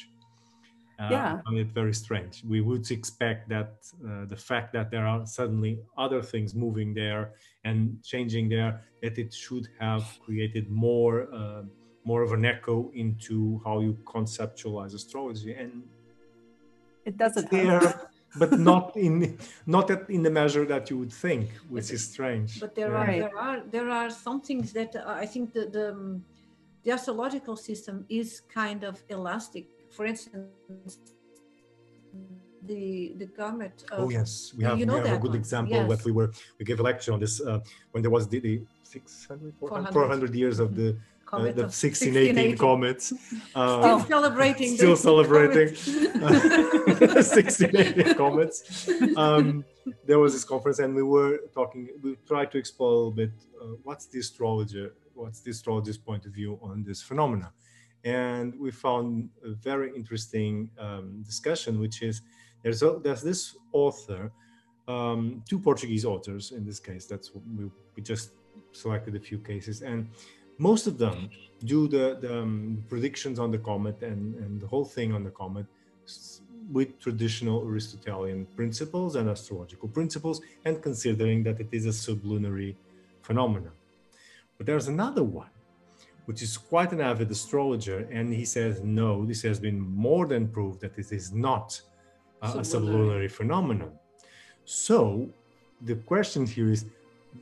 uh, 0.99 1.09
Yeah. 1.11 1.37
I 1.37 1.41
find 1.45 1.59
it 1.59 1.71
very 1.81 1.93
strange. 1.93 2.43
We 2.43 2.61
would 2.61 2.89
expect 2.89 3.49
that 3.49 3.71
uh, 4.03 4.25
the 4.25 4.35
fact 4.35 4.73
that 4.73 4.89
there 4.89 5.05
are 5.05 5.25
suddenly 5.27 5.79
other 5.95 6.21
things 6.23 6.55
moving 6.55 6.93
there 6.93 7.33
and 7.63 8.01
changing 8.03 8.49
there, 8.49 8.81
that 9.03 9.17
it 9.17 9.31
should 9.33 9.67
have 9.79 10.03
created 10.25 10.71
more, 10.71 11.27
uh, 11.33 11.63
more 12.03 12.23
of 12.23 12.31
an 12.33 12.45
echo 12.45 12.89
into 12.95 13.61
how 13.63 13.79
you 13.79 13.93
conceptualize 14.05 14.93
astrology, 14.95 15.53
and 15.53 15.83
It 17.09 17.15
doesn't. 17.23 17.49
there, 17.49 17.93
but 18.41 18.51
not 18.71 18.85
in 18.97 19.13
not 19.65 19.85
at, 19.95 20.01
in 20.09 20.21
the 20.27 20.33
measure 20.41 20.65
that 20.73 20.83
you 20.89 20.97
would 21.01 21.13
think, 21.25 21.45
which 21.73 21.89
is 21.95 22.01
strange. 22.13 22.59
But 22.63 22.71
there 22.79 22.91
Yeah. 22.91 22.99
are 23.01 23.07
Right. 23.07 23.21
there 23.23 23.37
are 23.47 23.57
there 23.75 23.89
are 23.99 24.09
some 24.25 24.39
things 24.47 24.67
that 24.77 24.91
uh, 24.95 25.23
I 25.23 25.25
think 25.33 25.45
the 25.57 25.63
the, 25.77 25.85
um, 25.95 26.25
the 26.83 26.91
astrological 26.97 27.55
system 27.69 27.95
is 28.19 28.27
kind 28.61 28.81
of 28.89 28.95
elastic. 29.15 29.65
For 29.95 30.03
instance, 30.11 30.93
the 32.69 32.85
the 33.21 33.27
comet. 33.41 33.75
Of, 33.91 33.99
Oh 34.03 34.09
yes, 34.19 34.31
we 34.57 34.61
have, 34.67 34.77
you 34.79 34.85
know 34.89 34.95
we 34.95 35.07
have 35.07 35.17
a 35.19 35.23
good 35.25 35.35
one. 35.37 35.43
example. 35.43 35.79
Yes. 35.79 35.89
What 35.91 36.01
we 36.07 36.11
were 36.17 36.29
we 36.59 36.63
gave 36.69 36.79
a 36.83 36.85
lecture 36.91 37.11
on 37.15 37.19
this 37.25 37.35
uh, 37.49 37.59
when 37.91 38.01
there 38.03 38.13
was 38.17 38.23
the, 38.31 38.39
the 38.47 38.55
600, 38.83 39.53
400, 39.59 39.93
400. 39.93 39.93
400 39.93 40.35
years 40.41 40.57
of 40.59 40.69
the 40.79 40.89
comet 41.27 41.55
the 41.55 41.63
of 41.63 41.75
1618 41.75 42.57
comets. 42.57 43.13
Still 43.75 43.99
celebrating. 44.07 44.75
still 44.75 44.95
celebrating 44.95 45.75
comet. 45.75 46.43
1680 46.99 48.13
comets. 48.15 48.89
Um, 49.15 49.65
there 50.05 50.19
was 50.19 50.33
this 50.33 50.43
conference, 50.43 50.79
and 50.79 50.95
we 50.95 51.03
were 51.03 51.39
talking. 51.53 51.89
We 52.01 52.17
tried 52.27 52.51
to 52.53 52.57
explore 52.57 52.91
a 52.91 52.95
little 52.95 53.11
bit 53.11 53.31
uh, 53.61 53.75
what's 53.83 54.05
the 54.07 54.19
astrologer, 54.19 54.95
what's 55.13 55.41
the 55.41 55.51
astrologer's 55.51 55.97
point 55.97 56.25
of 56.25 56.31
view 56.31 56.57
on 56.61 56.83
this 56.83 57.01
phenomena, 57.01 57.51
and 58.03 58.57
we 58.59 58.71
found 58.71 59.29
a 59.43 59.51
very 59.69 59.89
interesting 59.95 60.69
um, 60.79 61.23
discussion, 61.23 61.79
which 61.79 62.01
is 62.01 62.21
there's 62.63 62.81
a, 62.83 62.99
there's 63.03 63.21
this 63.21 63.55
author, 63.73 64.31
um, 64.87 65.43
two 65.49 65.59
Portuguese 65.59 66.05
authors 66.05 66.51
in 66.51 66.65
this 66.65 66.79
case. 66.79 67.05
That's 67.05 67.33
what 67.33 67.43
we 67.57 67.65
we 67.95 68.01
just 68.01 68.31
selected 68.71 69.15
a 69.15 69.19
few 69.19 69.39
cases, 69.39 69.81
and 69.81 70.09
most 70.57 70.87
of 70.87 70.97
them 70.97 71.29
do 71.65 71.87
the, 71.87 72.17
the 72.21 72.41
um, 72.41 72.83
predictions 72.87 73.39
on 73.39 73.51
the 73.51 73.57
comet 73.57 74.01
and, 74.01 74.35
and 74.35 74.61
the 74.61 74.67
whole 74.67 74.85
thing 74.85 75.13
on 75.13 75.23
the 75.23 75.31
comet 75.31 75.65
with 76.71 76.99
traditional 76.99 77.63
Aristotelian 77.63 78.45
principles 78.55 79.15
and 79.15 79.29
astrological 79.29 79.87
principles, 79.87 80.41
and 80.65 80.81
considering 80.81 81.43
that 81.43 81.59
it 81.59 81.69
is 81.71 81.85
a 81.85 81.93
sublunary 81.93 82.75
phenomenon. 83.21 83.71
But 84.57 84.65
there's 84.65 84.87
another 84.87 85.23
one, 85.23 85.49
which 86.25 86.41
is 86.41 86.57
quite 86.57 86.91
an 86.91 87.01
avid 87.01 87.31
astrologer, 87.31 88.07
and 88.11 88.33
he 88.33 88.43
says, 88.43 88.81
no, 88.83 89.25
this 89.25 89.41
has 89.43 89.59
been 89.59 89.79
more 89.79 90.27
than 90.27 90.47
proved 90.47 90.81
that 90.81 90.97
it 90.97 91.11
is 91.11 91.31
not 91.31 91.81
a, 92.41 92.47
a 92.47 92.49
Sublunary. 92.65 92.65
sublunary 92.65 93.27
phenomenon. 93.29 93.91
So 94.65 95.29
the 95.81 95.95
question 95.95 96.45
here 96.45 96.69
is 96.69 96.85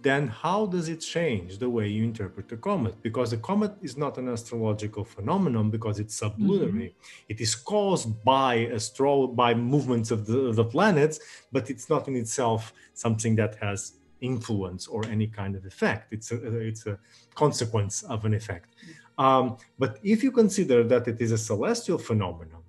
then 0.01 0.27
how 0.27 0.65
does 0.65 0.89
it 0.89 0.97
change 0.97 1.57
the 1.59 1.69
way 1.69 1.87
you 1.87 2.03
interpret 2.03 2.47
the 2.47 2.57
comet? 2.57 2.95
Because 3.01 3.31
the 3.31 3.37
comet 3.37 3.73
is 3.81 3.97
not 3.97 4.17
an 4.17 4.29
astrological 4.29 5.03
phenomenon 5.03 5.69
because 5.69 5.99
it's 5.99 6.15
sublunary. 6.15 6.95
It 7.29 7.41
is 7.41 7.55
caused 7.55 8.23
by 8.23 8.65
astro 8.67 9.27
by 9.27 9.53
movements 9.53 10.11
of 10.11 10.25
the, 10.25 10.51
the 10.53 10.65
planets, 10.65 11.19
but 11.51 11.69
it's 11.69 11.89
not 11.89 12.07
in 12.07 12.15
itself 12.15 12.73
something 12.93 13.35
that 13.35 13.55
has 13.55 13.93
influence 14.21 14.87
or 14.87 15.05
any 15.05 15.27
kind 15.27 15.55
of 15.55 15.65
effect. 15.65 16.13
It's 16.13 16.31
a 16.31 16.37
it's 16.59 16.85
a 16.87 16.97
consequence 17.35 18.03
of 18.03 18.25
an 18.25 18.33
effect. 18.33 18.69
Um, 19.17 19.57
but 19.77 19.99
if 20.03 20.23
you 20.23 20.31
consider 20.31 20.83
that 20.83 21.07
it 21.07 21.21
is 21.21 21.31
a 21.31 21.37
celestial 21.37 21.97
phenomenon, 21.97 22.63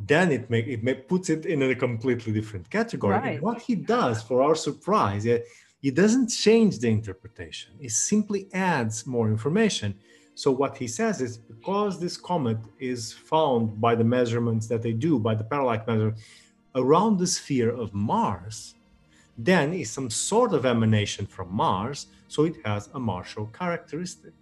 then 0.00 0.32
it 0.32 0.50
may 0.50 0.60
it 0.60 0.82
may, 0.82 0.94
puts 0.94 1.30
it 1.30 1.46
in 1.46 1.62
a 1.62 1.74
completely 1.74 2.32
different 2.32 2.68
category. 2.70 3.20
And 3.22 3.40
what 3.40 3.60
he 3.60 3.74
does, 3.74 4.22
for 4.22 4.42
our 4.42 4.54
surprise, 4.54 5.26
he 5.84 5.90
doesn't 5.90 6.28
change 6.28 6.78
the 6.78 6.88
interpretation. 6.88 7.74
He 7.78 7.90
simply 7.90 8.48
adds 8.54 9.06
more 9.06 9.28
information. 9.28 9.94
So 10.34 10.50
what 10.50 10.78
he 10.78 10.88
says 10.88 11.20
is 11.20 11.36
because 11.36 12.00
this 12.00 12.16
comet 12.16 12.56
is 12.80 13.12
found 13.12 13.78
by 13.82 13.94
the 13.94 14.02
measurements 14.02 14.66
that 14.68 14.80
they 14.80 14.94
do, 14.94 15.18
by 15.18 15.34
the 15.34 15.44
parallax 15.44 15.86
measurement, 15.86 16.16
around 16.74 17.18
the 17.18 17.26
sphere 17.26 17.68
of 17.68 17.92
Mars, 17.92 18.76
then 19.36 19.74
is 19.74 19.90
some 19.90 20.08
sort 20.08 20.54
of 20.54 20.64
emanation 20.64 21.26
from 21.26 21.52
Mars, 21.52 22.06
so 22.28 22.44
it 22.44 22.56
has 22.64 22.88
a 22.94 22.98
Martial 22.98 23.44
characteristic 23.48 24.32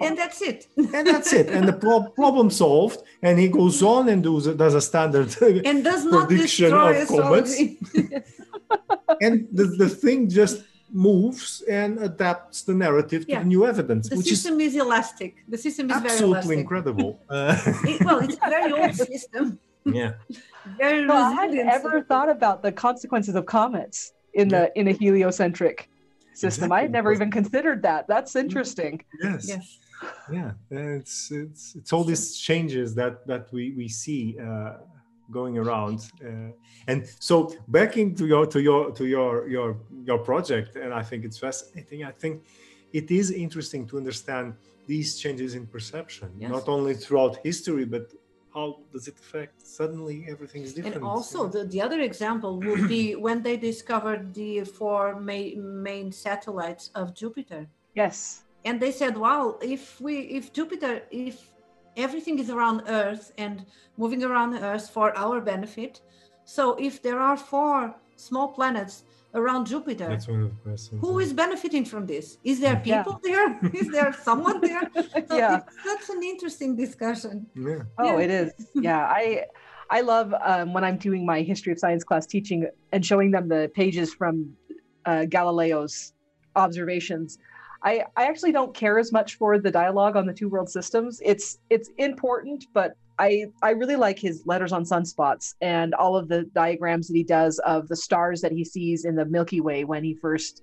and 0.00 0.16
that's 0.16 0.40
it. 0.42 0.66
and 0.76 1.06
that's 1.06 1.32
it. 1.32 1.48
And 1.50 1.66
the 1.68 1.72
pro- 1.72 2.08
problem 2.10 2.50
solved. 2.50 3.00
And 3.22 3.38
he 3.38 3.48
goes 3.48 3.82
on 3.82 4.08
and 4.08 4.22
does, 4.22 4.46
does 4.48 4.74
a 4.74 4.80
standard, 4.80 5.34
And 5.64 5.82
does 5.84 6.04
not 6.04 6.28
Prediction 6.28 6.70
destroy 6.70 7.02
of 7.02 7.08
comets. 7.08 7.58
and 9.20 9.48
the, 9.52 9.64
the 9.78 9.88
thing 9.88 10.28
just 10.28 10.62
moves 10.92 11.62
and 11.68 11.98
adapts 11.98 12.62
the 12.62 12.74
narrative 12.74 13.26
to 13.26 13.32
Yeah. 13.32 13.40
the 13.40 13.46
new 13.46 13.66
evidence, 13.66 14.08
the 14.08 14.16
which 14.16 14.30
is 14.30 14.40
system 14.42 14.60
is, 14.60 14.76
elastic. 14.76 15.36
The 15.48 15.58
system 15.58 15.90
is 15.90 15.96
very 15.96 16.04
absolutely 16.10 16.34
elastic. 16.36 16.58
incredible. 16.58 17.20
Uh, 17.28 17.56
It- 17.84 18.04
well, 18.04 18.20
it's 18.20 18.36
a 18.42 18.48
very 18.50 18.72
old 18.72 18.94
system. 18.94 19.58
yeah, 19.84 20.12
Very 20.78 21.04
No, 21.04 21.14
I 21.14 21.32
hadn't 21.32 21.68
ever 21.68 22.02
thought 22.02 22.28
about 22.30 22.62
the 22.62 22.72
consequences 22.72 23.34
of 23.34 23.44
comets 23.46 24.12
in 24.34 24.48
the 24.48 24.72
in 24.78 24.88
a 24.88 24.92
heliocentric 24.92 25.88
system. 26.34 26.72
I 26.72 26.82
had 26.82 26.92
never 26.92 27.12
even 27.12 27.30
considered 27.30 27.82
that. 27.82 28.06
That's 28.08 28.36
interesting. 28.36 29.02
yes, 29.22 29.48
Yes. 29.48 29.78
yeah. 30.30 30.50
It's 30.70 31.30
it's 31.30 31.74
it's 31.78 31.92
all 31.92 32.04
these 32.04 32.36
changes 32.38 32.94
that 32.96 33.26
that 33.26 33.44
we 33.52 33.72
we 33.76 33.88
see 33.88 34.36
uh, 34.40 34.74
going 35.30 35.56
around. 35.58 35.98
Uh, 36.22 36.50
and 36.90 37.06
so 37.20 37.36
back 37.68 37.96
into 37.96 38.26
your 38.26 38.44
to 38.46 38.60
your 38.60 38.90
to 38.92 39.04
your 39.06 39.48
your 39.48 39.76
your 40.08 40.18
project, 40.18 40.76
and 40.76 40.92
I 40.92 41.02
think 41.02 41.24
it's 41.24 41.38
fascinating. 41.38 42.04
I 42.04 42.12
think 42.12 42.42
it 42.92 43.10
is 43.10 43.30
interesting 43.30 43.86
to 43.88 43.96
understand 43.96 44.54
these 44.86 45.16
changes 45.22 45.54
in 45.54 45.66
perception, 45.66 46.28
Yes. 46.38 46.50
not 46.50 46.68
only 46.68 46.94
throughout 46.94 47.38
history, 47.42 47.86
but 47.86 48.12
how 48.54 48.78
does 48.92 49.08
it 49.08 49.16
affect 49.18 49.66
suddenly 49.66 50.24
everything 50.28 50.62
is 50.62 50.74
different. 50.74 50.96
And 50.96 51.04
also, 51.04 51.48
the, 51.48 51.64
the 51.64 51.80
other 51.82 52.00
example 52.00 52.60
would 52.60 52.88
be 52.88 53.14
when 53.26 53.42
they 53.42 53.56
discovered 53.56 54.32
the 54.32 54.62
four 54.64 55.20
ma- 55.20 55.56
main 55.56 56.12
satellites 56.12 56.90
of 56.94 57.14
Jupiter. 57.14 57.66
Yes. 57.94 58.44
And 58.64 58.80
they 58.80 58.92
said, 58.92 59.18
wow, 59.18 59.58
if 59.60 60.00
we, 60.00 60.20
if 60.38 60.52
Jupiter, 60.52 61.02
if 61.10 61.50
everything 61.96 62.38
is 62.38 62.48
around 62.48 62.82
Earth 62.86 63.32
and 63.36 63.66
moving 63.96 64.22
around 64.22 64.54
Earth 64.54 64.88
for 64.88 65.16
our 65.18 65.40
benefit, 65.40 66.00
so 66.44 66.74
if 66.76 67.02
there 67.02 67.18
are 67.18 67.36
four 67.36 67.94
small 68.16 68.48
planets 68.48 69.02
around 69.34 69.66
Jupiter, 69.66 70.08
That's 70.08 70.28
one 70.28 70.42
of 70.42 70.50
the 70.50 70.60
questions. 70.62 71.00
who 71.00 71.18
is 71.18 71.32
benefiting 71.32 71.84
from 71.84 72.06
this? 72.06 72.38
Is 72.44 72.60
there 72.60 72.80
Yeah. 72.84 73.02
people 73.02 73.20
there? 73.22 73.48
Is 73.80 73.90
there 73.90 74.12
someone 74.12 74.60
there? 74.60 74.82
So 75.28 75.36
Yeah. 75.36 75.56
it's 75.58 75.76
such 75.82 76.16
an 76.16 76.22
interesting 76.22 76.76
discussion. 76.76 77.46
Yeah. 77.54 77.82
Oh, 77.98 78.18
Yeah. 78.18 78.24
it 78.24 78.30
is. 78.30 78.52
Yeah, 78.74 79.02
I 79.20 79.44
I 79.90 80.00
love 80.00 80.32
um, 80.42 80.72
when 80.72 80.82
I'm 80.84 80.96
doing 80.96 81.26
my 81.26 81.42
history 81.42 81.72
of 81.72 81.78
science 81.78 82.04
class 82.04 82.26
teaching 82.26 82.66
and 82.92 83.04
showing 83.04 83.30
them 83.32 83.48
the 83.48 83.70
pages 83.74 84.14
from 84.14 84.34
uh, 85.04 85.24
Galileo's 85.28 86.12
observations. 86.56 87.38
I, 87.82 88.04
I 88.16 88.24
actually 88.30 88.52
don't 88.52 88.74
care 88.74 88.98
as 88.98 89.12
much 89.12 89.36
for 89.36 89.58
the 89.58 89.70
dialogue 89.70 90.16
on 90.16 90.24
the 90.26 90.32
two 90.32 90.48
world 90.48 90.70
systems. 90.70 91.20
It's 91.22 91.58
it's 91.68 91.90
important, 91.98 92.64
but 92.72 92.92
I 93.18 93.46
I 93.62 93.70
really 93.70 93.96
like 93.96 94.18
his 94.18 94.42
letters 94.46 94.72
on 94.72 94.84
sunspots 94.84 95.54
and 95.60 95.94
all 95.94 96.16
of 96.16 96.28
the 96.28 96.44
diagrams 96.54 97.08
that 97.08 97.14
he 97.14 97.22
does 97.22 97.58
of 97.60 97.88
the 97.88 97.96
stars 97.96 98.40
that 98.40 98.52
he 98.52 98.64
sees 98.64 99.04
in 99.04 99.14
the 99.14 99.24
Milky 99.24 99.60
Way 99.60 99.84
when 99.84 100.02
he 100.02 100.14
first 100.14 100.62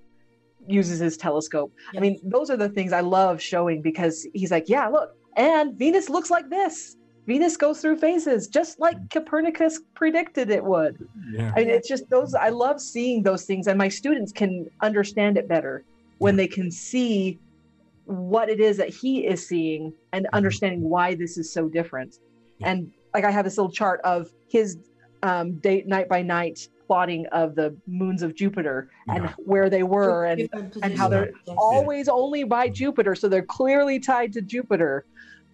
uses 0.68 1.00
his 1.00 1.18
telescope. 1.18 1.74
I 1.96 2.00
mean, 2.00 2.20
those 2.24 2.50
are 2.50 2.58
the 2.58 2.70
things 2.70 2.94
I 2.94 3.02
love 3.02 3.42
showing 3.42 3.82
because 3.82 4.28
he's 4.34 4.52
like, 4.52 4.70
yeah, 4.70 4.88
look, 4.88 5.16
and 5.36 5.78
Venus 5.78 6.10
looks 6.10 6.30
like 6.30 6.50
this. 6.50 6.98
Venus 7.28 7.56
goes 7.56 7.82
through 7.82 7.98
phases, 7.98 8.48
just 8.48 8.80
like 8.80 8.98
mm. 8.98 9.10
Copernicus 9.10 9.80
predicted 9.94 10.50
it 10.50 10.64
would. 10.64 11.08
Yeah. 11.32 11.52
I 11.56 11.60
mean, 11.60 11.70
it's 11.70 11.88
just 11.88 12.10
those, 12.10 12.34
I 12.34 12.50
love 12.50 12.82
seeing 12.82 13.24
those 13.24 13.46
things, 13.46 13.68
and 13.68 13.78
my 13.78 13.90
students 13.90 14.32
can 14.32 14.70
understand 14.82 15.38
it 15.38 15.48
better 15.48 15.84
when 16.18 16.36
they 16.36 16.48
can 16.48 16.72
see 16.72 17.40
what 18.06 18.50
it 18.50 18.60
is 18.60 18.78
that 18.78 18.90
he 18.90 19.26
is 19.26 19.48
seeing 19.48 19.94
and 20.12 20.26
mm-hmm. 20.26 20.36
understanding 20.36 20.82
why 20.82 21.16
this 21.16 21.38
is 21.38 21.54
so 21.54 21.70
different. 21.70 22.18
Yeah. 22.62 22.70
And 22.70 22.92
like, 23.14 23.26
I 23.26 23.32
have 23.32 23.46
this 23.46 23.58
little 23.58 23.72
chart 23.72 24.00
of 24.04 24.32
his 24.48 24.78
um, 25.24 25.54
date, 25.60 25.88
night 25.88 26.08
by 26.10 26.22
night 26.22 26.68
plotting 26.88 27.26
of 27.28 27.56
the 27.56 27.76
moons 27.88 28.22
of 28.22 28.36
Jupiter 28.36 28.90
and 29.08 29.24
Yeah. 29.24 29.34
where 29.38 29.70
they 29.70 29.84
were 29.84 30.26
and 30.26 30.50
and 30.84 30.98
how 30.98 31.08
they're 31.08 31.28
positions. 31.28 31.44
Yes. 31.48 31.58
always 31.60 32.08
only 32.10 32.44
by 32.44 32.68
Jupiter, 32.70 33.16
so 33.16 33.30
they're 33.30 33.44
clearly 33.60 33.98
tied 34.00 34.34
to 34.34 34.42
Jupiter. 34.42 35.06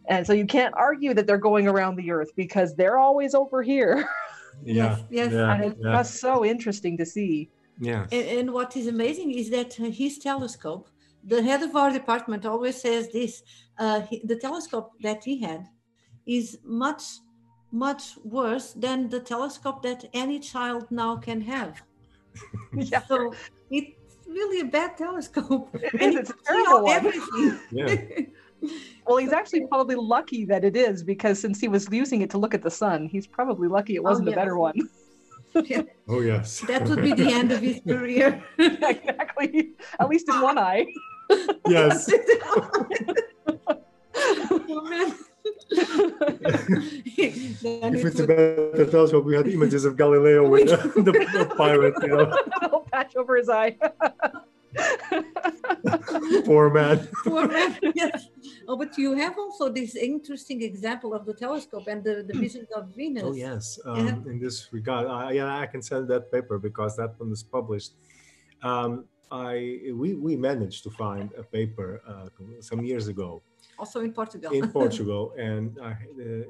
And 0.10 0.26
so 0.26 0.34
you 0.34 0.46
can't 0.46 0.74
argue 0.76 1.14
that 1.14 1.28
they're 1.28 1.38
going 1.38 1.68
around 1.68 1.98
the 1.98 2.10
Earth 2.12 2.32
because 2.36 2.76
they're 2.76 2.98
always 2.98 3.36
over 3.36 3.62
here. 3.62 4.08
Yeah. 4.64 4.74
Yes, 4.74 5.04
yes. 5.12 5.34
Yeah. 5.34 5.54
and 5.54 5.64
it's 5.66 5.80
yeah. 5.80 5.92
just 5.98 6.16
so 6.16 6.44
interesting 6.44 6.98
to 6.98 7.06
see. 7.06 7.48
Yeah. 7.80 8.08
And, 8.12 8.26
and 8.40 8.54
what 8.54 8.76
is 8.76 8.88
amazing 8.88 9.30
is 9.32 9.52
that 9.52 9.80
uh, 9.80 9.84
his 9.92 10.18
telescope, 10.18 10.90
the 11.24 11.44
head 11.44 11.62
of 11.62 11.76
our 11.76 11.92
department 11.92 12.44
always 12.44 12.82
says 12.82 13.12
this 13.12 13.44
uh, 13.78 14.02
he, 14.10 14.24
the 14.26 14.36
telescope 14.36 14.94
that 15.02 15.24
he 15.24 15.40
had 15.42 15.68
is 16.28 16.60
much, 16.64 17.04
much 17.72 18.18
worse 18.24 18.74
than 18.74 19.10
the 19.10 19.20
telescope 19.20 19.82
that 19.84 20.06
any 20.14 20.40
child 20.40 20.86
now 20.92 21.16
can 21.18 21.42
have. 21.42 21.82
Yeah, 22.76 23.02
So 23.08 23.34
it's 23.72 24.18
really 24.28 24.60
a 24.62 24.66
bad 24.66 24.98
telescope. 24.98 25.70
it 25.74 25.94
And 26.02 26.02
is. 26.02 26.14
he 26.14 26.18
It's 26.20 26.30
a 26.30 26.36
terrible 26.46 26.84
one. 26.84 26.96
everything. 26.96 27.60
Yeah. 27.72 27.96
Well, 29.06 29.18
he's 29.18 29.34
actually 29.34 29.68
probably 29.68 29.96
lucky 29.96 30.44
that 30.46 30.64
it 30.64 30.76
is 30.76 31.04
because 31.04 31.40
since 31.40 31.60
he 31.62 31.68
was 31.68 31.88
using 31.92 32.22
it 32.22 32.30
to 32.32 32.38
look 32.40 32.54
at 32.56 32.64
the 32.64 32.72
sun, 32.72 33.08
he's 33.08 33.28
probably 33.28 33.68
lucky 33.68 33.96
it 33.96 34.00
Oh, 34.00 34.10
wasn't 34.10 34.28
a 34.30 34.32
yes. 34.32 34.36
better 34.40 34.58
one. 34.58 34.76
Oh 36.08 36.22
yes. 36.22 36.60
that 36.68 36.88
would 36.90 37.02
be 37.02 37.14
the 37.14 37.32
end 37.32 37.52
of 37.52 37.62
his 37.62 37.80
career. 37.88 38.44
exactly. 38.60 39.74
At 40.00 40.10
least 40.10 40.28
in 40.30 40.42
one 40.42 40.58
eye. 40.58 40.86
yes. 41.68 42.10
Oh, 44.70 44.82
man. 44.90 45.14
Then 45.14 45.16
if 45.72 47.18
it 47.18 48.06
it's 48.06 48.20
a 48.20 48.26
would- 48.26 48.28
better 48.28 48.86
telescope, 48.90 49.26
we 49.26 49.36
had 49.36 49.48
images 49.48 49.86
of 49.86 49.98
Galileo 49.98 50.48
with 50.48 50.70
the, 50.70 50.78
the, 51.02 51.12
the 51.12 51.54
pirate, 51.56 51.94
you 52.02 52.10
know, 52.10 52.36
little 52.62 52.82
patch 52.92 53.16
over 53.16 53.38
his 53.38 53.50
eye. 53.50 53.76
poor 56.46 56.70
man. 56.70 57.08
Poor 57.24 57.48
man, 57.48 57.78
yes. 57.96 58.28
A 58.68 58.76
but 58.76 58.98
you 58.98 59.16
have 59.16 59.38
also 59.38 59.70
this 59.70 59.96
interesting 59.96 60.62
example 60.62 61.14
of 61.14 61.26
the 61.26 61.34
telescope 61.34 61.88
and 61.88 62.04
the, 62.04 62.24
the 62.28 62.38
visions 62.38 62.68
of 62.76 62.90
Venus. 62.96 63.24
Oh 63.26 63.34
yes, 63.34 63.80
um, 63.86 64.06
Yeah. 64.06 64.32
in 64.32 64.40
this 64.40 64.68
regard, 64.72 65.08
I, 65.08 65.32
yeah, 65.32 65.58
I 65.58 65.66
can 65.66 65.82
send 65.82 66.08
that 66.10 66.32
paper 66.32 66.60
because 66.60 66.96
that 66.98 67.20
one 67.20 67.30
was 67.32 67.44
published. 67.44 67.94
Um, 68.62 69.06
I 69.32 69.92
we 69.94 70.14
we 70.14 70.36
managed 70.36 70.84
to 70.84 70.92
find 70.92 71.32
a 71.38 71.44
paper 71.44 72.02
uh, 72.08 72.28
some 72.62 72.84
years 72.86 73.08
ago 73.08 73.42
Also 73.80 74.02
in 74.02 74.12
Portugal. 74.12 74.52
in 74.52 74.70
Portugal, 74.80 75.34
and 75.38 75.78
uh, 75.80 75.94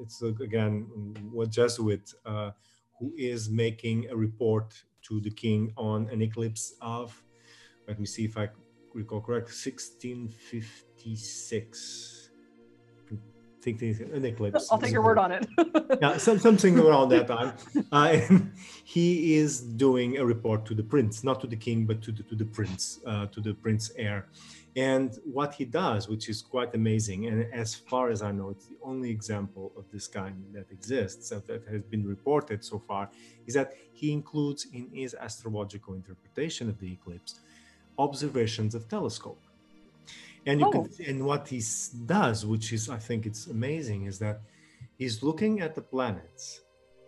it's 0.02 0.22
uh, 0.22 0.32
again 0.42 0.86
what 1.30 1.50
Jesuit 1.50 2.10
uh, 2.24 2.52
who 2.98 3.12
is 3.16 3.50
making 3.50 4.08
a 4.10 4.16
report 4.16 4.82
to 5.02 5.20
the 5.20 5.30
king 5.30 5.72
on 5.76 6.08
an 6.10 6.22
eclipse 6.22 6.74
of. 6.80 7.22
Let 7.86 8.00
me 8.00 8.06
see 8.06 8.24
if 8.24 8.36
I 8.36 8.48
recall 8.94 9.20
correct. 9.20 9.48
1656. 9.48 12.30
I 13.10 13.16
think 13.60 13.82
an 13.82 14.24
eclipse. 14.24 14.68
I'll 14.70 14.78
take 14.78 14.92
your 14.92 15.02
word 15.02 15.18
on 15.18 15.32
it. 15.32 15.44
yeah, 16.00 16.16
some, 16.16 16.38
something 16.38 16.78
around 16.78 17.08
that 17.10 17.26
time. 17.26 17.52
Uh, 17.92 18.10
and 18.12 18.52
he 18.84 19.34
is 19.34 19.60
doing 19.60 20.16
a 20.18 20.24
report 20.24 20.64
to 20.66 20.74
the 20.74 20.82
prince, 20.82 21.24
not 21.24 21.40
to 21.40 21.46
the 21.46 21.56
king, 21.56 21.84
but 21.84 22.00
to 22.02 22.12
the, 22.12 22.22
to 22.22 22.36
the 22.36 22.44
prince, 22.44 23.00
uh, 23.06 23.26
to 23.26 23.40
the 23.40 23.54
prince 23.54 23.90
heir. 23.96 24.28
And 24.76 25.18
what 25.24 25.54
he 25.54 25.64
does, 25.64 26.08
which 26.08 26.28
is 26.28 26.42
quite 26.42 26.74
amazing, 26.74 27.26
and 27.26 27.52
as 27.52 27.74
far 27.74 28.10
as 28.10 28.22
I 28.22 28.32
know, 28.32 28.50
it's 28.50 28.66
the 28.66 28.78
only 28.82 29.10
example 29.10 29.72
of 29.76 29.90
this 29.90 30.06
kind 30.06 30.44
that 30.54 30.70
exists, 30.70 31.30
that, 31.30 31.64
has 31.68 31.82
been 31.82 32.06
reported 32.06 32.64
so 32.64 32.78
far, 32.78 33.10
is 33.46 33.54
that 33.54 33.72
he 33.92 34.12
includes 34.12 34.66
in 34.72 34.90
his 34.92 35.14
astrological 35.14 35.94
interpretation 35.94 36.68
of 36.68 36.78
the 36.78 36.92
eclipse 36.92 37.40
observations 37.98 38.74
of 38.74 38.88
telescope. 38.88 39.42
And 40.46 40.60
you 40.60 40.66
Oh. 40.66 40.72
can, 40.72 40.88
and 41.06 41.24
what 41.24 41.48
he 41.48 41.62
does, 42.06 42.46
which 42.46 42.72
is 42.72 42.88
I 42.88 42.98
think 42.98 43.26
it's 43.26 43.46
amazing, 43.46 44.04
is 44.06 44.18
that 44.20 44.42
he's 44.96 45.22
looking 45.22 45.60
at 45.60 45.74
the 45.74 45.82
planets 45.82 46.62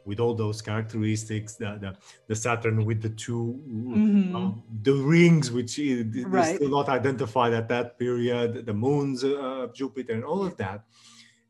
with 0.05 0.18
all 0.20 0.34
those 0.34 0.62
characteristics, 0.62 1.57
the 1.57 1.78
the, 1.80 1.96
the 2.26 2.34
Saturn 2.36 2.84
with 2.84 3.03
the 3.03 3.11
2 3.11 3.62
Mhm. 3.66 4.34
um, 4.34 4.62
the 4.82 4.92
rings, 4.94 5.51
which 5.53 5.78
is 5.78 6.14
is 6.16 6.24
Right. 6.26 6.57
still 6.57 6.70
not 6.70 6.88
identified 6.88 7.53
at 7.53 7.68
that 7.68 7.98
period, 7.98 8.66
the 8.66 8.74
moons 8.74 9.24
uh, 9.24 9.64
of 9.64 9.74
Jupiter, 9.74 10.12
and 10.14 10.24
all 10.24 10.42
of 10.44 10.57
that. 10.57 10.84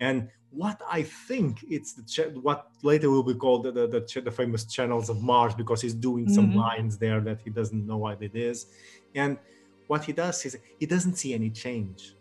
And 0.00 0.30
what 0.50 0.80
I 0.90 1.02
think 1.02 1.62
it's 1.68 1.92
the 1.94 2.02
cha- 2.02 2.30
what 2.40 2.70
later 2.82 3.10
will 3.10 3.22
be 3.22 3.34
called 3.34 3.64
the 3.64 3.72
the, 3.72 3.86
the, 3.86 4.00
cha- 4.00 4.20
the 4.22 4.30
famous 4.30 4.64
channels 4.64 5.08
of 5.10 5.22
Mars 5.22 5.54
because 5.54 5.80
he's 5.82 5.94
doing 5.94 6.28
some 6.28 6.50
Mhm. 6.50 6.54
lines 6.54 6.98
there 6.98 7.20
that 7.20 7.40
he 7.42 7.50
doesn't 7.50 7.86
know 7.86 7.98
what 7.98 8.22
it 8.22 8.34
is, 8.34 8.66
and 9.14 9.38
what 9.86 10.04
he 10.04 10.12
does 10.12 10.44
is 10.46 10.58
he 10.78 10.86
doesn't 10.86 11.16
see 11.16 11.34
any 11.34 11.50
change. 11.50 12.16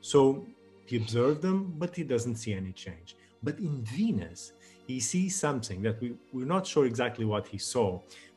So 0.00 0.46
he 0.84 0.96
observed 0.96 1.42
them, 1.42 1.74
but 1.78 1.94
he 1.96 2.04
doesn't 2.04 2.36
see 2.36 2.52
any 2.54 2.72
change. 2.72 3.16
But 3.42 3.58
in 3.58 3.84
Venus, 3.84 4.52
he 4.92 5.00
sees 5.00 5.32
something 5.46 5.78
that 5.86 5.96
we, 6.02 6.08
we're 6.34 6.52
not 6.56 6.64
sure 6.72 6.84
exactly 6.92 7.24
what 7.32 7.44
he 7.52 7.58
saw, 7.74 7.88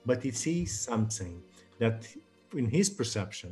but 0.10 0.18
he 0.28 0.32
sees 0.32 0.72
something 0.90 1.36
that, 1.82 1.98
in 2.62 2.66
his 2.78 2.88
perception, 3.00 3.52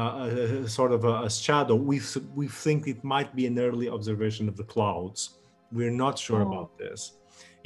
uh, 0.00 0.28
a, 0.30 0.64
a 0.66 0.68
sort 0.78 0.92
of 0.96 1.00
a, 1.12 1.14
a 1.28 1.30
shadow. 1.30 1.74
We 1.92 1.98
we 2.40 2.46
think 2.64 2.80
it 2.94 3.00
might 3.14 3.30
be 3.38 3.44
an 3.50 3.56
early 3.68 3.88
observation 3.98 4.44
of 4.52 4.54
the 4.60 4.66
clouds. 4.74 5.20
We're 5.78 5.96
not 6.06 6.14
sure 6.26 6.42
Oh. 6.42 6.48
about 6.52 6.70
this. 6.82 7.00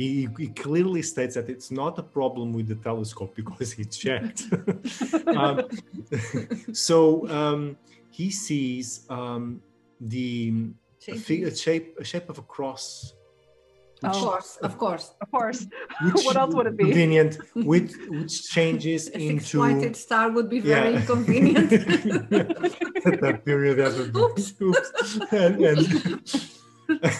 He, 0.03 0.29
he 0.43 0.49
clearly 0.67 1.03
states 1.13 1.35
that 1.39 1.49
it's 1.55 1.71
not 1.83 1.93
a 2.05 2.07
problem 2.19 2.47
with 2.57 2.67
the 2.73 2.79
telescope 2.89 3.33
because 3.41 3.71
he 3.79 3.85
checked. 4.03 4.41
um, 5.43 5.57
so 6.89 6.97
um, 7.41 7.63
he 8.19 8.29
sees 8.47 8.87
um, 9.19 9.43
the 10.13 10.29
a 11.09 11.17
fi- 11.27 11.45
a 11.51 11.53
shape 11.65 11.87
a 12.05 12.05
shape 12.13 12.29
of 12.33 12.39
a 12.45 12.47
cross. 12.55 12.87
Of 14.03 14.17
Oh. 14.17 14.21
course, 14.25 14.57
of 14.63 14.79
course. 14.79 15.15
of 15.21 15.31
course. 15.31 15.67
Which 16.03 16.25
What 16.25 16.37
else 16.37 16.55
would 16.55 16.67
it 16.67 16.77
be? 16.77 16.85
Convenient, 16.85 17.37
which 17.55 17.93
which 18.09 18.49
changes 18.49 19.09
A 19.09 19.19
into 19.19 19.45
six-pointed 19.45 19.95
star 19.97 20.31
would 20.31 20.49
be 20.49 20.61
very 20.61 20.93
Yeah. 20.93 21.01
inconvenient. 21.01 21.73
At 23.11 23.21
that 23.21 23.43
period, 23.45 23.77
that 23.79 23.93
would 23.99 24.13
be- 24.13 24.21
Oops. 24.21 24.55
oops. 24.63 25.19
And, 25.33 25.55
and, 25.71 25.81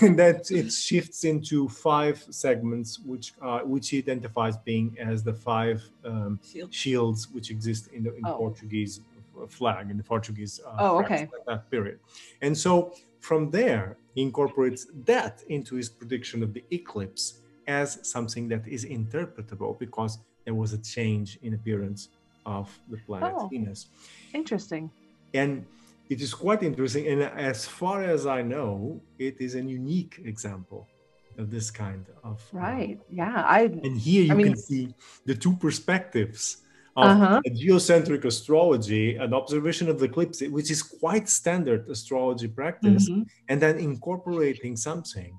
and 0.01 0.19
that 0.19 0.51
it 0.51 0.73
shifts 0.73 1.25
into 1.25 1.69
five 1.69 2.17
segments, 2.31 2.99
which 3.11 3.35
are 3.43 3.65
which 3.65 3.87
he 3.91 3.99
identifies 3.99 4.57
being 4.57 4.97
as 4.99 5.23
the 5.23 5.35
five 5.35 5.83
um, 6.05 6.41
Shield. 6.43 6.73
shields 6.75 7.29
which 7.35 7.51
exist 7.51 7.89
in 7.93 8.05
the 8.05 8.13
in 8.17 8.23
Oh. 8.25 8.37
Portuguese 8.39 9.01
flag 9.49 9.91
in 9.91 9.97
the 9.97 10.05
Portuguese 10.15 10.61
uh, 10.67 10.77
Oh, 10.85 10.99
okay. 11.03 11.29
that 11.47 11.71
period. 11.71 11.99
And 12.43 12.57
so 12.57 12.73
from 13.21 13.51
there, 13.51 13.97
he 14.15 14.23
incorporates 14.23 14.87
that 15.05 15.43
into 15.49 15.77
his 15.77 15.89
prediction 15.89 16.43
of 16.43 16.53
the 16.53 16.65
eclipse 16.71 17.41
as 17.67 17.99
something 18.03 18.49
that 18.49 18.67
is 18.67 18.85
interpretable 18.85 19.79
because 19.79 20.19
there 20.45 20.55
was 20.55 20.73
a 20.73 20.79
change 20.79 21.39
in 21.43 21.55
appearance 21.55 22.09
of 22.47 22.67
the 22.89 22.97
planet 23.07 23.33
Oh. 23.37 23.47
Venus. 23.49 23.89
Interesting. 24.35 24.91
And 25.35 25.65
it 26.09 26.21
is 26.21 26.35
quite 26.35 26.63
interesting. 26.63 27.07
And 27.07 27.23
as 27.23 27.67
far 27.67 28.03
as 28.03 28.27
I 28.27 28.43
know, 28.43 29.01
it 29.19 29.37
is 29.41 29.55
a 29.55 29.63
unique 29.63 30.21
example 30.25 30.89
of 31.39 31.51
this 31.51 31.71
kind 31.71 32.05
of. 32.25 32.37
uh, 32.53 32.59
Right. 32.59 32.99
Yeah. 33.09 33.45
I. 33.47 33.61
and 33.87 33.97
here 33.97 34.25
you 34.25 34.33
I 34.33 34.35
mean- 34.35 34.47
can 34.49 34.57
see 34.57 34.95
the 35.27 35.35
two 35.35 35.55
perspectives 35.57 36.63
of 36.97 37.07
Uh-huh. 37.07 37.41
a 37.47 37.51
geocentric 37.51 38.25
astrology, 38.25 39.17
an 39.17 39.33
observation 39.33 39.89
of 39.89 39.99
the 39.99 40.07
eclipse, 40.07 40.41
which 40.43 40.71
is 40.71 40.83
quite 40.83 41.29
standard 41.29 41.89
astrology 41.89 42.49
practice, 42.49 43.09
Mhm. 43.09 43.27
and 43.49 43.61
then 43.63 43.79
incorporating 43.79 44.77
something 44.77 45.33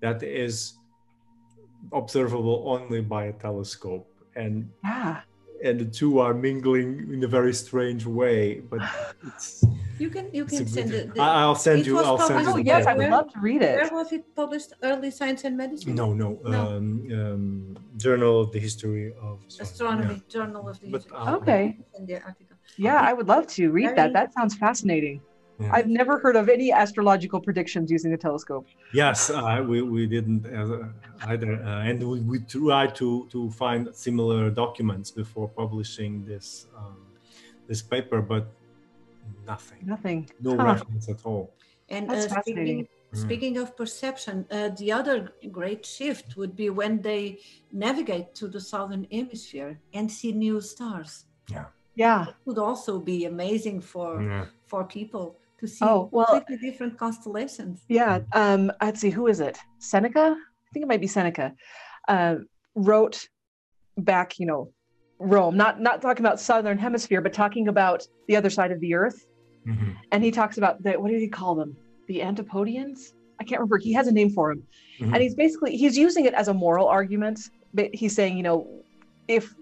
that 0.00 0.22
is 0.22 0.74
observable 1.92 2.64
only 2.66 3.00
by 3.00 3.26
a 3.26 3.32
telescope. 3.32 4.08
And 4.34 4.70
Yeah. 4.84 5.20
and 5.64 5.80
the 5.80 5.86
two 5.86 6.18
are 6.18 6.34
mingling 6.34 7.08
in 7.14 7.24
a 7.24 7.26
very 7.28 7.54
strange 7.54 8.04
way, 8.06 8.60
but 8.60 8.80
it's. 9.26 9.64
You 9.98 10.10
can 10.10 10.28
you 10.32 10.44
can 10.44 10.66
send 10.66 10.90
good- 10.90 11.08
the, 11.10 11.14
the 11.14 11.20
I- 11.22 11.40
I'll 11.42 11.54
send 11.54 11.80
it 11.80 11.86
you. 11.86 11.94
was 11.94 12.06
I'll 12.06 12.18
send 12.18 12.44
you. 12.46 12.52
Oh 12.52 12.56
yes, 12.56 12.86
I 12.86 12.94
would 12.94 13.10
love 13.10 13.32
to 13.32 13.38
read 13.40 13.62
it. 13.62 13.76
where 13.76 13.86
it. 13.86 13.92
was 13.92 14.12
it 14.12 14.24
published? 14.34 14.72
Early 14.82 15.10
Science 15.10 15.44
and 15.44 15.56
Medicine. 15.56 15.94
No, 15.94 16.12
no, 16.12 16.38
No. 16.44 16.60
Um, 16.76 17.08
um, 17.20 17.76
Journal 17.96 18.40
of 18.42 18.52
the 18.52 18.58
History 18.58 19.14
of 19.22 19.40
sorry, 19.48 19.64
Astronomy 19.68 20.14
yeah. 20.14 20.20
Journal 20.28 20.68
of 20.68 20.78
the 20.80 20.88
But 20.90 21.02
History. 21.02 21.16
I'll- 21.18 21.36
Okay. 21.36 21.78
The 22.06 22.14
article. 22.22 22.56
Yeah, 22.76 23.00
I 23.00 23.12
would 23.16 23.28
love 23.28 23.46
to 23.58 23.70
read 23.70 23.90
that. 23.90 23.96
Very- 23.96 24.12
That 24.18 24.34
sounds 24.34 24.54
fascinating. 24.54 25.20
Yeah. 25.58 25.70
I've 25.72 25.88
never 25.88 26.18
heard 26.18 26.36
of 26.36 26.50
any 26.50 26.70
astrological 26.70 27.40
predictions 27.40 27.90
using 27.90 28.12
a 28.12 28.18
telescope. 28.18 28.66
Yes, 28.92 29.30
uh, 29.30 29.64
we, 29.66 29.80
we 29.80 30.06
didn't 30.06 30.44
uh, 30.44 30.88
either, 31.32 31.54
uh, 31.64 31.88
and 31.88 31.96
we, 32.10 32.20
we 32.20 32.40
tried 32.40 32.94
to 32.96 33.26
to 33.32 33.50
find 33.62 33.88
similar 34.06 34.50
documents 34.50 35.10
before 35.10 35.48
publishing 35.48 36.12
this 36.26 36.66
um, 36.76 36.98
this 37.68 37.80
paper, 37.80 38.20
but 38.20 38.44
nothing, 39.46 39.80
Nothing. 39.94 40.30
no 40.40 40.56
Huh. 40.56 40.64
reference 40.72 41.08
at 41.08 41.24
all. 41.26 41.52
And 41.88 42.08
That's 42.10 42.26
uh, 42.26 42.34
fascinating. 42.36 42.88
speaking, 43.12 43.24
speaking 43.26 43.56
of 43.58 43.76
perception, 43.76 44.46
uh, 44.50 44.70
the 44.80 44.90
other 44.92 45.16
great 45.52 45.86
shift 45.86 46.36
would 46.36 46.54
be 46.56 46.68
when 46.70 47.00
they 47.00 47.38
navigate 47.72 48.34
to 48.40 48.48
the 48.48 48.60
southern 48.60 49.06
hemisphere 49.12 49.80
and 49.94 50.10
see 50.10 50.32
new 50.32 50.60
stars. 50.60 51.26
Yeah. 51.50 51.66
Yeah. 51.94 52.28
It 52.28 52.34
would 52.44 52.58
also 52.58 52.98
be 52.98 53.24
amazing 53.26 53.80
for 53.92 54.22
Yeah. 54.22 54.46
for 54.66 54.84
people 54.84 55.26
to 55.60 55.66
see 55.66 55.84
Oh, 55.84 56.08
well- 56.12 56.26
completely 56.26 56.70
different 56.70 56.98
constellations. 56.98 57.84
Yeah. 57.88 58.20
Um, 58.32 58.70
let's 58.82 59.00
see, 59.00 59.10
who 59.10 59.26
is 59.28 59.40
it? 59.40 59.56
Seneca? 59.78 60.26
I 60.36 60.68
think 60.72 60.82
it 60.84 60.88
might 60.88 61.00
be 61.00 61.06
Seneca. 61.06 61.54
Uh, 62.08 62.36
wrote 62.74 63.28
back, 63.96 64.38
you 64.40 64.46
know, 64.50 64.72
Rome, 65.18 65.56
not 65.56 65.80
not 65.80 66.02
talking 66.02 66.24
about 66.24 66.40
southern 66.40 66.78
hemisphere, 66.78 67.20
but 67.20 67.32
talking 67.32 67.68
about 67.68 68.06
the 68.28 68.36
other 68.36 68.50
side 68.50 68.70
of 68.72 68.80
the 68.80 68.94
earth. 68.94 69.26
Mhm. 69.66 69.96
And 70.12 70.22
he 70.22 70.30
talks 70.30 70.58
about 70.58 70.82
the 70.82 70.92
what 70.92 71.10
did 71.10 71.20
he 71.20 71.28
call 71.28 71.54
them? 71.54 71.76
The 72.06 72.22
Antipodians? 72.22 73.14
I 73.40 73.44
can't 73.44 73.60
remember. 73.60 73.78
He 73.78 73.92
has 73.92 74.06
a 74.08 74.12
name 74.12 74.30
for 74.30 74.54
them. 74.54 74.62
Mhm. 75.00 75.12
And 75.14 75.22
he's 75.22 75.34
basically 75.34 75.76
he's 75.76 75.96
using 75.96 76.24
it 76.26 76.34
as 76.34 76.48
a 76.48 76.54
moral 76.54 76.86
argument. 76.86 77.40
But 77.74 77.94
he's 77.94 78.14
saying, 78.14 78.36
you 78.36 78.42
know, 78.42 78.66
if 79.28 79.54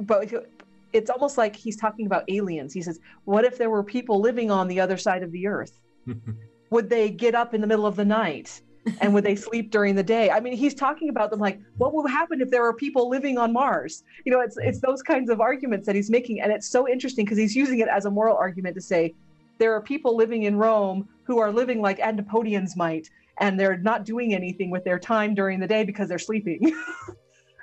but 0.00 0.32
if- 0.32 0.46
it's 0.92 1.08
almost 1.10 1.38
like 1.38 1.56
he's 1.56 1.76
talking 1.76 2.04
about 2.06 2.22
aliens. 2.28 2.74
He 2.74 2.82
says, 2.82 3.00
what 3.24 3.44
if 3.46 3.56
there 3.56 3.70
were 3.70 3.82
people 3.82 4.20
living 4.20 4.50
on 4.50 4.68
the 4.68 4.78
other 4.78 4.98
side 4.98 5.22
of 5.22 5.32
the 5.32 5.46
earth? 5.46 5.80
would 6.70 6.90
they 6.90 7.10
get 7.10 7.34
up 7.34 7.54
in 7.54 7.60
the 7.60 7.66
middle 7.66 7.86
of 7.86 7.96
the 7.96 8.04
night 8.04 8.60
and 9.00 9.14
would 9.14 9.24
they 9.24 9.36
sleep 9.36 9.70
during 9.70 9.94
the 9.94 10.02
day. 10.02 10.30
I 10.30 10.40
mean 10.40 10.54
he's 10.54 10.74
talking 10.74 11.08
about 11.08 11.30
them 11.30 11.40
like 11.40 11.58
what 11.78 11.94
would 11.94 12.10
happen 12.10 12.40
if 12.40 12.50
there 12.50 12.62
were 12.62 12.74
people 12.74 13.08
living 13.08 13.38
on 13.38 13.52
mars? 13.52 14.02
You 14.24 14.32
know 14.32 14.40
it's 14.40 14.56
it's 14.58 14.80
those 14.80 15.02
kinds 15.02 15.30
of 15.30 15.40
arguments 15.40 15.86
that 15.86 15.94
he's 15.94 16.10
making 16.10 16.40
and 16.40 16.52
it's 16.52 16.68
so 16.68 16.88
interesting 16.88 17.24
because 17.24 17.38
he's 17.38 17.54
using 17.56 17.78
it 17.80 17.88
as 17.88 18.04
a 18.06 18.10
moral 18.10 18.36
argument 18.36 18.74
to 18.76 18.80
say 18.82 19.14
there 19.58 19.72
are 19.74 19.80
people 19.80 20.16
living 20.16 20.42
in 20.44 20.56
rome 20.56 21.08
who 21.26 21.38
are 21.38 21.52
living 21.52 21.80
like 21.80 22.00
antipodeans 22.00 22.76
might 22.76 23.08
and 23.40 23.58
they're 23.58 23.78
not 23.78 24.04
doing 24.04 24.34
anything 24.34 24.70
with 24.70 24.84
their 24.84 24.98
time 24.98 25.34
during 25.34 25.58
the 25.60 25.66
day 25.66 25.84
because 25.84 26.08
they're 26.08 26.18
sleeping. 26.18 26.60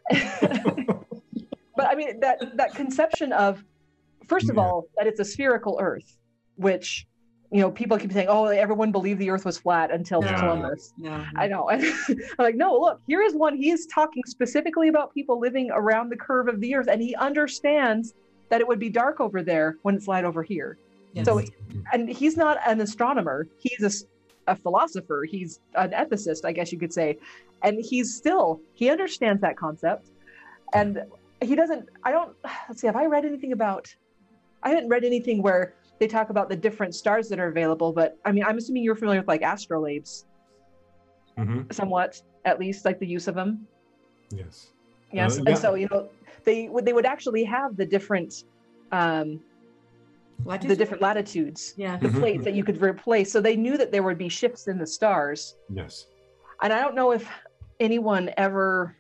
But 1.75 1.87
i 1.87 1.95
mean 1.95 2.19
that 2.19 2.57
that 2.57 2.75
conception 2.75 3.31
of 3.31 3.63
first 4.27 4.49
of 4.49 4.57
Yeah. 4.57 4.63
all 4.63 4.85
that 4.97 5.07
it's 5.07 5.19
a 5.21 5.25
spherical 5.25 5.77
earth 5.81 6.17
which 6.57 7.07
you 7.51 7.61
know, 7.61 7.71
people 7.71 7.97
keep 7.97 8.11
saying, 8.11 8.27
"Oh, 8.29 8.45
everyone 8.45 8.91
believed 8.91 9.19
the 9.19 9.29
Earth 9.29 9.43
was 9.43 9.57
flat 9.57 9.91
until 9.91 10.23
Yeah. 10.23 10.39
Columbus." 10.39 10.93
Yeah. 10.97 11.25
I 11.35 11.47
know. 11.47 11.69
I'm 11.71 11.83
like, 12.37 12.55
no, 12.55 12.77
look, 12.77 13.01
here 13.07 13.21
is 13.21 13.33
one. 13.33 13.55
He 13.57 13.71
is 13.71 13.87
talking 13.87 14.23
specifically 14.27 14.87
about 14.87 15.13
people 15.13 15.39
living 15.39 15.71
around 15.71 16.09
the 16.09 16.15
curve 16.17 16.47
of 16.47 16.59
the 16.59 16.75
Earth, 16.75 16.87
and 16.87 17.01
he 17.01 17.15
understands 17.15 18.13
that 18.49 18.61
it 18.61 18.67
would 18.67 18.79
be 18.79 18.89
dark 18.89 19.19
over 19.19 19.41
there 19.41 19.77
when 19.81 19.95
it's 19.95 20.07
light 20.07 20.25
over 20.25 20.43
here. 20.43 20.77
Yes. 21.13 21.25
So, 21.25 21.41
and 21.91 22.07
he's 22.07 22.37
not 22.37 22.59
an 22.67 22.81
astronomer; 22.81 23.47
he's 23.57 24.05
a 24.47 24.55
philosopher. 24.55 25.25
He's 25.27 25.59
an 25.75 25.91
ethicist, 25.91 26.45
I 26.45 26.51
guess 26.51 26.71
you 26.71 26.77
could 26.77 26.93
say, 26.93 27.17
and 27.63 27.83
he's 27.83 28.15
still 28.15 28.61
he 28.73 28.91
understands 28.91 29.41
that 29.41 29.57
concept, 29.57 30.11
and 30.73 31.01
he 31.41 31.55
doesn't. 31.55 31.89
I 32.03 32.11
don't. 32.11 32.35
Let's 32.69 32.81
see. 32.81 32.87
Have 32.87 32.95
I 32.95 33.07
read 33.07 33.25
anything 33.25 33.53
about? 33.53 33.95
I 34.61 34.69
haven't 34.69 34.89
read 34.89 35.03
anything 35.03 35.41
where 35.41 35.73
they 35.99 36.07
talk 36.07 36.29
about 36.29 36.49
the 36.49 36.55
different 36.55 36.95
stars 36.95 37.27
that 37.29 37.39
are 37.39 37.47
available, 37.49 37.91
but 37.93 38.17
I 38.25 38.31
mean, 38.31 38.43
I'm 38.45 38.57
assuming 38.57 38.83
you're 38.83 38.95
familiar 38.95 39.19
with 39.19 39.27
like 39.27 39.41
astrolabes 39.41 40.25
Mhm. 41.37 41.71
somewhat, 41.73 42.21
at 42.45 42.59
least 42.59 42.85
like 42.85 42.99
the 42.99 43.07
use 43.07 43.27
of 43.27 43.35
them. 43.35 43.67
Yes. 44.31 44.71
Yes, 45.11 45.37
Uh, 45.37 45.39
and 45.39 45.47
yeah. 45.49 45.53
so 45.55 45.75
you 45.75 45.87
know, 45.91 46.09
they 46.45 46.69
would 46.69 46.85
they 46.85 46.93
would 46.93 47.05
actually 47.05 47.43
have 47.43 47.75
the 47.75 47.85
different, 47.85 48.33
um, 48.91 49.41
What 50.43 50.61
the 50.61 50.75
different 50.75 51.01
latitudes, 51.01 51.73
Yeah. 51.77 51.97
the 51.97 52.09
plates 52.09 52.45
that 52.45 52.53
you 52.53 52.63
could 52.63 52.81
replace. 52.81 53.29
So 53.31 53.41
they 53.41 53.57
knew 53.57 53.77
that 53.77 53.91
there 53.91 54.03
would 54.03 54.17
be 54.17 54.29
shifts 54.29 54.67
in 54.67 54.77
the 54.77 54.87
stars, 54.87 55.57
Yes. 55.69 56.07
and 56.61 56.71
I 56.71 56.79
don't 56.81 56.95
know 56.95 57.11
if 57.11 57.29
anyone 57.81 58.31
ever 58.37 58.95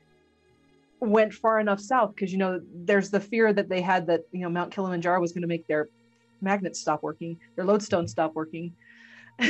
went 0.99 1.33
far 1.33 1.61
enough 1.61 1.79
south 1.79 2.13
because 2.13 2.31
you 2.33 2.37
know 2.37 2.59
there's 2.73 3.09
the 3.09 3.21
fear 3.21 3.53
that 3.53 3.69
they 3.69 3.79
had 3.81 4.05
that 4.07 4.21
you 4.33 4.41
know 4.41 4.49
Mount 4.49 4.73
Kilimanjaro 4.73 5.21
was 5.21 5.31
going 5.31 5.43
to 5.43 5.47
make 5.47 5.65
their 5.67 5.87
magnets 6.41 6.79
stop 6.79 7.03
working, 7.03 7.39
their 7.55 7.65
lodestone 7.65 8.07
stop 8.07 8.35
working. 8.35 8.73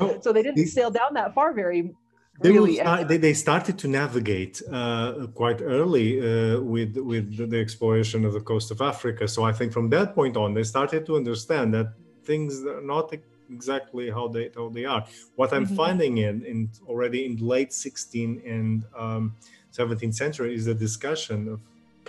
Oh, 0.00 0.20
so 0.22 0.32
they 0.32 0.42
didn't 0.42 0.66
sail 0.66 0.90
down 0.90 1.14
that 1.14 1.34
far 1.34 1.52
very 1.52 1.94
They, 2.42 2.50
really. 2.50 2.76
start, 2.76 3.08
they, 3.08 3.16
they 3.16 3.34
started 3.34 3.78
to 3.78 3.88
navigate 3.88 4.60
uh, 4.70 5.26
quite 5.34 5.60
early 5.62 6.18
uh, 6.20 6.60
with 6.60 6.96
with 6.96 7.36
the, 7.50 7.58
exploration 7.58 8.24
of 8.24 8.32
the 8.32 8.40
coast 8.40 8.70
of 8.70 8.80
Africa. 8.80 9.28
So 9.28 9.44
I 9.44 9.52
think 9.52 9.72
from 9.72 9.88
that 9.90 10.14
point 10.14 10.36
on, 10.36 10.54
they 10.54 10.64
started 10.64 11.06
to 11.06 11.16
understand 11.16 11.72
that 11.74 11.94
things 12.24 12.64
are 12.66 12.80
not 12.82 13.12
exactly 13.50 14.10
how 14.10 14.28
they 14.28 14.50
how 14.54 14.68
they 14.68 14.84
are. 14.84 15.06
What 15.36 15.52
I'm 15.52 15.66
Mhm. 15.66 15.76
finding 15.82 16.18
in, 16.18 16.44
in 16.44 16.70
already 16.88 17.24
in 17.26 17.36
late 17.36 17.72
16 17.72 18.42
and 18.46 18.84
um, 18.96 19.36
17th 19.72 20.14
century 20.16 20.54
is 20.54 20.64
the 20.64 20.74
discussion 20.74 21.48
of 21.48 21.60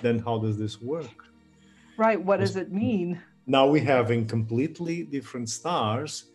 then 0.01 0.19
how 0.19 0.39
does 0.39 0.57
this 0.57 0.81
work? 0.81 1.17
right. 1.97 2.21
What 2.21 2.39
does 2.39 2.55
it 2.55 2.71
mean? 2.71 3.21
Now 3.45 3.67
we 3.67 3.79
having 3.79 4.25
completely 4.25 5.03
different 5.03 5.49
stars 5.49 6.25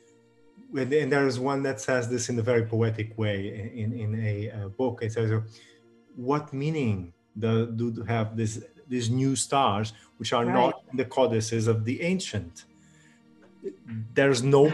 and, 0.77 0.93
and 0.93 1.11
there 1.13 1.27
is 1.27 1.39
one 1.39 1.63
that 1.65 1.81
says 1.81 2.09
this 2.09 2.29
in 2.29 2.39
a 2.39 2.43
very 2.43 2.65
poetic 2.65 3.17
way 3.19 3.73
in, 3.75 3.93
in 3.93 4.15
a, 4.25 4.51
uh 4.51 4.69
book. 4.69 5.03
It 5.03 5.13
says 5.13 5.33
what 6.17 6.53
meaning 6.53 7.13
do, 7.39 7.71
do 7.71 8.03
have 8.05 8.37
this 8.37 8.65
these 8.89 9.09
new 9.11 9.37
stars 9.37 9.93
which 10.19 10.33
are 10.33 10.45
not 10.45 10.75
in 10.91 10.97
the 10.97 11.05
codices 11.05 11.67
of 11.67 11.85
the 11.85 12.01
ancient? 12.03 12.65
There's 14.15 14.43
no 14.43 14.73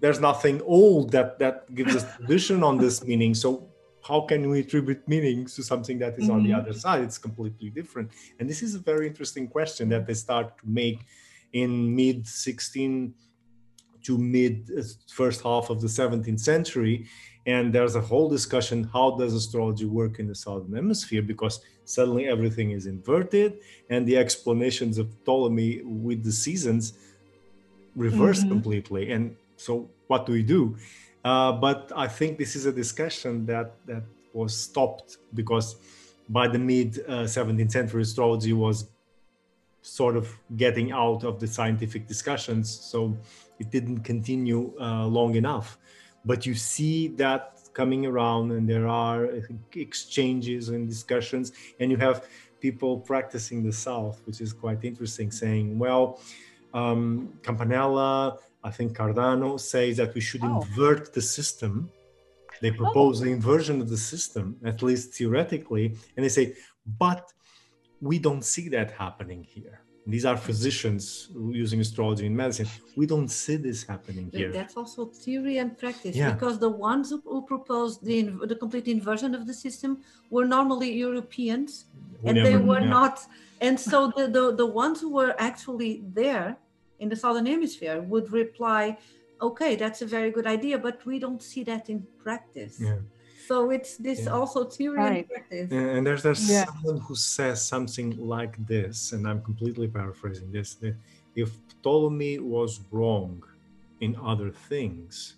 there's 0.00 0.20
nothing 0.20 0.62
old 0.62 1.12
that 1.12 1.38
that 1.38 1.74
gives 1.74 1.96
us 1.96 2.04
tradition 2.16 2.62
on 2.62 2.78
this 2.78 3.04
meaning. 3.04 3.34
So 3.34 3.68
how 4.02 4.22
can 4.22 4.48
we 4.48 4.60
attribute 4.60 5.06
meanings 5.06 5.54
to 5.56 5.62
something 5.62 5.98
that 5.98 6.18
is 6.18 6.30
on 6.30 6.42
the 6.42 6.50
Mhm. 6.50 6.58
other 6.60 6.72
side? 6.72 7.02
It's 7.02 7.18
completely 7.18 7.68
different. 7.68 8.10
And 8.38 8.48
this 8.48 8.62
is 8.62 8.74
a 8.74 8.78
very 8.78 9.06
interesting 9.06 9.46
question 9.46 9.90
that 9.90 10.06
they 10.06 10.14
start 10.14 10.56
to 10.60 10.68
make 10.68 11.00
in 11.52 11.94
mid 11.94 12.26
16 12.26 13.14
to 14.04 14.18
mid 14.18 14.70
uh, 14.78 14.82
first 15.12 15.42
half 15.42 15.70
of 15.70 15.80
the 15.80 15.88
17th 15.88 16.40
century. 16.40 17.06
And 17.46 17.72
there's 17.72 17.96
a 17.96 18.00
whole 18.00 18.28
discussion 18.28 18.84
how 18.84 19.16
does 19.16 19.34
astrology 19.34 19.86
work 19.86 20.18
in 20.18 20.26
the 20.26 20.34
southern 20.34 20.74
hemisphere? 20.74 21.22
Because 21.22 21.60
suddenly 21.84 22.26
everything 22.28 22.70
is 22.70 22.86
inverted 22.86 23.58
and 23.88 24.06
the 24.06 24.16
explanations 24.16 24.98
of 24.98 25.08
ptolemy 25.24 25.82
with 25.84 26.22
the 26.22 26.32
seasons 26.32 26.92
reverse 27.96 28.44
Mhm. 28.44 28.48
completely. 28.48 29.10
And 29.10 29.36
so 29.56 29.90
what 30.06 30.26
do 30.26 30.32
we 30.32 30.42
do? 30.42 30.76
Uh, 31.22 31.52
but 31.52 31.92
i 31.94 32.08
think 32.08 32.38
this 32.38 32.56
is 32.56 32.64
a 32.64 32.72
discussion 32.72 33.44
that 33.44 33.68
that 33.84 34.04
was 34.32 34.56
stopped 34.56 35.18
because 35.34 35.76
by 36.30 36.48
the 36.48 36.58
mid 36.58 36.98
uh, 37.06 37.26
17th 37.26 37.72
century 37.72 38.00
astrology 38.02 38.54
was 38.54 38.76
sort 39.82 40.16
of 40.16 40.28
getting 40.56 40.92
out 40.92 41.24
of 41.24 41.40
the 41.40 41.46
scientific 41.46 42.06
discussions 42.06 42.68
so 42.68 43.16
it 43.58 43.70
didn't 43.70 44.00
continue 44.00 44.72
uh, 44.80 45.06
long 45.06 45.34
enough. 45.36 45.78
But 46.24 46.44
you 46.46 46.54
see 46.54 47.08
that 47.16 47.58
coming 47.72 48.04
around 48.04 48.52
and 48.52 48.68
there 48.68 48.88
are 48.88 49.28
exchanges 49.74 50.68
and 50.68 50.88
discussions 50.88 51.52
and 51.78 51.90
you 51.90 51.96
have 51.96 52.26
people 52.60 52.98
practicing 52.98 53.62
the 53.62 53.72
south 53.72 54.20
which 54.26 54.40
is 54.40 54.52
quite 54.52 54.84
interesting 54.84 55.30
saying 55.30 55.78
well 55.78 56.20
um, 56.74 57.32
campanella 57.42 58.36
i 58.64 58.70
think 58.70 58.96
cardano 58.96 59.58
says 59.58 59.96
that 59.96 60.12
we 60.14 60.20
should 60.20 60.42
Oh. 60.44 60.60
invert 60.62 61.12
the 61.14 61.22
system. 61.22 61.90
They 62.60 62.72
propose 62.72 63.20
the 63.20 63.30
inversion 63.30 63.80
of 63.80 63.88
the 63.88 63.96
system 63.96 64.56
at 64.64 64.82
least 64.82 65.14
theoretically 65.14 65.86
and 66.16 66.20
they 66.24 66.28
say 66.28 66.54
but 66.98 67.22
we 68.00 68.18
don't 68.18 68.44
see 68.44 68.68
that 68.68 68.90
happening 68.92 69.44
here 69.44 69.80
these 70.06 70.24
are 70.24 70.36
physicians 70.36 71.28
using 71.50 71.80
astrology 71.80 72.26
in 72.26 72.34
medicine 72.34 72.66
we 72.96 73.06
don't 73.06 73.28
see 73.28 73.56
this 73.56 73.86
happening 73.86 74.26
But 74.30 74.40
here 74.40 74.52
That's 74.52 74.76
also 74.76 75.06
theory 75.06 75.58
and 75.58 75.76
practice 75.76 76.16
Yeah. 76.16 76.32
because 76.32 76.58
the 76.58 76.70
ones 76.70 77.10
who, 77.10 77.20
who 77.24 77.42
proposed 77.42 78.04
the, 78.04 78.22
the 78.44 78.56
complete 78.56 78.88
inversion 78.88 79.34
of 79.34 79.46
the 79.46 79.54
system 79.54 79.98
were 80.30 80.46
normally 80.46 80.90
Europeans 80.92 81.86
and 82.24 82.36
they 82.36 82.56
were 82.56 82.80
yeah. 82.80 82.98
not. 82.98 83.26
And 83.60 83.78
so 83.78 84.12
the, 84.16 84.26
the, 84.28 84.54
the 84.56 84.66
ones 84.66 85.00
who 85.00 85.10
were 85.10 85.34
actually 85.38 86.02
there 86.14 86.56
in 86.98 87.08
the 87.08 87.16
Southern 87.16 87.46
Hemisphere 87.46 88.00
would 88.02 88.32
reply, 88.32 88.96
okay, 89.40 89.76
that's 89.76 90.02
a 90.02 90.06
very 90.06 90.30
good 90.30 90.46
idea, 90.46 90.78
but 90.78 91.04
we 91.06 91.18
don't 91.18 91.42
see 91.42 91.62
that 91.64 91.88
in 91.88 92.06
practice. 92.22 92.78
Yeah. 92.80 92.98
So 93.50 93.70
it's 93.70 93.96
this 93.96 94.26
Yeah. 94.26 94.28
also 94.28 94.64
theory 94.70 95.06
Right. 95.06 95.26
and 95.26 95.26
practice. 95.28 95.70
And 95.70 95.88
and 95.96 96.06
there's 96.06 96.22
there's 96.22 96.44
Yeah. 96.44 96.64
someone 96.64 97.00
who 97.06 97.14
says 97.14 97.66
something 97.66 98.10
like 98.16 98.54
this, 98.66 99.12
and 99.12 99.26
I'm 99.28 99.42
completely 99.42 99.88
paraphrasing 99.88 100.50
this: 100.52 100.74
that 100.76 100.96
if 101.34 101.50
Ptolemy 101.82 102.38
was 102.40 102.72
wrong 102.90 103.42
in 104.00 104.16
other 104.16 104.50
things, 104.50 105.36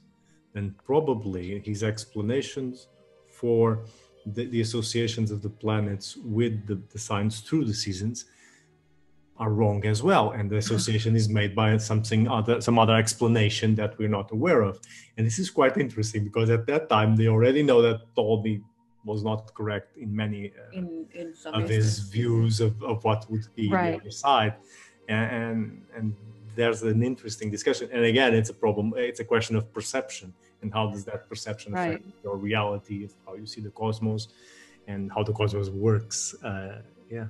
then 0.55 0.75
probably 0.85 1.61
his 1.61 1.83
explanations 1.83 2.89
for 3.27 3.87
the, 4.25 4.47
the 4.47 4.61
associations 4.61 5.31
of 5.31 5.43
the 5.43 5.51
planets 5.51 6.17
with 6.17 6.67
the, 6.67 6.77
the 6.93 6.99
signs 6.99 7.41
through 7.41 7.65
the 7.67 7.75
seasons 7.75 8.25
are 9.39 9.51
wrong 9.51 9.85
as 9.87 10.03
well 10.03 10.31
and 10.33 10.51
the 10.51 10.57
association 10.57 11.17
is 11.17 11.29
made 11.29 11.55
by 11.55 11.77
something 11.79 12.29
other 12.29 12.61
some 12.61 12.79
other 12.79 12.95
explanation 12.97 13.75
that 13.75 13.99
we're 13.99 14.09
not 14.21 14.31
aware 14.31 14.61
of. 14.63 14.79
And 15.17 15.27
this 15.27 15.39
is 15.39 15.51
quite 15.51 15.77
interesting 15.79 16.23
because 16.25 16.49
at 16.51 16.67
that 16.67 16.89
time 16.89 17.17
they 17.17 17.29
already 17.29 17.63
know 17.63 17.81
that 17.83 17.99
Ptolemy 18.15 18.61
was 19.05 19.25
not 19.25 19.53
correct 19.55 19.97
in 19.97 20.15
many 20.15 20.41
uh, 20.53 20.79
In, 20.79 21.07
in 21.15 21.35
some 21.35 21.55
of 21.55 21.69
his 21.69 21.87
instances. 21.87 22.09
views 22.13 22.61
of, 22.61 22.81
of 22.83 23.03
what 23.05 23.21
would 23.31 23.47
be 23.57 23.69
Right. 23.69 23.95
the 23.95 24.01
other 24.03 24.11
side. 24.11 24.55
And, 25.09 25.27
and 25.37 25.83
and 25.97 26.07
there's 26.55 26.83
an 26.83 27.03
interesting 27.03 27.51
discussion. 27.51 27.89
And 27.95 28.05
again 28.05 28.35
it's 28.35 28.51
a 28.51 28.59
problem 28.65 28.93
it's 28.97 29.21
a 29.21 29.25
question 29.35 29.55
of 29.57 29.65
perception 29.73 30.29
and 30.61 30.73
how 30.73 30.85
does 30.93 31.05
that 31.11 31.21
perception 31.31 31.69
affect 31.75 32.05
your 32.23 32.37
reality 32.37 33.09
how 33.27 33.35
you 33.41 33.47
see 33.47 33.63
the 33.69 33.71
cosmos 33.83 34.23
and 34.87 35.11
how 35.15 35.23
the 35.29 35.33
cosmos 35.33 35.69
works 35.71 36.19
uh, 36.51 36.83
yeah 37.17 37.27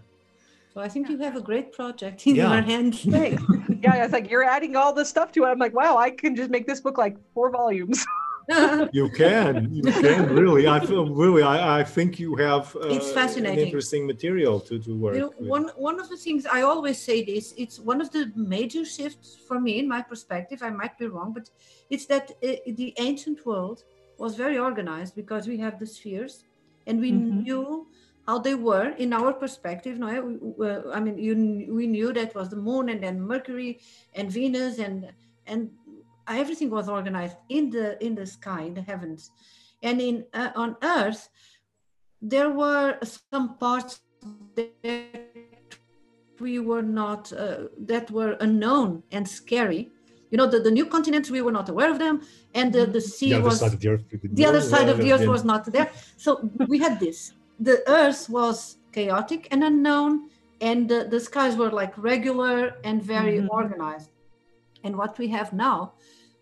So 0.72 0.80
I 0.80 0.88
think 0.88 1.10
you 1.10 1.18
have 1.18 1.36
a 1.36 1.40
great 1.40 1.72
project 1.72 2.26
in 2.26 2.36
Yeah. 2.36 2.52
your 2.54 2.62
hand. 2.62 2.94
Hey, 2.94 3.36
yeah, 3.82 4.02
it's 4.04 4.12
like 4.12 4.30
you're 4.30 4.44
adding 4.44 4.74
all 4.74 4.92
this 4.94 5.10
stuff 5.10 5.30
to 5.32 5.44
it. 5.44 5.48
I'm 5.48 5.58
like, 5.58 5.74
wow, 5.74 5.98
I 5.98 6.10
can 6.10 6.34
just 6.34 6.50
make 6.50 6.66
this 6.66 6.80
book 6.80 6.96
like 6.96 7.16
four 7.34 7.50
volumes. 7.50 8.04
you 8.92 9.08
can 9.08 9.70
you 9.72 9.84
can 10.04 10.28
really 10.28 10.66
i 10.66 10.80
feel 10.84 11.06
really 11.06 11.44
i, 11.44 11.78
I 11.78 11.84
think 11.84 12.18
you 12.18 12.34
have 12.34 12.74
uh, 12.74 12.80
It's 12.96 13.08
an 13.08 13.14
fascinating. 13.14 13.64
interesting 13.66 14.04
material 14.04 14.58
to, 14.68 14.80
to 14.80 14.90
work 14.96 15.14
You 15.14 15.20
know, 15.20 15.32
with. 15.38 15.48
one 15.56 15.66
one 15.76 16.00
of 16.00 16.08
the 16.08 16.16
things 16.16 16.44
I 16.58 16.62
always 16.62 16.98
say 17.08 17.18
this, 17.32 17.54
it's 17.56 17.78
one 17.78 18.00
of 18.04 18.10
the 18.10 18.32
major 18.34 18.84
shifts 18.84 19.28
for 19.46 19.60
me 19.60 19.72
in 19.78 19.86
my 19.86 20.02
perspective. 20.02 20.58
I 20.60 20.70
might 20.70 20.98
be 20.98 21.06
wrong, 21.06 21.30
but 21.32 21.46
it's 21.88 22.06
that 22.06 22.26
uh, 22.32 22.48
the 22.80 22.88
ancient 23.08 23.38
world 23.46 23.78
was 24.18 24.34
very 24.34 24.58
organized 24.68 25.14
because 25.14 25.46
we 25.52 25.56
have 25.64 25.74
the 25.78 25.86
spheres, 25.96 26.34
and 26.88 26.96
we 27.04 27.10
Mhm. 27.12 27.30
knew 27.44 27.64
how 28.26 28.38
they 28.38 28.54
were 28.54 28.90
in 28.98 29.12
our 29.12 29.32
perspective. 29.32 29.98
No, 29.98 30.08
uh, 30.60 30.90
I 30.92 31.00
mean, 31.00 31.18
you, 31.18 31.34
we 31.74 31.86
knew 31.86 32.12
that 32.12 32.34
was 32.34 32.48
the 32.48 32.56
moon, 32.56 32.88
and 32.88 33.02
then 33.02 33.20
Mercury, 33.20 33.80
and 34.14 34.30
Venus, 34.30 34.78
and 34.78 35.12
and 35.46 35.70
everything 36.28 36.70
was 36.70 36.88
organized 36.88 37.36
in 37.48 37.70
the 37.70 38.02
in 38.04 38.14
the 38.14 38.26
sky, 38.26 38.62
in 38.62 38.74
the 38.74 38.82
heavens, 38.82 39.30
and 39.82 40.00
in 40.00 40.24
uh, 40.34 40.50
on 40.54 40.76
Earth 40.82 41.28
there 42.24 42.50
were 42.50 42.96
some 43.32 43.58
parts 43.58 44.00
that 44.54 45.76
we 46.38 46.60
were 46.60 46.82
not 46.82 47.32
uh, 47.32 47.64
that 47.76 48.08
were 48.12 48.36
unknown 48.40 49.02
and 49.10 49.26
scary 49.26 49.90
you 50.32 50.38
know, 50.38 50.46
the, 50.46 50.60
the 50.60 50.70
new 50.70 50.86
continents, 50.86 51.30
we 51.30 51.42
were 51.42 51.52
not 51.52 51.68
aware 51.68 51.90
of 51.90 51.98
them. 51.98 52.22
And 52.54 52.72
the, 52.72 52.86
the 52.86 53.02
sea 53.02 53.28
the 53.28 53.34
other 53.34 53.44
was, 53.44 53.60
side 53.60 53.74
of 53.74 53.80
the 53.80 53.88
earth. 53.90 54.04
the 54.22 54.46
other 54.46 54.62
side 54.62 54.88
of 54.88 54.96
the 54.96 55.12
earth 55.12 55.26
was 55.26 55.44
not 55.44 55.70
there. 55.70 55.90
So 56.16 56.50
we 56.68 56.78
had 56.78 56.98
this. 56.98 57.34
The 57.60 57.82
earth 57.88 58.28
was 58.28 58.76
chaotic 58.92 59.48
and 59.50 59.62
unknown, 59.64 60.30
and 60.60 60.88
the, 60.88 61.04
the 61.10 61.20
skies 61.20 61.56
were 61.56 61.70
like 61.70 61.96
regular 61.96 62.76
and 62.84 63.02
very 63.02 63.38
Mhm. 63.38 63.48
organized. 63.50 64.10
And 64.84 64.96
what 64.96 65.18
we 65.18 65.28
have 65.28 65.52
now, 65.52 65.92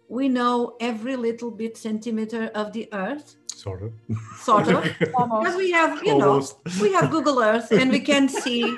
we 0.09 0.29
know 0.29 0.77
every 0.81 1.17
little 1.17 1.51
bit 1.51 1.77
centimeter 1.77 2.51
of 2.55 2.73
the 2.73 2.89
earth, 2.93 3.37
Sort 3.55 3.83
of. 3.83 3.93
sort 4.41 4.69
of. 4.69 4.85
Because 4.99 5.57
we 5.57 5.71
have, 5.73 6.03
you 6.05 6.17
know, 6.17 6.41
we 6.81 6.93
have 6.95 7.11
Google 7.11 7.41
Earth 7.43 7.71
and 7.71 7.91
we 7.91 8.01
can 8.01 8.29
see 8.29 8.75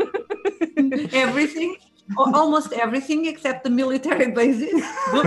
everything, 1.13 1.77
or 2.19 2.35
almost 2.35 2.73
everything 2.73 3.27
except 3.27 3.63
the 3.65 3.71
military 3.71 4.33
bases. 4.33 4.83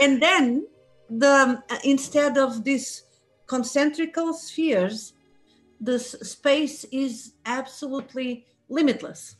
and 0.00 0.20
then 0.20 0.66
the 1.08 1.62
instead 1.84 2.36
of 2.36 2.64
these 2.64 3.04
concentrical 3.46 4.32
spheres, 4.32 5.14
the 5.80 5.98
space 5.98 6.84
is 6.90 7.34
absolutely 7.44 8.46
limitless. 8.68 9.36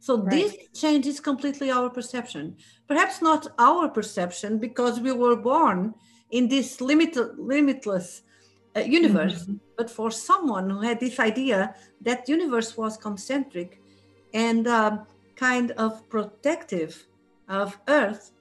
So 0.00 0.18
this 0.18 0.54
changes 0.74 1.18
completely 1.18 1.70
our 1.70 1.88
perception. 1.88 2.56
Perhaps 2.86 3.22
not 3.22 3.46
our 3.58 3.88
perception 3.88 4.58
because 4.58 5.00
we 5.00 5.12
were 5.12 5.34
born 5.34 5.94
in 6.30 6.46
this 6.48 6.82
limit, 6.82 7.16
limitless 7.38 8.22
uh, 8.76 8.80
universe, 8.80 9.48
but 9.78 9.88
for 9.88 10.10
someone 10.10 10.68
who 10.68 10.80
had 10.80 11.00
this 11.00 11.18
idea 11.18 11.74
that 12.02 12.28
universe 12.28 12.76
was 12.76 12.98
concentric 12.98 13.80
and 14.34 14.66
um, 14.68 15.06
kind 15.36 15.70
of 15.72 16.06
protective 16.10 17.06
of 17.48 17.78
Earth, 17.88 18.32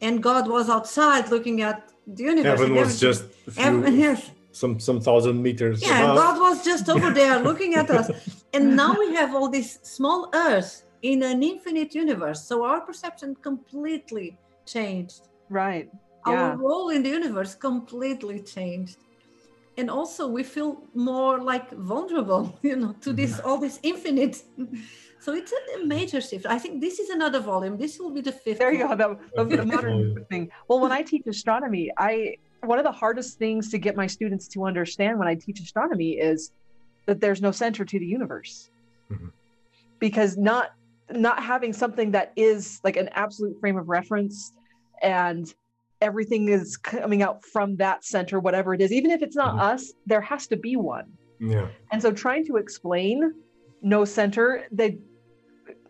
and 0.00 0.22
God 0.22 0.48
was 0.48 0.70
outside 0.70 1.30
looking 1.30 1.60
at 1.60 1.92
the 2.16 2.22
universe. 2.24 2.60
Heaven 2.60 2.74
was 2.74 2.80
everything. 2.80 3.08
just 3.08 3.24
a 3.46 3.50
few, 3.50 3.62
Heaven- 3.62 3.98
yes. 3.98 4.30
some 4.52 4.80
some 4.80 5.00
thousand 5.00 5.42
meters 5.42 5.82
Yeah, 5.82 6.04
above. 6.04 6.18
Uh-huh. 6.18 6.32
God 6.32 6.40
was 6.48 6.64
just 6.64 6.88
over 6.88 7.10
there 7.20 7.38
looking 7.48 7.74
at 7.74 7.90
us. 7.90 8.10
And 8.54 8.64
now 8.76 8.92
we 8.98 9.14
have 9.14 9.34
all 9.36 9.48
this 9.50 9.78
small 9.82 10.20
earth 10.34 10.70
in 11.02 11.22
an 11.22 11.42
infinite 11.42 11.94
universe. 11.94 12.40
So 12.48 12.64
our 12.64 12.80
perception 12.80 13.36
completely 13.48 14.38
changed. 14.74 15.20
Right. 15.50 15.88
Our 16.24 16.34
Yeah. 16.34 16.56
role 16.58 16.88
in 16.96 17.02
the 17.02 17.10
universe 17.20 17.54
completely 17.54 18.40
changed. 18.40 18.98
And 19.78 19.90
also 19.90 20.22
we 20.26 20.42
feel 20.42 20.70
more 20.94 21.34
like 21.52 21.70
vulnerable, 21.72 22.58
you 22.68 22.76
know, 22.76 22.92
to 23.04 23.12
this 23.12 23.32
mm-hmm. 23.34 23.48
all 23.48 23.58
this 23.66 23.78
infinite. 23.82 24.36
So 25.20 25.34
it's 25.34 25.52
a 25.52 25.84
major 25.84 26.20
shift. 26.20 26.46
I 26.46 26.58
think 26.58 26.80
this 26.80 26.98
is 26.98 27.10
another 27.10 27.40
volume. 27.40 27.76
This 27.76 27.98
will 27.98 28.10
be 28.10 28.20
the 28.20 28.32
fifth. 28.32 28.58
There 28.58 28.72
you 28.72 28.86
go. 28.86 28.94
The, 28.94 29.44
the, 29.44 29.56
the 29.58 29.66
modern 29.66 30.24
thing. 30.30 30.50
Well, 30.68 30.80
when 30.80 30.92
I 30.92 31.02
teach 31.02 31.26
astronomy, 31.26 31.90
I 31.98 32.36
one 32.62 32.78
of 32.78 32.84
the 32.84 32.92
hardest 32.92 33.38
things 33.38 33.70
to 33.70 33.78
get 33.78 33.96
my 33.96 34.06
students 34.06 34.48
to 34.48 34.64
understand 34.64 35.18
when 35.18 35.28
I 35.28 35.34
teach 35.34 35.60
astronomy 35.60 36.12
is 36.12 36.52
that 37.06 37.20
there's 37.20 37.40
no 37.40 37.50
center 37.50 37.84
to 37.84 37.98
the 37.98 38.06
universe. 38.06 38.70
Mhm. 39.10 39.32
Because 39.98 40.36
not 40.36 40.72
not 41.10 41.42
having 41.42 41.72
something 41.72 42.10
that 42.12 42.32
is 42.36 42.80
like 42.84 42.96
an 42.96 43.08
absolute 43.12 43.58
frame 43.60 43.78
of 43.78 43.88
reference 43.88 44.52
and 45.02 45.52
everything 46.00 46.48
is 46.48 46.76
coming 46.76 47.22
out 47.22 47.44
from 47.44 47.76
that 47.76 48.04
center 48.04 48.38
whatever 48.38 48.74
it 48.74 48.80
is 48.82 48.92
even 48.92 49.10
if 49.10 49.22
it's 49.22 49.34
not 49.34 49.54
Mhm. 49.54 49.60
us 49.72 49.92
there 50.06 50.20
has 50.20 50.46
to 50.46 50.56
be 50.56 50.76
one 50.76 51.10
yeah. 51.40 51.66
and 51.92 52.00
so 52.02 52.12
trying 52.12 52.44
to 52.44 52.56
explain 52.56 53.32
no 53.82 54.04
center, 54.04 54.64
they 54.72 54.98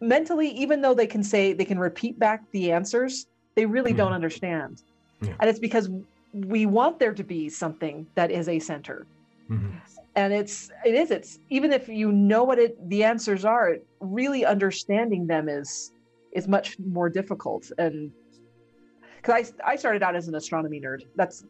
mentally, 0.01 0.49
even 0.51 0.81
though 0.81 0.95
they 0.95 1.07
can 1.07 1.23
say 1.23 1.53
they 1.53 1.65
can 1.65 1.79
repeat 1.79 2.19
back 2.19 2.43
the 2.53 2.73
answers, 2.73 3.27
they 3.55 3.67
really 3.67 3.93
don't 3.93 4.13
Mhm. 4.13 4.17
understand. 4.17 4.83
Yeah. 5.21 5.35
And 5.41 5.51
it's 5.51 5.59
because 5.59 5.91
we 6.33 6.67
want 6.67 6.99
there 6.99 7.15
to 7.15 7.25
be 7.25 7.49
something 7.49 8.07
that 8.15 8.31
is 8.31 8.49
a 8.49 8.59
center. 8.59 9.07
Mhm. 9.51 9.73
And 10.15 10.33
it's 10.33 10.71
it 10.85 10.95
is 10.95 11.11
it's 11.11 11.39
even 11.49 11.73
if 11.73 11.89
you 11.89 12.13
know 12.13 12.45
what 12.45 12.59
it 12.59 12.77
the 12.89 13.05
answers 13.05 13.45
are, 13.45 13.77
really 14.01 14.45
understanding 14.45 15.27
them 15.27 15.49
is 15.49 15.93
is 16.33 16.47
much 16.47 16.79
more 16.79 17.09
difficult. 17.09 17.71
And 17.79 18.13
because 19.17 19.53
I 19.65 19.73
I 19.73 19.77
started 19.77 20.03
out 20.03 20.15
as 20.15 20.29
an 20.29 20.35
astronomy 20.35 20.81
nerd. 20.81 21.03
That's 21.17 21.45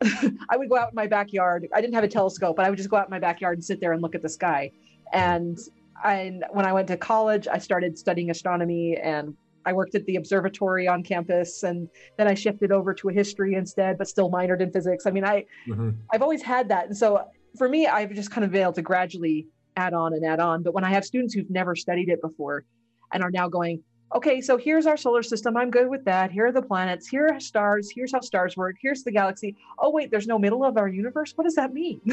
I 0.50 0.56
would 0.56 0.68
go 0.68 0.76
out 0.76 0.88
in 0.90 0.96
my 0.96 1.06
backyard. 1.06 1.68
I 1.72 1.80
didn't 1.80 1.94
have 1.94 2.04
a 2.04 2.08
telescope, 2.08 2.56
but 2.56 2.66
I 2.66 2.70
would 2.70 2.76
just 2.76 2.90
go 2.90 2.96
out 2.96 3.06
in 3.06 3.10
my 3.10 3.20
backyard 3.20 3.56
and 3.58 3.64
sit 3.64 3.80
there 3.80 3.92
and 3.92 4.02
look 4.02 4.14
at 4.16 4.22
the 4.22 4.28
sky. 4.28 4.70
And 5.12 5.56
I, 6.02 6.40
when 6.50 6.66
I 6.66 6.72
went 6.72 6.88
to 6.88 6.96
college, 6.96 7.46
I 7.48 7.58
started 7.58 7.96
studying 7.98 8.30
astronomy 8.30 8.96
and 9.02 9.34
I 9.64 9.72
worked 9.72 9.94
at 9.94 10.04
the 10.06 10.16
observatory 10.16 10.88
on 10.88 11.02
campus. 11.04 11.62
And 11.62 11.88
then 12.18 12.26
I 12.26 12.34
shifted 12.34 12.72
over 12.72 12.92
to 12.94 13.08
a 13.10 13.12
history 13.12 13.54
instead, 13.54 13.96
but 13.98 14.08
still 14.08 14.30
minored 14.30 14.60
in 14.60 14.72
physics. 14.72 15.06
I 15.06 15.10
mean, 15.12 15.24
I, 15.24 15.46
Mhm. 15.68 15.96
I've 16.12 16.22
always 16.22 16.42
had 16.42 16.68
that. 16.70 16.86
And 16.86 16.96
so 16.96 17.24
for 17.56 17.68
me, 17.68 17.86
I've 17.86 18.12
just 18.12 18.30
kind 18.32 18.44
of 18.44 18.50
been 18.50 18.62
able 18.62 18.72
to 18.72 18.82
gradually 18.82 19.46
add 19.76 19.94
on 19.94 20.14
and 20.14 20.24
add 20.24 20.40
on. 20.40 20.62
But 20.62 20.74
when 20.74 20.84
I 20.84 20.90
have 20.90 21.04
students 21.04 21.32
who've 21.34 21.48
never 21.50 21.76
studied 21.76 22.08
it 22.08 22.20
before 22.20 22.64
and 23.12 23.22
are 23.22 23.30
now 23.30 23.48
going, 23.48 23.82
okay, 24.14 24.40
so 24.40 24.56
here's 24.58 24.86
our 24.86 24.96
solar 24.96 25.22
system. 25.22 25.56
I'm 25.56 25.70
good 25.70 25.88
with 25.88 26.04
that. 26.06 26.30
Here 26.32 26.46
are 26.46 26.52
the 26.52 26.60
planets. 26.60 27.08
Here 27.08 27.28
are 27.28 27.40
stars. 27.40 27.90
Here's 27.94 28.12
how 28.12 28.20
stars 28.20 28.56
work. 28.56 28.76
Here's 28.82 29.04
the 29.04 29.12
galaxy. 29.12 29.56
Oh, 29.78 29.90
wait, 29.90 30.10
there's 30.10 30.26
no 30.26 30.38
middle 30.38 30.64
of 30.64 30.76
our 30.76 30.88
universe. 30.88 31.32
What 31.36 31.44
does 31.44 31.54
that 31.54 31.72
mean? 31.72 32.00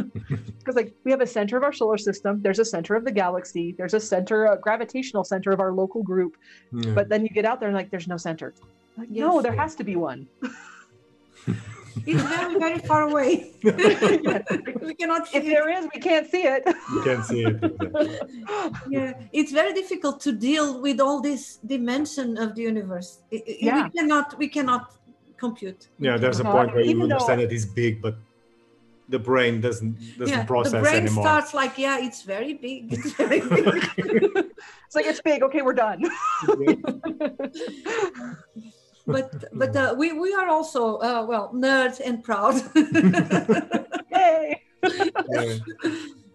Because 0.58 0.76
like 0.80 0.94
we 1.04 1.10
have 1.10 1.20
a 1.20 1.26
center 1.26 1.56
of 1.56 1.62
our 1.62 1.72
solar 1.72 1.98
system. 1.98 2.32
There's 2.42 2.58
a 2.58 2.64
center 2.64 2.94
of 2.94 3.04
the 3.04 3.12
galaxy. 3.22 3.74
There's 3.78 3.94
a 3.94 4.00
center, 4.00 4.46
a 4.46 4.58
gravitational 4.66 5.24
center 5.24 5.50
of 5.52 5.60
our 5.60 5.72
local 5.72 6.02
group. 6.02 6.36
Yeah. 6.72 6.92
But 6.98 7.08
then 7.10 7.20
you 7.24 7.30
get 7.30 7.44
out 7.44 7.58
there 7.60 7.68
and 7.68 7.76
like, 7.80 7.90
there's 7.90 8.08
no 8.08 8.16
center. 8.28 8.48
Like, 8.98 9.08
Yes. 9.10 9.20
No, 9.24 9.40
there 9.42 9.56
has 9.64 9.74
to 9.76 9.84
be 9.84 9.96
one. 9.96 10.20
It's 12.06 12.22
very, 12.22 12.54
very 12.58 12.78
far 12.90 13.02
away. 13.10 13.50
we 13.62 14.94
cannot 14.94 15.26
see 15.28 15.38
If 15.38 15.44
it. 15.44 15.50
there 15.54 15.68
is, 15.76 15.82
we 15.94 16.00
can't 16.00 16.26
see 16.30 16.44
it. 16.56 16.62
you 16.94 17.02
can't 17.08 17.24
see 17.30 17.42
it. 17.50 17.56
exactly. 17.62 18.96
yeah 18.96 19.12
it's 19.32 19.52
very 19.60 19.72
difficult 19.80 20.16
to 20.26 20.30
deal 20.32 20.80
with 20.86 20.98
all 21.00 21.18
this 21.30 21.42
dimension 21.74 22.28
of 22.38 22.48
the 22.56 22.62
universe 22.72 23.08
I- 23.32 23.36
I- 23.36 23.56
Yeah. 23.68 23.76
we 23.84 23.90
cannot 23.98 24.26
we 24.42 24.48
cannot 24.56 24.82
compute 25.44 25.80
Yeah, 26.06 26.16
there's 26.22 26.40
a 26.40 26.46
Uh, 26.48 26.52
point 26.56 26.68
where 26.74 26.84
you 26.84 26.90
understand 26.92 27.10
though- 27.10 27.14
understand 27.16 27.40
it 27.48 27.52
is 27.58 27.64
big, 27.82 27.92
but 28.06 28.14
the 29.10 29.18
brain 29.18 29.60
doesn't 29.60 29.96
doesn't 30.18 30.38
yeah 30.38 30.44
process 30.44 30.72
the 30.72 30.80
brain 30.80 31.02
anymore. 31.06 31.24
starts 31.24 31.52
like 31.54 31.74
yeah 31.78 31.98
it's 32.06 32.22
very 32.22 32.54
big 32.54 32.92
it's 32.96 33.12
very 33.12 33.40
big 33.40 33.66
it's 34.86 34.94
like 34.94 35.06
it's 35.06 35.20
big. 35.22 35.42
Okay, 35.42 35.62
we're 35.62 35.74
done. 35.86 36.00
but 39.06 39.28
but 39.52 39.74
uh, 39.76 39.94
we 39.98 40.12
we 40.12 40.32
are 40.34 40.48
also 40.48 40.96
uh, 40.98 41.24
well 41.26 41.50
nerds 41.54 42.00
and 42.04 42.22
proud 42.22 42.54
Yay! 44.12 44.60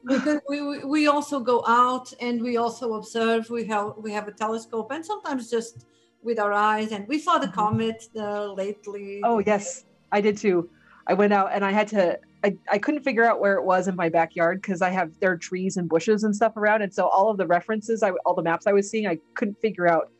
Because 0.07 0.39
we, 0.49 0.61
we 0.61 0.78
we 0.86 1.07
also 1.07 1.39
go 1.39 1.63
out 1.65 2.13
and 2.21 2.41
we 2.41 2.57
also 2.57 2.93
observe 2.93 3.49
we 3.49 3.65
have 3.65 3.93
we 3.97 4.11
have 4.11 4.28
a 4.28 4.32
telescope 4.32 4.91
and 4.91 5.03
sometimes 5.05 5.49
just 5.49 5.86
with 6.23 6.38
our 6.39 6.53
eyes 6.53 6.91
and 6.91 7.07
we 7.07 7.17
saw 7.19 7.38
the 7.38 7.47
Mhm. 7.47 7.53
comet 7.53 7.99
uh, 8.15 8.51
lately 8.53 9.21
Oh 9.23 9.39
yes, 9.39 9.86
I 10.11 10.21
did 10.21 10.38
too. 10.38 10.69
I 11.07 11.13
went 11.13 11.34
out 11.34 11.49
and 11.53 11.63
I 11.63 11.71
had 11.71 11.88
to. 11.89 12.19
I, 12.46 12.56
I 12.72 12.78
couldn't 12.78 13.02
figure 13.02 13.24
out 13.26 13.39
where 13.41 13.56
it 13.56 13.64
was 13.64 13.88
in 13.88 13.96
my 13.96 14.08
backyard 14.08 14.62
because 14.62 14.84
I 14.84 14.91
have 14.91 15.12
there 15.20 15.32
are 15.32 15.38
trees 15.38 15.78
and 15.78 15.89
bushes 15.89 16.24
and 16.24 16.36
stuff 16.36 16.56
around, 16.58 16.84
and 16.84 16.93
so 16.93 17.08
all 17.08 17.32
of 17.32 17.38
the 17.38 17.48
references, 17.48 18.04
I, 18.04 18.12
all 18.24 18.36
the 18.36 18.43
maps 18.43 18.68
I 18.68 18.72
was 18.72 18.88
seeing, 18.88 19.08
I 19.08 19.18
couldn't 19.34 19.60
figure 19.60 19.88
out. 19.88 20.12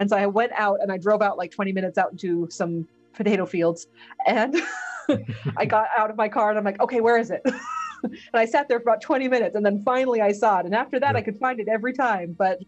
And 0.00 0.08
so 0.08 0.16
I 0.16 0.26
went 0.26 0.52
out 0.56 0.78
and 0.80 0.90
I 0.90 0.96
drove 0.96 1.20
out 1.20 1.36
like 1.36 1.50
20 1.50 1.72
minutes 1.72 1.98
out 1.98 2.10
into 2.12 2.48
some 2.50 2.88
potato 3.12 3.44
fields, 3.44 3.86
and 4.26 4.56
I 5.58 5.66
got 5.66 5.88
out 5.96 6.08
of 6.08 6.16
my 6.16 6.28
car 6.28 6.48
and 6.48 6.58
I'm 6.58 6.64
like, 6.64 6.80
okay, 6.80 7.02
where 7.02 7.18
is 7.18 7.30
it? 7.30 7.42
and 8.02 8.16
I 8.32 8.46
sat 8.46 8.66
there 8.66 8.80
for 8.80 8.88
about 8.88 9.02
20 9.02 9.28
minutes, 9.28 9.54
and 9.54 9.64
then 9.66 9.82
finally 9.84 10.22
I 10.22 10.32
saw 10.32 10.60
it. 10.60 10.64
And 10.66 10.74
after 10.74 10.98
that, 11.00 11.12
Yeah. 11.12 11.18
I 11.18 11.22
could 11.22 11.38
find 11.38 11.60
it 11.60 11.68
every 11.68 11.92
time. 11.92 12.34
But 12.38 12.60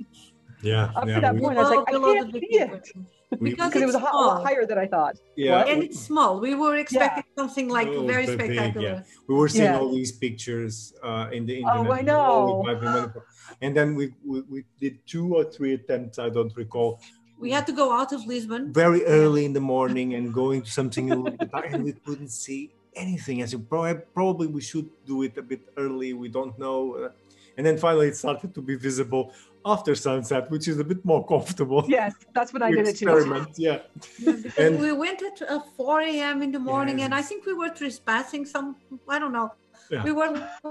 yeah, 0.63 0.91
up 0.95 1.09
yeah, 1.09 1.15
to 1.15 1.21
that 1.23 1.35
we- 1.37 1.41
point, 1.41 1.57
I 1.59 1.63
was 1.63 1.71
like, 1.71 1.89
I 1.89 1.93
Below- 1.93 2.13
below 2.13 2.15
can't 2.23 2.33
see 2.35 2.41
big 2.41 2.55
it 2.61 2.69
question. 2.69 3.07
we- 3.09 3.16
because 3.31 3.71
because 3.73 3.83
it 3.83 3.87
was 3.87 3.95
a, 3.95 3.99
a 3.99 4.03
lot 4.27 4.43
higher 4.45 4.65
than 4.67 4.79
I 4.79 4.87
thought. 4.87 5.17
yeah, 5.37 5.65
and 5.67 5.83
it's 5.83 5.99
small. 6.01 6.39
We 6.41 6.55
were 6.55 6.77
expecting 6.77 7.25
something 7.37 7.69
like 7.69 7.89
Oh, 7.89 8.07
very 8.07 8.27
but 8.27 8.39
big, 8.39 8.53
spectacular. 8.53 8.89
yeah. 8.89 9.03
we 9.29 9.35
were 9.35 9.49
seeing 9.49 9.65
Yeah. 9.65 9.79
all 9.79 9.91
these 9.93 10.13
pictures 10.13 10.95
uh, 11.03 11.29
in 11.33 11.47
the 11.47 11.57
internet. 11.61 11.87
Oh. 11.91 11.93
I 11.93 12.03
know. 12.03 12.63
the 12.67 13.23
And 13.61 13.77
then 13.77 13.95
we, 13.99 14.05
we 14.25 14.37
we 14.53 14.59
did 14.81 14.95
two 15.07 15.35
or 15.39 15.45
three 15.55 15.73
attempts. 15.75 16.19
I 16.19 16.29
don't 16.37 16.55
recall. 16.57 17.01
We 17.39 17.51
had 17.51 17.67
to 17.67 17.73
go 17.83 17.93
out 17.93 18.13
of 18.17 18.21
Lisbon. 18.27 18.73
Very 18.73 19.03
early 19.05 19.45
in 19.45 19.53
the 19.53 19.61
morning 19.75 20.15
and 20.15 20.33
going 20.33 20.63
to 20.63 20.71
something 20.71 21.11
a 21.11 21.17
little 21.17 21.37
bit 21.39 21.51
dark, 21.53 21.67
and 21.73 21.85
we 21.85 21.93
couldn't 22.07 22.31
see 22.31 22.71
anything. 22.95 23.43
I 23.43 23.47
said, 23.47 23.69
probably, 23.69 23.95
probably 24.15 24.47
we 24.47 24.63
should 24.63 24.89
do 25.05 25.23
it 25.27 25.37
a 25.37 25.43
bit 25.43 25.61
early. 25.77 26.15
We 26.15 26.29
don't 26.39 26.57
know. 26.59 26.81
Uh, 26.95 27.11
And 27.59 27.65
then 27.67 27.77
finally, 27.87 28.09
it 28.13 28.17
started 28.25 28.51
to 28.57 28.61
be 28.61 28.75
visible 28.89 29.33
after 29.67 29.95
sunset, 29.97 30.49
which 30.51 30.69
is 30.69 30.79
a 30.79 30.85
bit 30.85 31.05
more 31.05 31.27
comfortable. 31.27 31.85
Yes, 31.89 32.15
that's 32.33 32.53
what 32.53 32.63
I 32.63 32.71
did 32.77 32.87
it 32.89 32.97
too. 32.97 33.09
Experiment, 33.09 33.49
yeah. 33.59 33.79
Because 34.25 34.57
And- 34.57 34.81
we 34.81 34.93
went 34.93 35.21
at 35.23 35.43
uh, 35.43 35.61
4 35.77 36.01
a.m. 36.03 36.43
in 36.43 36.53
the 36.53 36.59
morning, 36.73 37.03
and 37.03 37.13
I 37.13 37.23
think 37.23 37.45
we 37.45 37.53
were 37.53 37.69
trespassing 37.69 38.47
some. 38.47 38.77
I 39.09 39.19
don't 39.19 39.33
know. 39.33 39.53
Yeah. 39.91 40.05
We 40.05 40.13
were 40.13 40.31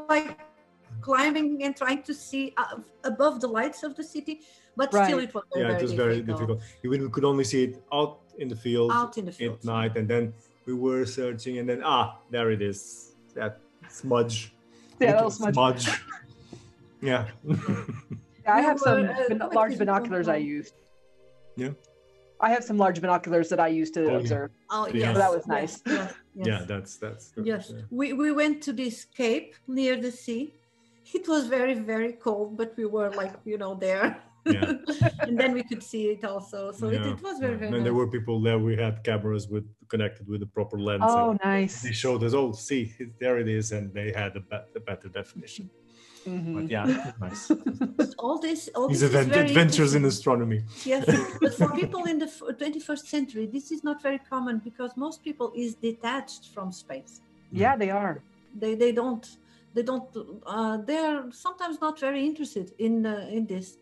like 0.09 0.39
climbing 1.01 1.63
and 1.63 1.75
trying 1.75 2.01
to 2.03 2.13
see 2.13 2.53
uh, 2.57 2.77
above 3.03 3.41
the 3.41 3.47
lights 3.47 3.83
of 3.83 3.95
the 3.95 4.03
city, 4.03 4.41
but 4.77 4.89
still 4.89 5.19
it 5.19 5.33
was 5.33 5.43
very, 5.53 5.65
yeah, 5.65 5.71
very 5.71 5.79
it 5.79 5.81
was 5.81 5.93
very 5.93 6.21
difficult. 6.21 6.61
You 6.81 6.89
would- 6.89 7.11
could 7.11 7.25
only 7.25 7.43
see 7.43 7.63
it 7.65 7.83
out 7.93 8.19
in 8.37 8.47
the 8.47 8.55
field 8.55 8.91
Out 8.91 9.17
in 9.17 9.25
the 9.25 9.35
at 9.45 9.63
night, 9.63 9.93
and 9.97 10.07
then 10.07 10.33
we 10.65 10.73
were 10.73 11.05
searching, 11.05 11.57
and 11.59 11.67
then 11.69 11.81
ah, 11.83 12.17
there 12.31 12.51
it 12.51 12.61
is, 12.61 13.15
that 13.33 13.59
smudge. 13.89 14.53
Yeah, 14.99 15.21
Little 15.21 15.29
little 15.29 15.53
smudge. 15.53 15.85
yeah. 17.01 17.27
Yeah, 18.45 18.55
I 18.55 18.61
have 18.61 18.79
some 18.79 19.09
bin- 19.29 19.41
large 19.53 19.77
binoculars 19.77 20.27
I 20.27 20.39
now. 20.39 20.45
used. 20.57 20.73
Yeah. 21.57 21.71
I 22.39 22.49
have 22.49 22.63
some 22.63 22.77
large 22.77 22.99
binoculars 23.01 23.49
that 23.49 23.59
I 23.59 23.69
used 23.69 23.93
to 23.95 24.03
Oh, 24.05 24.11
yeah. 24.11 24.17
observe. 24.19 24.51
Oh, 24.69 24.87
Yeah. 24.87 24.93
yes, 24.93 25.17
That 25.17 25.31
was 25.35 25.47
nice. 25.47 25.81
Yes, 25.85 26.13
yes. 26.35 26.47
yeah, 26.47 26.65
that's 26.67 26.97
that's. 26.97 27.31
good, 27.31 27.45
Yes, 27.47 27.71
yeah. 27.73 27.81
we, 27.89 28.11
we 28.13 28.31
went 28.33 28.61
to 28.63 28.73
this 28.73 29.05
cape 29.05 29.55
near 29.67 29.95
the 29.95 30.11
sea. 30.11 30.53
It 31.13 31.27
was 31.27 31.47
very, 31.47 31.75
very 31.75 32.13
cold, 32.13 32.57
but 32.57 32.75
we 32.77 32.85
were 32.85 33.09
like, 33.11 33.33
you 33.45 33.57
know, 33.57 33.73
there. 33.75 34.07
Yeah. 34.45 34.73
and 35.21 35.39
then 35.39 35.53
we 35.53 35.63
could 35.63 35.81
see 35.81 36.03
it 36.13 36.23
also. 36.25 36.71
So 36.71 36.89
it, 36.89 36.95
Yeah, 37.01 37.13
it 37.13 37.21
was 37.23 37.39
very, 37.39 37.53
yeah. 37.53 37.57
very 37.61 37.67
And 37.69 37.77
nice. 37.77 37.83
there 37.85 37.93
were 38.01 38.07
people 38.17 38.41
there. 38.41 38.59
We 38.59 38.75
had 38.75 39.03
cameras 39.03 39.47
with 39.47 39.65
connected 39.87 40.27
with 40.27 40.41
the 40.41 40.45
proper 40.57 40.77
lens. 40.79 41.03
Oh, 41.07 41.37
nice. 41.43 41.81
They 41.81 41.93
showed 41.93 42.21
us, 42.27 42.33
oh, 42.35 42.51
see, 42.51 42.93
there 43.21 43.37
it 43.39 43.47
is, 43.47 43.71
and 43.71 43.91
they 43.93 44.11
had 44.11 44.35
a, 44.35 44.41
bet- 44.41 44.69
a 44.75 44.79
better 44.81 45.07
definition. 45.07 45.65
Mm-hmm. 45.65 45.84
Mhm. 46.25 46.53
But 46.55 46.71
yeah, 46.71 47.11
nice. 47.21 47.51
all 48.17 48.39
this, 48.39 48.69
all 48.75 48.87
These 48.87 49.01
this 49.01 49.09
event, 49.11 49.35
adventures 49.35 49.93
in 49.95 50.05
astronomy. 50.05 50.63
Yes, 50.83 51.05
but 51.41 51.53
for 51.53 51.69
people 51.81 52.03
in 52.05 52.17
the 52.19 52.25
21st 52.61 53.05
century, 53.07 53.45
this 53.45 53.71
is 53.71 53.83
not 53.83 54.01
very 54.01 54.19
common 54.33 54.59
because 54.63 54.91
most 54.97 55.23
people 55.23 55.51
is 55.55 55.75
detached 55.75 56.43
from 56.53 56.71
space. 56.71 57.21
Yeah, 57.51 57.75
they 57.77 57.91
are. 57.91 58.21
They 58.61 58.73
they 58.75 58.91
don't 58.91 59.25
they 59.75 59.83
don't 59.83 60.05
uh, 60.45 60.77
they're 60.87 61.23
sometimes 61.31 61.79
not 61.81 61.99
very 61.99 62.25
interested 62.25 62.73
in 62.79 63.05
uh, 63.05 63.27
in 63.37 63.45
this. 63.45 63.77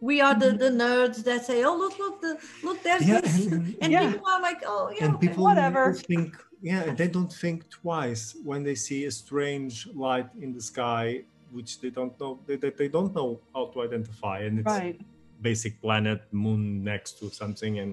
We 0.00 0.20
are 0.20 0.34
the, 0.38 0.50
the 0.64 0.70
nerds 0.84 1.24
that 1.24 1.46
say, 1.46 1.64
"Oh, 1.64 1.74
look, 1.82 1.98
look, 1.98 2.20
the, 2.20 2.32
look, 2.62 2.82
there's 2.82 3.08
Yeah, 3.08 3.20
this," 3.22 3.46
and- 3.46 3.52
and, 3.52 3.76
and- 3.82 3.92
Yeah. 3.92 4.12
people 4.12 4.28
are 4.28 4.42
like, 4.42 4.60
"Oh, 4.66 4.90
yeah, 4.94 5.04
and 5.06 5.14
okay." 5.16 5.28
people 5.28 5.44
whatever. 5.44 5.94
think 5.94 6.36
yeah 6.62 6.84
and 6.88 6.96
they 6.96 7.06
don't 7.16 7.32
think 7.44 7.68
twice 7.68 8.34
when 8.48 8.62
they 8.64 8.74
see 8.74 9.04
a 9.04 9.10
strange 9.10 9.74
light 9.94 10.28
in 10.40 10.54
the 10.56 10.60
sky 10.72 11.04
which 11.56 11.72
they 11.82 11.90
don't 11.98 12.14
know 12.20 12.32
they, 12.46 12.56
they, 12.62 12.70
they 12.80 12.88
don't 12.96 13.12
know 13.18 13.28
how 13.54 13.64
to 13.72 13.76
identify 13.88 14.36
and 14.46 14.54
it's 14.60 14.74
Right. 14.78 14.98
basic 15.48 15.72
planet 15.84 16.20
moon 16.44 16.62
next 16.92 17.10
to 17.20 17.24
something 17.40 17.72
and 17.82 17.90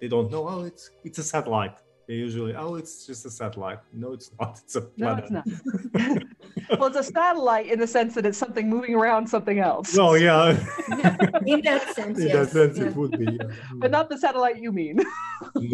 they 0.00 0.08
don't 0.14 0.30
know 0.34 0.44
oh 0.52 0.62
it's 0.70 0.84
it's 1.08 1.18
a 1.24 1.26
satellite 1.34 1.76
they 2.06 2.16
usually 2.26 2.54
oh 2.62 2.72
it's 2.80 2.94
just 3.08 3.22
a 3.30 3.32
satellite 3.42 3.80
no 4.02 4.08
it's 4.16 4.28
not 4.40 4.52
it's 4.64 4.76
a 4.76 4.82
planet 4.82 5.24
No, 5.36 5.42
planet 5.42 5.62
it's 5.94 5.94
not. 5.94 6.78
well, 6.78 6.88
it's 6.90 7.02
a 7.06 7.08
satellite 7.20 7.66
in 7.74 7.78
the 7.84 7.90
sense 7.96 8.10
that 8.16 8.24
it's 8.28 8.40
something 8.44 8.66
moving 8.76 8.94
around 9.00 9.24
something 9.36 9.58
else. 9.70 9.88
no 10.02 10.08
yeah 10.28 10.48
in 11.52 11.60
that 11.68 11.82
sense, 11.98 12.18
in 12.22 12.28
yes. 12.28 12.34
that 12.36 12.48
sense 12.58 12.74
yes. 12.78 12.86
it 12.88 12.94
would 13.00 13.12
be 13.22 13.26
yeah. 13.40 13.48
But 13.82 13.90
not 13.96 14.04
the 14.12 14.18
satellite 14.26 14.58
you 14.66 14.70
mean. 14.82 14.96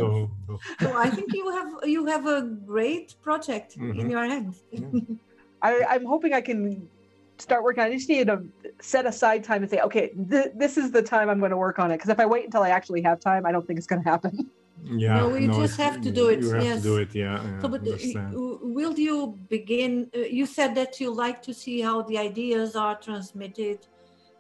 no 0.03 0.09
no 0.49 0.55
So 0.83 0.89
I 1.07 1.09
think 1.17 1.29
you 1.39 1.45
have 1.57 1.71
you 1.95 2.01
have 2.15 2.25
a 2.39 2.41
great 2.73 3.09
project 3.27 3.69
in 3.77 3.83
Mhm. 3.95 4.11
your 4.15 4.25
hands. 4.33 4.55
I, 5.69 5.73
I'm 5.93 6.07
hoping 6.15 6.33
I 6.41 6.43
can 6.49 6.59
start 7.41 7.63
working. 7.63 7.83
on 7.83 7.89
it. 7.89 7.95
I 7.95 7.97
just 7.97 8.09
need 8.09 8.27
to 8.27 8.43
set 8.81 9.07
aside 9.07 9.45
time 9.45 9.63
and 9.63 9.71
say, 9.71 9.81
okay, 9.81 10.11
th- 10.31 10.53
this 10.57 10.77
is 10.77 10.91
the 10.91 11.03
time 11.03 11.29
I'm 11.29 11.39
going 11.39 11.51
to 11.51 11.57
work 11.57 11.79
on 11.79 11.91
it. 11.91 11.97
Because 11.97 12.11
if 12.11 12.21
I 12.21 12.27
wait 12.27 12.45
until 12.45 12.63
I 12.63 12.71
actually 12.71 13.03
have 13.03 13.21
time, 13.21 13.47
I 13.47 13.53
don't 13.53 13.67
think 13.67 13.79
it's 13.79 13.87
going 13.87 14.03
to 14.03 14.09
happen. 14.09 14.51
yeah 15.05 15.21
No, 15.21 15.29
we 15.29 15.47
just 15.47 15.77
have 15.77 16.01
to 16.07 16.11
do 16.11 16.25
it, 16.31 16.41
you 16.41 16.51
have 16.53 16.65
yes. 16.65 16.83
to 16.83 16.89
do 16.91 16.97
it 16.97 17.15
yeah, 17.15 17.43
yeah 17.43 17.61
So, 17.61 17.69
but 17.69 17.83
uh, 17.83 17.91
understand. 17.91 18.33
will 18.79 18.97
you 19.09 19.17
begin? 19.57 19.93
Uh, 20.15 20.21
you 20.39 20.47
said 20.47 20.75
that 20.81 20.93
you 21.01 21.09
like 21.27 21.39
to 21.49 21.53
see 21.63 21.77
how 21.89 21.97
the 22.11 22.17
ideas 22.31 22.75
are 22.85 22.97
transmitted. 23.09 23.79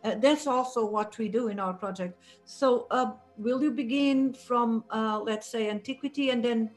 Uh, 0.02 0.14
that's 0.24 0.46
also 0.46 0.80
what 0.96 1.10
we 1.18 1.28
do 1.28 1.48
in 1.48 1.60
our 1.60 1.74
project. 1.74 2.14
So, 2.46 2.86
uh, 2.90 3.08
will 3.36 3.60
you 3.62 3.70
begin 3.84 4.32
from, 4.32 4.68
uh, 4.90 5.20
let's 5.30 5.48
say, 5.54 5.62
antiquity 5.68 6.30
and 6.32 6.42
then 6.42 6.70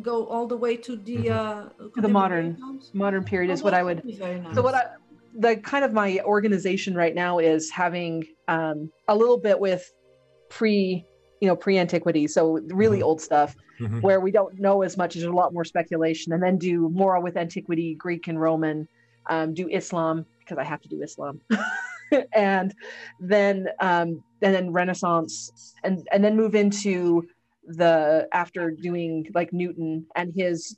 go 0.00 0.26
all 0.32 0.46
the 0.46 0.56
way 0.64 0.74
to 0.86 0.92
the 1.08 1.18
Mhm. 1.26 1.38
uh, 1.40 2.00
the 2.06 2.12
modern 2.20 2.48
times? 2.56 2.84
Modern 2.94 3.24
period 3.32 3.50
Oh, 3.50 3.54
is 3.56 3.60
what 3.66 3.74
I 3.74 3.82
would. 3.86 3.98
very 4.26 4.38
nice. 4.40 4.54
So 4.54 4.62
what 4.62 4.74
I, 4.80 4.84
the 5.34 5.56
kind 5.56 5.84
of 5.84 5.92
my 5.92 6.20
organization 6.24 6.94
right 6.94 7.14
now 7.14 7.38
is 7.38 7.70
having 7.70 8.24
um, 8.48 8.90
a 9.08 9.16
little 9.16 9.38
bit 9.38 9.58
with 9.58 9.90
pre, 10.48 11.04
you 11.40 11.48
know, 11.48 11.56
pre-antiquity. 11.56 12.26
So 12.28 12.58
really 12.68 13.00
Mhm. 13.00 13.04
old 13.04 13.20
stuff 13.20 13.54
Mhm. 13.80 14.02
where 14.02 14.20
we 14.20 14.30
don't 14.30 14.58
know 14.60 14.82
as 14.82 14.96
much. 14.96 15.14
There's 15.14 15.26
a 15.26 15.32
lot 15.32 15.52
more 15.52 15.64
speculation, 15.64 16.32
and 16.32 16.42
then 16.42 16.58
do 16.58 16.88
more 16.90 17.20
with 17.20 17.36
antiquity, 17.36 17.94
Greek 17.94 18.28
and 18.28 18.40
Roman. 18.40 18.86
Um, 19.30 19.54
do 19.54 19.68
Islam 19.68 20.26
because 20.40 20.58
I 20.58 20.64
have 20.64 20.80
to 20.80 20.88
do 20.88 21.00
Islam, 21.00 21.40
and 22.34 22.74
then 23.20 23.68
um, 23.80 24.22
and 24.42 24.52
then 24.54 24.72
Renaissance, 24.72 25.74
and 25.84 26.06
and 26.12 26.24
then 26.24 26.36
move 26.36 26.54
into 26.56 27.22
the 27.64 28.28
after 28.32 28.72
doing 28.72 29.28
like 29.32 29.52
Newton 29.52 30.04
and 30.16 30.32
his 30.34 30.76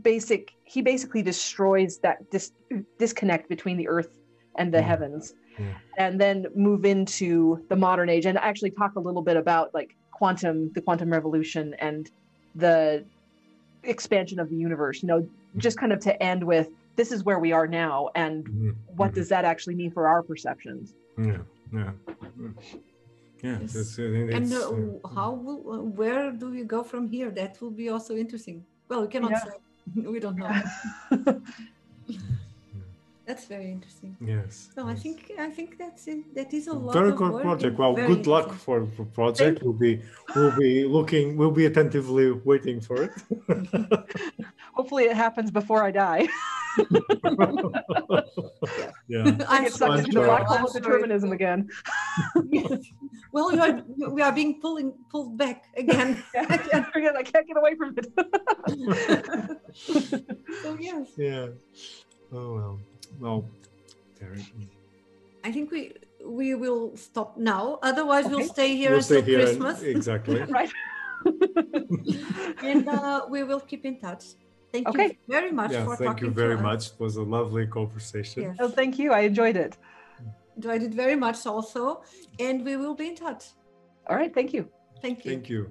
basic. 0.00 0.52
He 0.64 0.80
basically 0.82 1.22
destroys 1.22 1.98
that 1.98 2.30
dis- 2.30 2.52
disconnect 2.98 3.48
between 3.48 3.76
the 3.76 3.88
earth 3.88 4.18
and 4.56 4.72
the 4.72 4.78
Yeah. 4.78 4.84
heavens, 4.84 5.34
Yeah. 5.58 5.66
and 5.98 6.20
then 6.20 6.46
move 6.54 6.84
into 6.84 7.64
the 7.68 7.76
modern 7.76 8.08
age 8.08 8.26
and 8.26 8.38
actually 8.38 8.70
talk 8.70 8.96
a 8.96 9.00
little 9.00 9.22
bit 9.22 9.36
about 9.36 9.74
like 9.74 9.94
quantum, 10.12 10.72
the 10.74 10.80
quantum 10.80 11.10
revolution, 11.10 11.74
and 11.78 12.10
the 12.54 13.04
expansion 13.84 14.38
of 14.38 14.48
the 14.48 14.56
universe. 14.56 15.02
You 15.02 15.08
know, 15.08 15.28
just 15.56 15.78
kind 15.78 15.92
of 15.92 16.00
to 16.00 16.22
end 16.22 16.44
with 16.44 16.68
this 16.96 17.10
is 17.12 17.24
where 17.24 17.38
we 17.38 17.52
are 17.52 17.66
now, 17.66 18.10
and 18.14 18.44
Mhm. 18.44 18.74
what 18.96 19.10
Mhm. 19.10 19.14
does 19.14 19.28
that 19.30 19.44
actually 19.44 19.74
mean 19.74 19.90
for 19.90 20.06
our 20.06 20.22
perceptions? 20.22 20.94
Yeah, 21.18 21.38
yeah, 21.72 21.92
Mm. 22.12 22.54
yeah. 23.42 23.60
Yes. 23.60 23.72
That's, 23.72 23.98
uh, 23.98 24.02
it's, 24.02 24.34
and 24.34 24.52
uh, 24.52 24.70
uh, 25.04 25.08
how 25.16 25.32
will, 25.32 25.72
uh, 25.72 25.82
where 25.82 26.30
do 26.30 26.50
we 26.50 26.62
go 26.64 26.84
from 26.84 27.08
here? 27.08 27.30
That 27.30 27.60
will 27.60 27.72
be 27.72 27.88
also 27.88 28.14
interesting. 28.16 28.64
Well, 28.88 29.02
we 29.02 29.08
cannot 29.08 29.32
Yeah. 29.32 29.38
say. 29.44 29.56
we 29.94 30.20
don't 30.20 30.36
know. 30.36 30.62
That's 33.24 33.46
very 33.46 33.70
interesting. 33.70 34.16
yes. 34.20 34.70
So 34.74 34.88
I 34.88 34.94
think 34.94 35.30
I 35.38 35.48
think 35.48 35.78
that's 35.78 36.08
it. 36.08 36.34
That 36.34 36.52
is 36.52 36.66
a 36.66 36.72
lot. 36.72 36.92
very 36.92 37.10
of 37.10 37.16
good 37.16 37.32
work 37.32 37.42
project. 37.42 37.78
Well, 37.78 37.94
very 37.94 38.08
good 38.16 38.26
luck 38.26 38.52
for, 38.52 38.84
for 38.96 39.04
project. 39.04 39.62
We'll 39.62 39.72
be 39.74 40.02
we'll 40.34 40.56
be 40.58 40.84
looking. 40.84 41.36
We'll 41.36 41.52
be 41.52 41.66
attentively 41.66 42.32
waiting 42.32 42.80
for 42.80 43.04
it. 43.04 43.12
Hopefully, 44.74 45.04
it 45.04 45.16
happens 45.16 45.52
before 45.52 45.84
I 45.84 45.92
die. 45.92 46.28
yeah. 49.08 49.24
I 49.48 49.56
I'm 49.56 49.62
get 49.64 49.72
sucked 49.72 49.92
I'm 49.92 49.98
into 50.00 50.12
the 50.12 50.24
black 50.24 50.46
hole 50.46 50.66
of 50.66 50.72
determinism 50.72 51.32
again. 51.32 51.68
Yes. 52.50 52.72
Well, 53.32 53.50
you 53.50 53.62
are, 53.62 53.82
we 54.10 54.20
are 54.20 54.30
being 54.30 54.60
pulling 54.60 54.92
pulled 55.10 55.38
back 55.38 55.64
again. 55.74 56.22
I 56.36 56.58
can't 56.58 56.86
forget. 56.92 57.16
I 57.16 57.22
can't 57.22 57.46
get 57.48 57.56
away 57.56 57.74
from 57.76 57.96
it. 57.96 58.06
so 60.62 60.76
yes, 60.78 61.08
Yeah. 61.16 61.46
Oh 62.30 62.54
well. 62.54 62.78
Well. 63.18 63.44
Very. 64.20 64.44
I 65.44 65.50
think 65.50 65.70
we 65.70 65.94
we 66.26 66.54
will 66.54 66.94
stop 66.94 67.38
now. 67.38 67.78
Otherwise, 67.82 68.26
we'll 68.28 68.44
stay 68.46 68.76
here 68.76 68.90
We'll 68.90 68.98
until 69.00 69.22
stay 69.22 69.30
here. 69.30 69.40
and- 69.48 69.58
Christmas, 69.60 69.80
exactly. 69.82 70.42
right. 70.42 70.70
and 72.62 72.86
uh, 72.86 73.24
we 73.30 73.44
will 73.44 73.60
keep 73.60 73.86
in 73.86 73.98
touch. 73.98 74.24
Thank 74.72 74.86
you 74.96 75.16
very 75.28 75.52
much 75.52 75.72
Yeah. 75.72 75.84
for 75.84 75.96
Thank 75.96 76.12
talking 76.12 76.28
you 76.28 76.34
very 76.42 76.56
to 76.56 76.60
us. 76.60 76.68
much. 76.68 76.82
It 76.92 77.00
was 77.00 77.16
a 77.16 77.22
lovely 77.22 77.66
conversation. 77.66 78.42
Yes. 78.42 78.56
Oh, 78.60 78.68
thank 78.68 78.98
you. 78.98 79.12
I 79.12 79.20
enjoyed 79.20 79.56
it. 79.56 79.76
enjoyed 80.56 80.82
it 80.82 80.94
very 80.94 81.16
much 81.16 81.46
also 81.46 82.02
and 82.38 82.56
we 82.64 82.76
will 82.76 82.94
be 82.94 83.06
in 83.12 83.16
touch 83.16 83.44
All 84.08 84.16
right. 84.20 84.32
Thank 84.34 84.52
you. 84.52 84.62
thank 85.00 85.24
you 85.24 85.30
Thank 85.32 85.48
you. 85.48 85.62